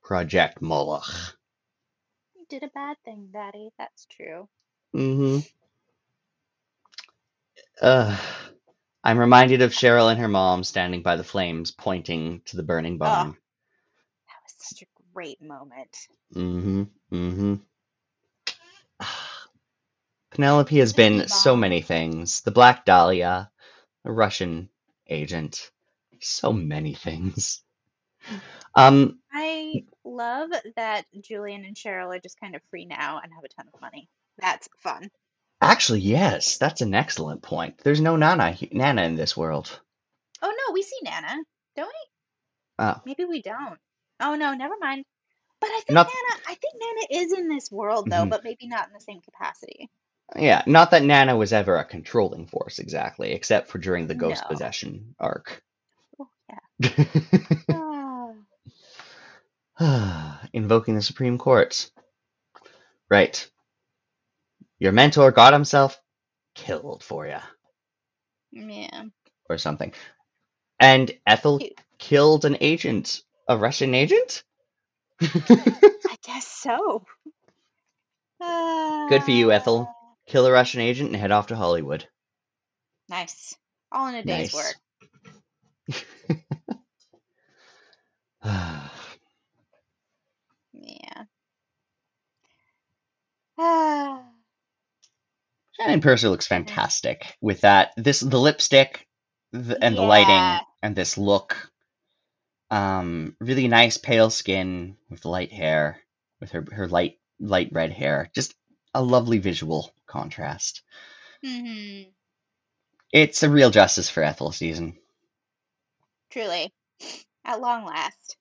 Project 0.03 0.61
Moloch. 0.61 1.37
You 2.35 2.45
did 2.49 2.63
a 2.63 2.67
bad 2.67 2.97
thing, 3.03 3.29
Daddy. 3.33 3.69
That's 3.77 4.05
true. 4.05 4.47
Mm-hmm. 4.95 5.39
Uh, 7.81 8.17
I'm 9.03 9.19
reminded 9.19 9.61
of 9.63 9.71
Cheryl 9.73 10.11
and 10.11 10.19
her 10.21 10.27
mom 10.29 10.63
standing 10.63 11.03
by 11.03 11.17
the 11.17 11.23
flames, 11.25 11.71
pointing 11.71 12.41
to 12.45 12.57
the 12.57 12.63
burning 12.63 12.97
Oh, 13.03 13.25
bomb. 13.25 13.37
that 14.27 14.43
was 14.43 14.55
such 14.59 14.83
a 14.83 14.87
great 15.13 15.41
moment. 15.41 15.97
Mm-hmm. 16.35 16.83
Mm-hmm. 17.13 17.55
Penelope 20.31 20.77
has 20.79 20.93
been 20.93 21.27
so 21.29 21.55
many 21.55 21.81
things. 21.81 22.41
The 22.41 22.51
Black 22.51 22.85
Dahlia, 22.85 23.51
a 24.05 24.11
Russian 24.11 24.69
agent, 25.09 25.71
so 26.21 26.53
many 26.53 26.93
things. 26.95 27.61
Um, 28.75 29.19
I 29.33 29.83
love 30.05 30.51
that 30.77 31.05
Julian 31.21 31.65
and 31.65 31.75
Cheryl 31.75 32.15
are 32.15 32.19
just 32.19 32.39
kind 32.39 32.55
of 32.55 32.61
free 32.69 32.85
now 32.85 33.19
and 33.23 33.31
have 33.33 33.43
a 33.43 33.49
ton 33.49 33.67
of 33.73 33.81
money. 33.81 34.09
That's 34.39 34.69
fun. 34.79 35.09
Actually, 35.63 36.01
yes, 36.01 36.57
that's 36.57 36.81
an 36.81 36.93
excellent 36.93 37.41
point. 37.41 37.77
There's 37.79 38.01
no 38.01 38.15
Nana, 38.15 38.51
he- 38.51 38.69
Nana 38.71 39.03
in 39.03 39.15
this 39.15 39.35
world. 39.37 39.79
Oh 40.41 40.49
no, 40.51 40.73
we 40.73 40.83
see 40.83 40.97
Nana, 41.03 41.37
don't 41.75 41.87
we? 41.87 42.09
Oh, 42.79 43.01
Maybe 43.05 43.25
we 43.25 43.41
don't. 43.41 43.79
Oh 44.19 44.35
no, 44.35 44.53
never 44.53 44.75
mind. 44.79 45.05
But 45.61 45.69
I 45.69 45.81
think 45.85 45.91
not, 45.91 46.07
Nana, 46.07 46.41
I 46.47 46.55
think 46.55 46.73
Nana 46.75 47.23
is 47.23 47.33
in 47.39 47.47
this 47.49 47.71
world 47.71 48.09
though, 48.09 48.25
mhm. 48.25 48.29
but 48.29 48.43
maybe 48.43 48.67
not 48.67 48.87
in 48.87 48.93
the 48.93 48.99
same 48.99 49.21
capacity. 49.21 49.89
yeah, 50.35 50.63
not 50.65 50.91
that 50.91 51.03
Nana 51.03 51.35
was 51.37 51.53
ever 51.53 51.77
a 51.77 51.85
controlling 51.85 52.47
force 52.47 52.79
exactly, 52.79 53.31
except 53.31 53.69
for 53.69 53.77
during 53.77 54.07
the 54.07 54.15
ghost 54.15 54.43
No. 54.43 54.49
possession 54.49 55.15
arc. 55.19 55.61
Oh 56.19 56.29
yeah. 56.49 56.89
Ah. 59.79 60.41
Invoking 60.53 60.95
the 60.95 61.01
Supreme 61.01 61.37
Court. 61.37 61.89
Right. 63.09 63.49
Your 64.83 64.93
mentor 64.93 65.31
got 65.31 65.53
himself 65.53 65.99
killed 66.55 67.03
for 67.03 67.27
you, 67.27 67.39
yeah. 68.51 69.05
or 69.49 69.57
something. 69.57 69.93
And 70.79 71.11
Ethel 71.27 71.61
Cute. 71.61 71.79
killed 71.99 72.45
an 72.45 72.57
agent, 72.61 73.21
a 73.47 73.57
Russian 73.57 73.95
agent? 73.95 74.43
I 76.07 76.15
guess 76.23 76.47
so. 76.47 77.05
Good 79.07 79.23
for 79.23 79.31
you, 79.31 79.51
Uh, 79.53 79.53
Ethel. 79.53 79.95
Kill 80.27 80.47
a 80.47 80.51
Russian 80.51 80.81
agent 80.81 81.09
and 81.11 81.17
head 81.17 81.31
off 81.31 81.47
to 81.47 81.55
Hollywood. 81.57 82.07
nice. 83.09 83.55
All 83.91 84.07
in 84.07 84.15
a 84.15 84.23
day's 84.23 84.51
Nice. 84.51 84.53
work. 84.53 84.77
Yeah. 90.73 91.25
Ah. 93.57 94.23
Shannon 95.83 96.01
Purser 96.01 96.29
looks 96.29 96.47
fantastic 96.47 97.35
with 97.41 97.61
that. 97.61 97.93
This 97.97 98.19
the 98.21 98.39
lipstick 98.39 99.07
th- 99.53 99.77
and 99.81 99.97
the 99.97 100.01
lighting 100.01 100.65
and 100.81 100.95
this 100.95 101.17
look. 101.17 101.71
Um, 102.71 103.35
really 103.39 103.67
nice 103.67 103.97
pale 103.97 104.29
skin 104.29 104.97
with 105.09 105.25
light 105.25 105.51
hair, 105.51 106.01
with 106.39 106.51
her 106.51 106.65
her 106.71 106.87
light 106.87 107.19
light 107.39 107.69
red 107.71 107.91
hair. 107.91 108.29
Just 108.33 108.55
a 108.93 109.03
lovely 109.03 109.39
visual 109.39 109.93
contrast. 110.07 110.81
hmm 111.43 112.03
It's 113.13 113.43
a 113.43 113.49
real 113.49 113.69
justice 113.71 114.09
for 114.09 114.23
Ethel 114.23 114.51
season. 114.51 114.97
Truly. 116.31 116.73
At 117.45 117.61
long 117.61 117.85
last. 117.85 118.37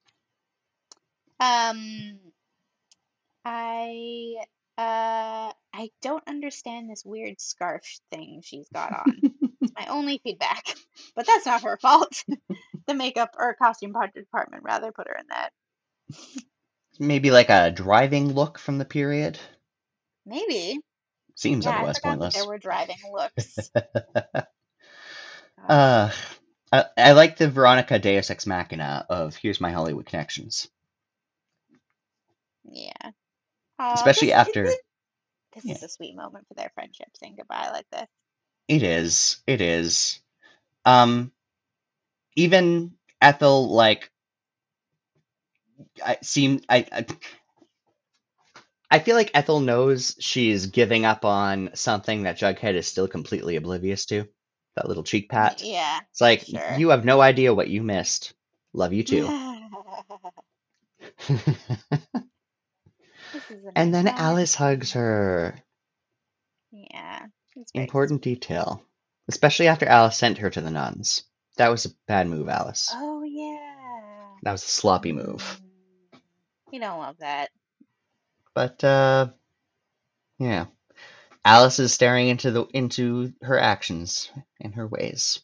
Um 1.40 2.20
I 3.44 4.44
uh 4.78 5.52
I 5.74 5.90
don't 6.02 6.26
understand 6.28 6.90
this 6.90 7.04
weird 7.04 7.40
scarf 7.40 7.82
thing 8.10 8.42
she's 8.44 8.68
got 8.74 8.92
on. 8.92 9.22
It's 9.62 9.72
my 9.78 9.86
only 9.88 10.20
feedback. 10.24 10.64
But 11.16 11.26
that's 11.26 11.46
not 11.46 11.62
her 11.64 11.78
fault. 11.78 12.24
the 12.86 12.94
makeup 12.94 13.30
or 13.38 13.54
costume 13.54 13.92
department 14.14 14.64
rather 14.64 14.92
put 14.92 15.08
her 15.08 15.16
in 15.18 15.26
that. 15.30 15.52
maybe 16.98 17.30
like 17.30 17.50
a 17.50 17.70
driving 17.70 18.32
look 18.32 18.58
from 18.58 18.78
the 18.78 18.84
period. 18.84 19.38
Maybe. 20.26 20.80
Seems 21.36 21.66
Yeah, 21.66 21.70
otherwise 21.70 21.98
pointless. 21.98 22.34
there 22.34 22.46
were 22.46 22.58
driving 22.58 22.96
looks. 23.12 23.70
Uh, 25.68 26.10
I, 26.72 26.84
I 26.96 27.12
like 27.12 27.36
the 27.36 27.50
Veronica 27.50 27.98
Deus 27.98 28.30
Ex 28.30 28.46
Machina 28.46 29.06
of 29.08 29.36
here's 29.36 29.60
my 29.60 29.72
Hollywood 29.72 30.06
connections. 30.06 30.68
yeah. 32.64 33.12
Aw, 33.82 33.94
Especially 33.94 34.28
this, 34.28 34.36
after- 34.36 34.64
This, 34.64 34.78
this 35.54 35.64
yeah. 35.64 35.74
is 35.74 35.82
a 35.82 35.88
sweet 35.88 36.14
moment 36.16 36.46
for 36.48 36.54
their 36.54 36.70
friendship 36.74 37.08
saying 37.18 37.34
goodbye 37.36 37.70
like 37.72 37.86
this. 37.90 38.06
It 38.68 38.82
is. 38.82 39.42
It 39.46 39.60
is. 39.60 40.20
Um, 40.84 41.32
even 42.36 42.92
Ethel, 43.20 43.68
like, 43.70 44.10
I 46.04 46.18
seem 46.22 46.60
I, 46.68 46.86
I 46.92 47.06
I 48.90 48.98
feel 48.98 49.16
like 49.16 49.30
Ethel 49.34 49.60
knows 49.60 50.16
she's 50.18 50.66
giving 50.66 51.04
up 51.04 51.24
on 51.24 51.70
something 51.74 52.22
that 52.24 52.38
Jughead 52.38 52.74
is 52.74 52.86
still 52.86 53.08
completely 53.08 53.56
oblivious 53.56 54.06
to. 54.06 54.28
That 54.76 54.88
little 54.88 55.02
cheek 55.02 55.28
pat. 55.28 55.62
Yeah. 55.62 56.00
It's 56.10 56.20
like 56.20 56.42
sure. 56.42 56.76
you 56.78 56.90
have 56.90 57.04
no 57.04 57.20
idea 57.20 57.54
what 57.54 57.68
you 57.68 57.82
missed. 57.82 58.32
Love 58.72 58.92
you 58.92 59.02
too. 59.02 59.28
This 63.52 63.60
is 63.60 63.66
a 63.66 63.78
and 63.78 63.94
then. 63.94 64.08
Alice 64.08 64.54
hugs 64.54 64.92
her. 64.92 65.62
Yeah. 66.70 67.26
Important 67.74 68.22
detail, 68.22 68.82
especially 69.28 69.68
after 69.68 69.84
Alice 69.86 70.16
sent 70.16 70.38
her 70.38 70.48
to 70.48 70.62
the 70.62 70.70
nuns. 70.70 71.24
That 71.58 71.68
was 71.68 71.84
a 71.84 71.90
bad 72.08 72.28
move, 72.28 72.48
Alice. 72.48 72.90
Oh 72.94 73.22
yeah. 73.22 74.38
That 74.42 74.52
was 74.52 74.64
a 74.64 74.68
sloppy 74.68 75.12
move. 75.12 75.60
Mm. 76.14 76.20
You 76.72 76.80
don't 76.80 76.98
love 76.98 77.18
that. 77.18 77.50
But 78.54 78.82
uh 78.82 79.28
yeah. 80.38 80.64
Alice 81.44 81.78
is 81.78 81.92
staring 81.92 82.28
into 82.28 82.52
the 82.52 82.64
into 82.72 83.34
her 83.42 83.58
actions 83.58 84.30
and 84.62 84.74
her 84.76 84.86
ways. 84.86 85.40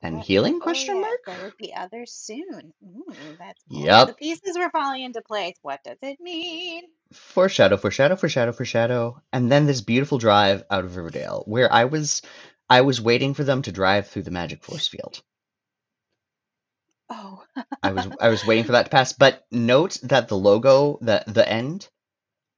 And 0.00 0.20
healing 0.20 0.56
oh, 0.56 0.60
question 0.60 0.96
yeah, 0.96 1.00
mark? 1.00 1.20
There 1.26 1.42
would 1.42 1.56
be 1.56 1.74
others 1.74 2.12
soon. 2.12 2.72
Ooh, 2.84 3.12
that's. 3.38 3.60
Yep. 3.68 4.06
The 4.08 4.14
pieces 4.14 4.56
were 4.56 4.70
falling 4.70 5.02
into 5.02 5.22
place. 5.22 5.56
What 5.62 5.80
does 5.82 5.96
it 6.02 6.20
mean? 6.20 6.84
Foreshadow, 7.12 7.76
foreshadow, 7.76 8.14
foreshadow, 8.14 8.52
foreshadow. 8.52 9.20
And 9.32 9.50
then 9.50 9.66
this 9.66 9.80
beautiful 9.80 10.18
drive 10.18 10.62
out 10.70 10.84
of 10.84 10.94
Riverdale 10.96 11.42
where 11.46 11.72
I 11.72 11.86
was 11.86 12.22
I 12.70 12.82
was 12.82 13.00
waiting 13.00 13.34
for 13.34 13.42
them 13.42 13.62
to 13.62 13.72
drive 13.72 14.06
through 14.08 14.22
the 14.22 14.30
magic 14.30 14.62
force 14.62 14.86
field. 14.86 15.20
Oh. 17.10 17.42
I 17.82 17.92
was 17.92 18.06
I 18.20 18.28
was 18.28 18.46
waiting 18.46 18.64
for 18.64 18.72
that 18.72 18.84
to 18.84 18.90
pass. 18.92 19.12
But 19.14 19.44
note 19.50 19.98
that 20.04 20.28
the 20.28 20.36
logo, 20.36 20.98
the 21.00 21.24
the 21.26 21.48
end, 21.48 21.88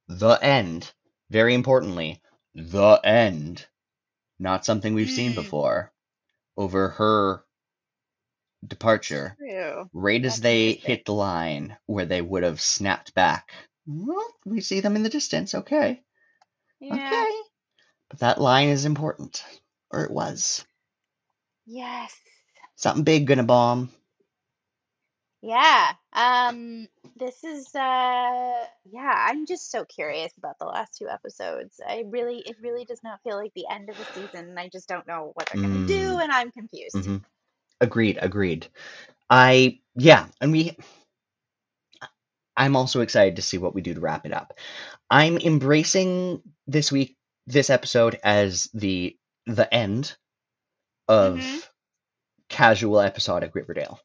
the 0.07 0.37
end, 0.41 0.91
very 1.31 1.53
importantly, 1.55 2.21
the 2.53 2.99
end, 3.03 3.65
not 4.37 4.65
something 4.65 4.93
we've 4.93 5.09
seen 5.09 5.31
Mm. 5.31 5.35
before. 5.35 5.91
Over 6.57 6.89
her 6.89 7.43
departure, 8.65 9.35
True. 9.39 9.89
right 9.93 10.23
as 10.23 10.41
they 10.41 10.73
hit 10.73 11.05
the 11.05 11.13
line 11.13 11.77
where 11.85 12.05
they 12.05 12.21
would 12.21 12.43
have 12.43 12.61
snapped 12.61 13.13
back. 13.13 13.51
Well, 13.87 14.25
we 14.45 14.61
see 14.61 14.81
them 14.81 14.95
in 14.95 15.03
the 15.03 15.09
distance, 15.09 15.55
okay. 15.55 16.01
Yeah. 16.79 16.93
Okay. 16.93 17.31
But 18.09 18.19
that 18.19 18.41
line 18.41 18.69
is 18.69 18.85
important. 18.85 19.43
Or 19.89 20.03
it 20.03 20.11
was. 20.11 20.65
Yes. 21.65 22.13
Something 22.75 23.03
big 23.03 23.27
gonna 23.27 23.43
bomb. 23.43 23.91
Yeah. 25.41 25.93
Um 26.13 26.87
this 27.15 27.43
is 27.43 27.73
uh 27.75 28.65
yeah, 28.85 29.13
I'm 29.29 29.45
just 29.45 29.71
so 29.71 29.85
curious 29.85 30.31
about 30.37 30.57
the 30.59 30.65
last 30.65 30.97
two 30.97 31.07
episodes. 31.09 31.79
I 31.85 32.03
really 32.07 32.39
it 32.39 32.57
really 32.61 32.85
does 32.85 33.01
not 33.03 33.21
feel 33.23 33.37
like 33.37 33.53
the 33.55 33.67
end 33.71 33.89
of 33.89 33.97
the 33.97 34.05
season 34.05 34.49
and 34.49 34.59
I 34.59 34.69
just 34.69 34.87
don't 34.87 35.07
know 35.07 35.31
what 35.35 35.47
they're 35.49 35.59
gonna 35.61 35.81
do 35.85 36.17
Mm. 36.17 36.21
and 36.21 36.31
I'm 36.31 36.51
confused. 36.51 37.09
hmm 37.09 37.17
Agreed, 37.81 38.19
agreed. 38.21 38.67
I 39.29 39.79
yeah, 39.95 40.27
and 40.41 40.51
we 40.51 40.77
I'm 42.57 42.75
also 42.75 43.01
excited 43.01 43.37
to 43.37 43.41
see 43.41 43.57
what 43.57 43.73
we 43.73 43.81
do 43.81 43.93
to 43.93 43.99
wrap 43.99 44.25
it 44.25 44.33
up. 44.33 44.57
I'm 45.09 45.37
embracing 45.37 46.41
this 46.67 46.91
week 46.91 47.17
this 47.47 47.69
episode 47.69 48.19
as 48.23 48.69
the 48.73 49.17
the 49.45 49.71
end 49.73 50.15
of 51.07 51.39
Mhm. 51.39 51.61
casual 52.49 53.01
episodic 53.01 53.55
Riverdale. 53.55 53.99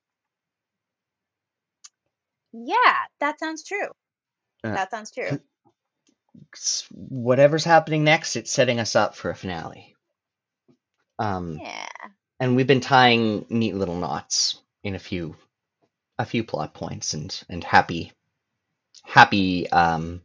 Yeah, 2.53 2.97
that 3.21 3.39
sounds 3.41 3.63
true. 3.65 3.89
Uh, 4.65 4.77
That 4.77 4.91
sounds 4.91 5.11
true. 5.13 5.35
Whatever's 6.93 7.65
happening 7.65 8.05
next, 8.05 8.37
it's 8.37 8.53
setting 8.53 8.81
us 8.81 8.97
up 8.97 9.15
for 9.17 9.31
a 9.31 9.37
finale. 9.37 9.95
Um 11.19 11.63
Yeah. 11.63 11.87
and 12.41 12.57
we've 12.57 12.67
been 12.67 12.81
tying 12.81 13.47
neat 13.49 13.75
little 13.75 13.97
knots 13.97 14.61
in 14.85 14.95
a 14.95 14.99
few 14.99 15.37
a 16.19 16.27
few 16.27 16.45
plot 16.45 16.75
points 16.75 17.15
and 17.15 17.43
and 17.49 17.65
happy 17.65 18.13
happy 19.05 19.69
um 19.71 20.23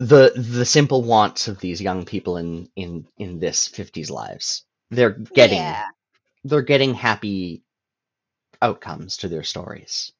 the 0.00 0.32
the 0.36 0.66
simple 0.66 1.02
wants 1.02 1.48
of 1.48 1.60
these 1.60 1.80
young 1.82 2.04
people 2.04 2.36
in 2.38 2.68
in 2.76 3.06
in 3.18 3.38
this 3.40 3.68
50s 3.68 4.10
lives 4.10 4.64
they're 4.90 5.18
getting 5.34 5.78
Yeah. 5.78 5.88
they're 6.44 6.62
getting 6.62 6.94
happy 6.94 7.62
outcomes 8.62 9.18
to 9.18 9.28
their 9.28 9.42
stories 9.44 10.12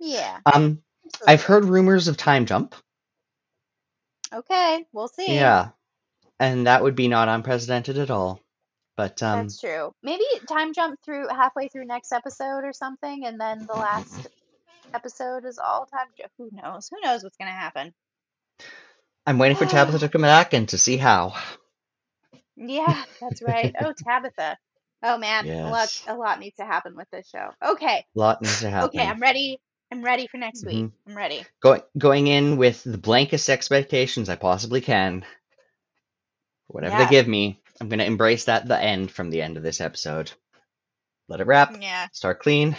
Yeah. 0.00 0.40
um 0.46 0.82
i've 1.26 1.42
heard 1.42 1.64
rumors 1.64 2.08
of 2.08 2.16
time 2.16 2.46
jump 2.46 2.74
Okay, 4.32 4.86
we'll 4.92 5.08
see. 5.08 5.28
yeah 5.34 5.70
and 6.40 6.66
that 6.66 6.82
would 6.82 6.94
be 6.96 7.08
not 7.08 7.28
unprecedented 7.28 7.98
at 7.98 8.10
all 8.10 8.40
but 8.96 9.22
um 9.22 9.42
That's 9.42 9.60
true. 9.60 9.92
Maybe 10.02 10.24
time 10.48 10.72
jump 10.74 11.00
through 11.04 11.28
halfway 11.28 11.68
through 11.68 11.86
next 11.86 12.12
episode 12.12 12.64
or 12.64 12.72
something, 12.72 13.26
and 13.26 13.40
then 13.40 13.66
the 13.66 13.74
last 13.74 14.26
episode 14.94 15.44
is 15.44 15.58
all 15.58 15.86
time 15.86 16.08
jump. 16.18 16.32
Who 16.38 16.50
knows? 16.52 16.88
Who 16.90 17.00
knows 17.02 17.22
what's 17.22 17.36
gonna 17.36 17.50
happen? 17.52 17.94
i'm 19.26 19.38
waiting 19.38 19.56
for 19.56 19.66
tabitha 19.66 19.98
to 20.00 20.08
come 20.08 20.22
back 20.22 20.54
and 20.54 20.68
to 20.70 20.78
see 20.78 20.96
how 20.96 21.34
Yeah, 22.56 23.04
that's 23.20 23.42
right. 23.42 23.72
Oh, 23.80 23.92
Tabitha. 24.06 24.58
Oh 25.02 25.16
man, 25.18 25.48
a 25.48 25.70
lot 25.70 26.02
a 26.08 26.14
lot 26.14 26.40
needs 26.40 26.56
to 26.56 26.64
happen 26.64 26.96
with 26.96 27.08
this 27.10 27.28
show. 27.28 27.50
Okay. 27.64 28.04
A 28.14 28.18
lot 28.18 28.42
needs 28.42 28.60
to 28.60 28.70
happen. 28.70 28.88
Okay, 28.88 29.06
I'm 29.06 29.20
ready. 29.20 29.60
I'm 29.92 30.02
ready 30.02 30.26
for 30.26 30.36
next 30.38 30.66
week. 30.66 30.76
Mhm. 30.76 30.92
I'm 31.06 31.16
ready. 31.16 31.44
Going 31.60 31.82
going 31.96 32.26
in 32.26 32.56
with 32.56 32.82
the 32.84 32.98
blankest 32.98 33.48
expectations 33.48 34.28
I 34.28 34.36
possibly 34.36 34.80
can. 34.80 35.24
Whatever 36.66 36.96
Yeah. 36.98 37.04
they 37.04 37.10
give 37.10 37.28
me, 37.28 37.60
I'm 37.80 37.88
gonna 37.88 38.04
embrace 38.04 38.44
that 38.46 38.66
the 38.66 38.78
end 38.78 39.10
from 39.10 39.30
the 39.30 39.40
end 39.40 39.56
of 39.56 39.62
this 39.62 39.80
episode. 39.80 40.30
Let 41.28 41.40
it 41.40 41.46
wrap. 41.46 41.74
Yeah. 41.80 42.08
Start 42.12 42.40
clean. 42.40 42.76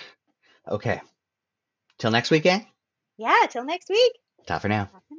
Okay. 0.68 1.02
Till 1.98 2.12
next 2.12 2.30
week, 2.32 2.44
gang. 2.44 2.68
Yeah, 3.18 3.46
till 3.50 3.64
next 3.64 3.90
week. 3.90 4.12
Ta 4.46 4.60
for 4.60 4.68
now. 4.70 4.86
Bye 4.86 5.00
for 5.08 5.16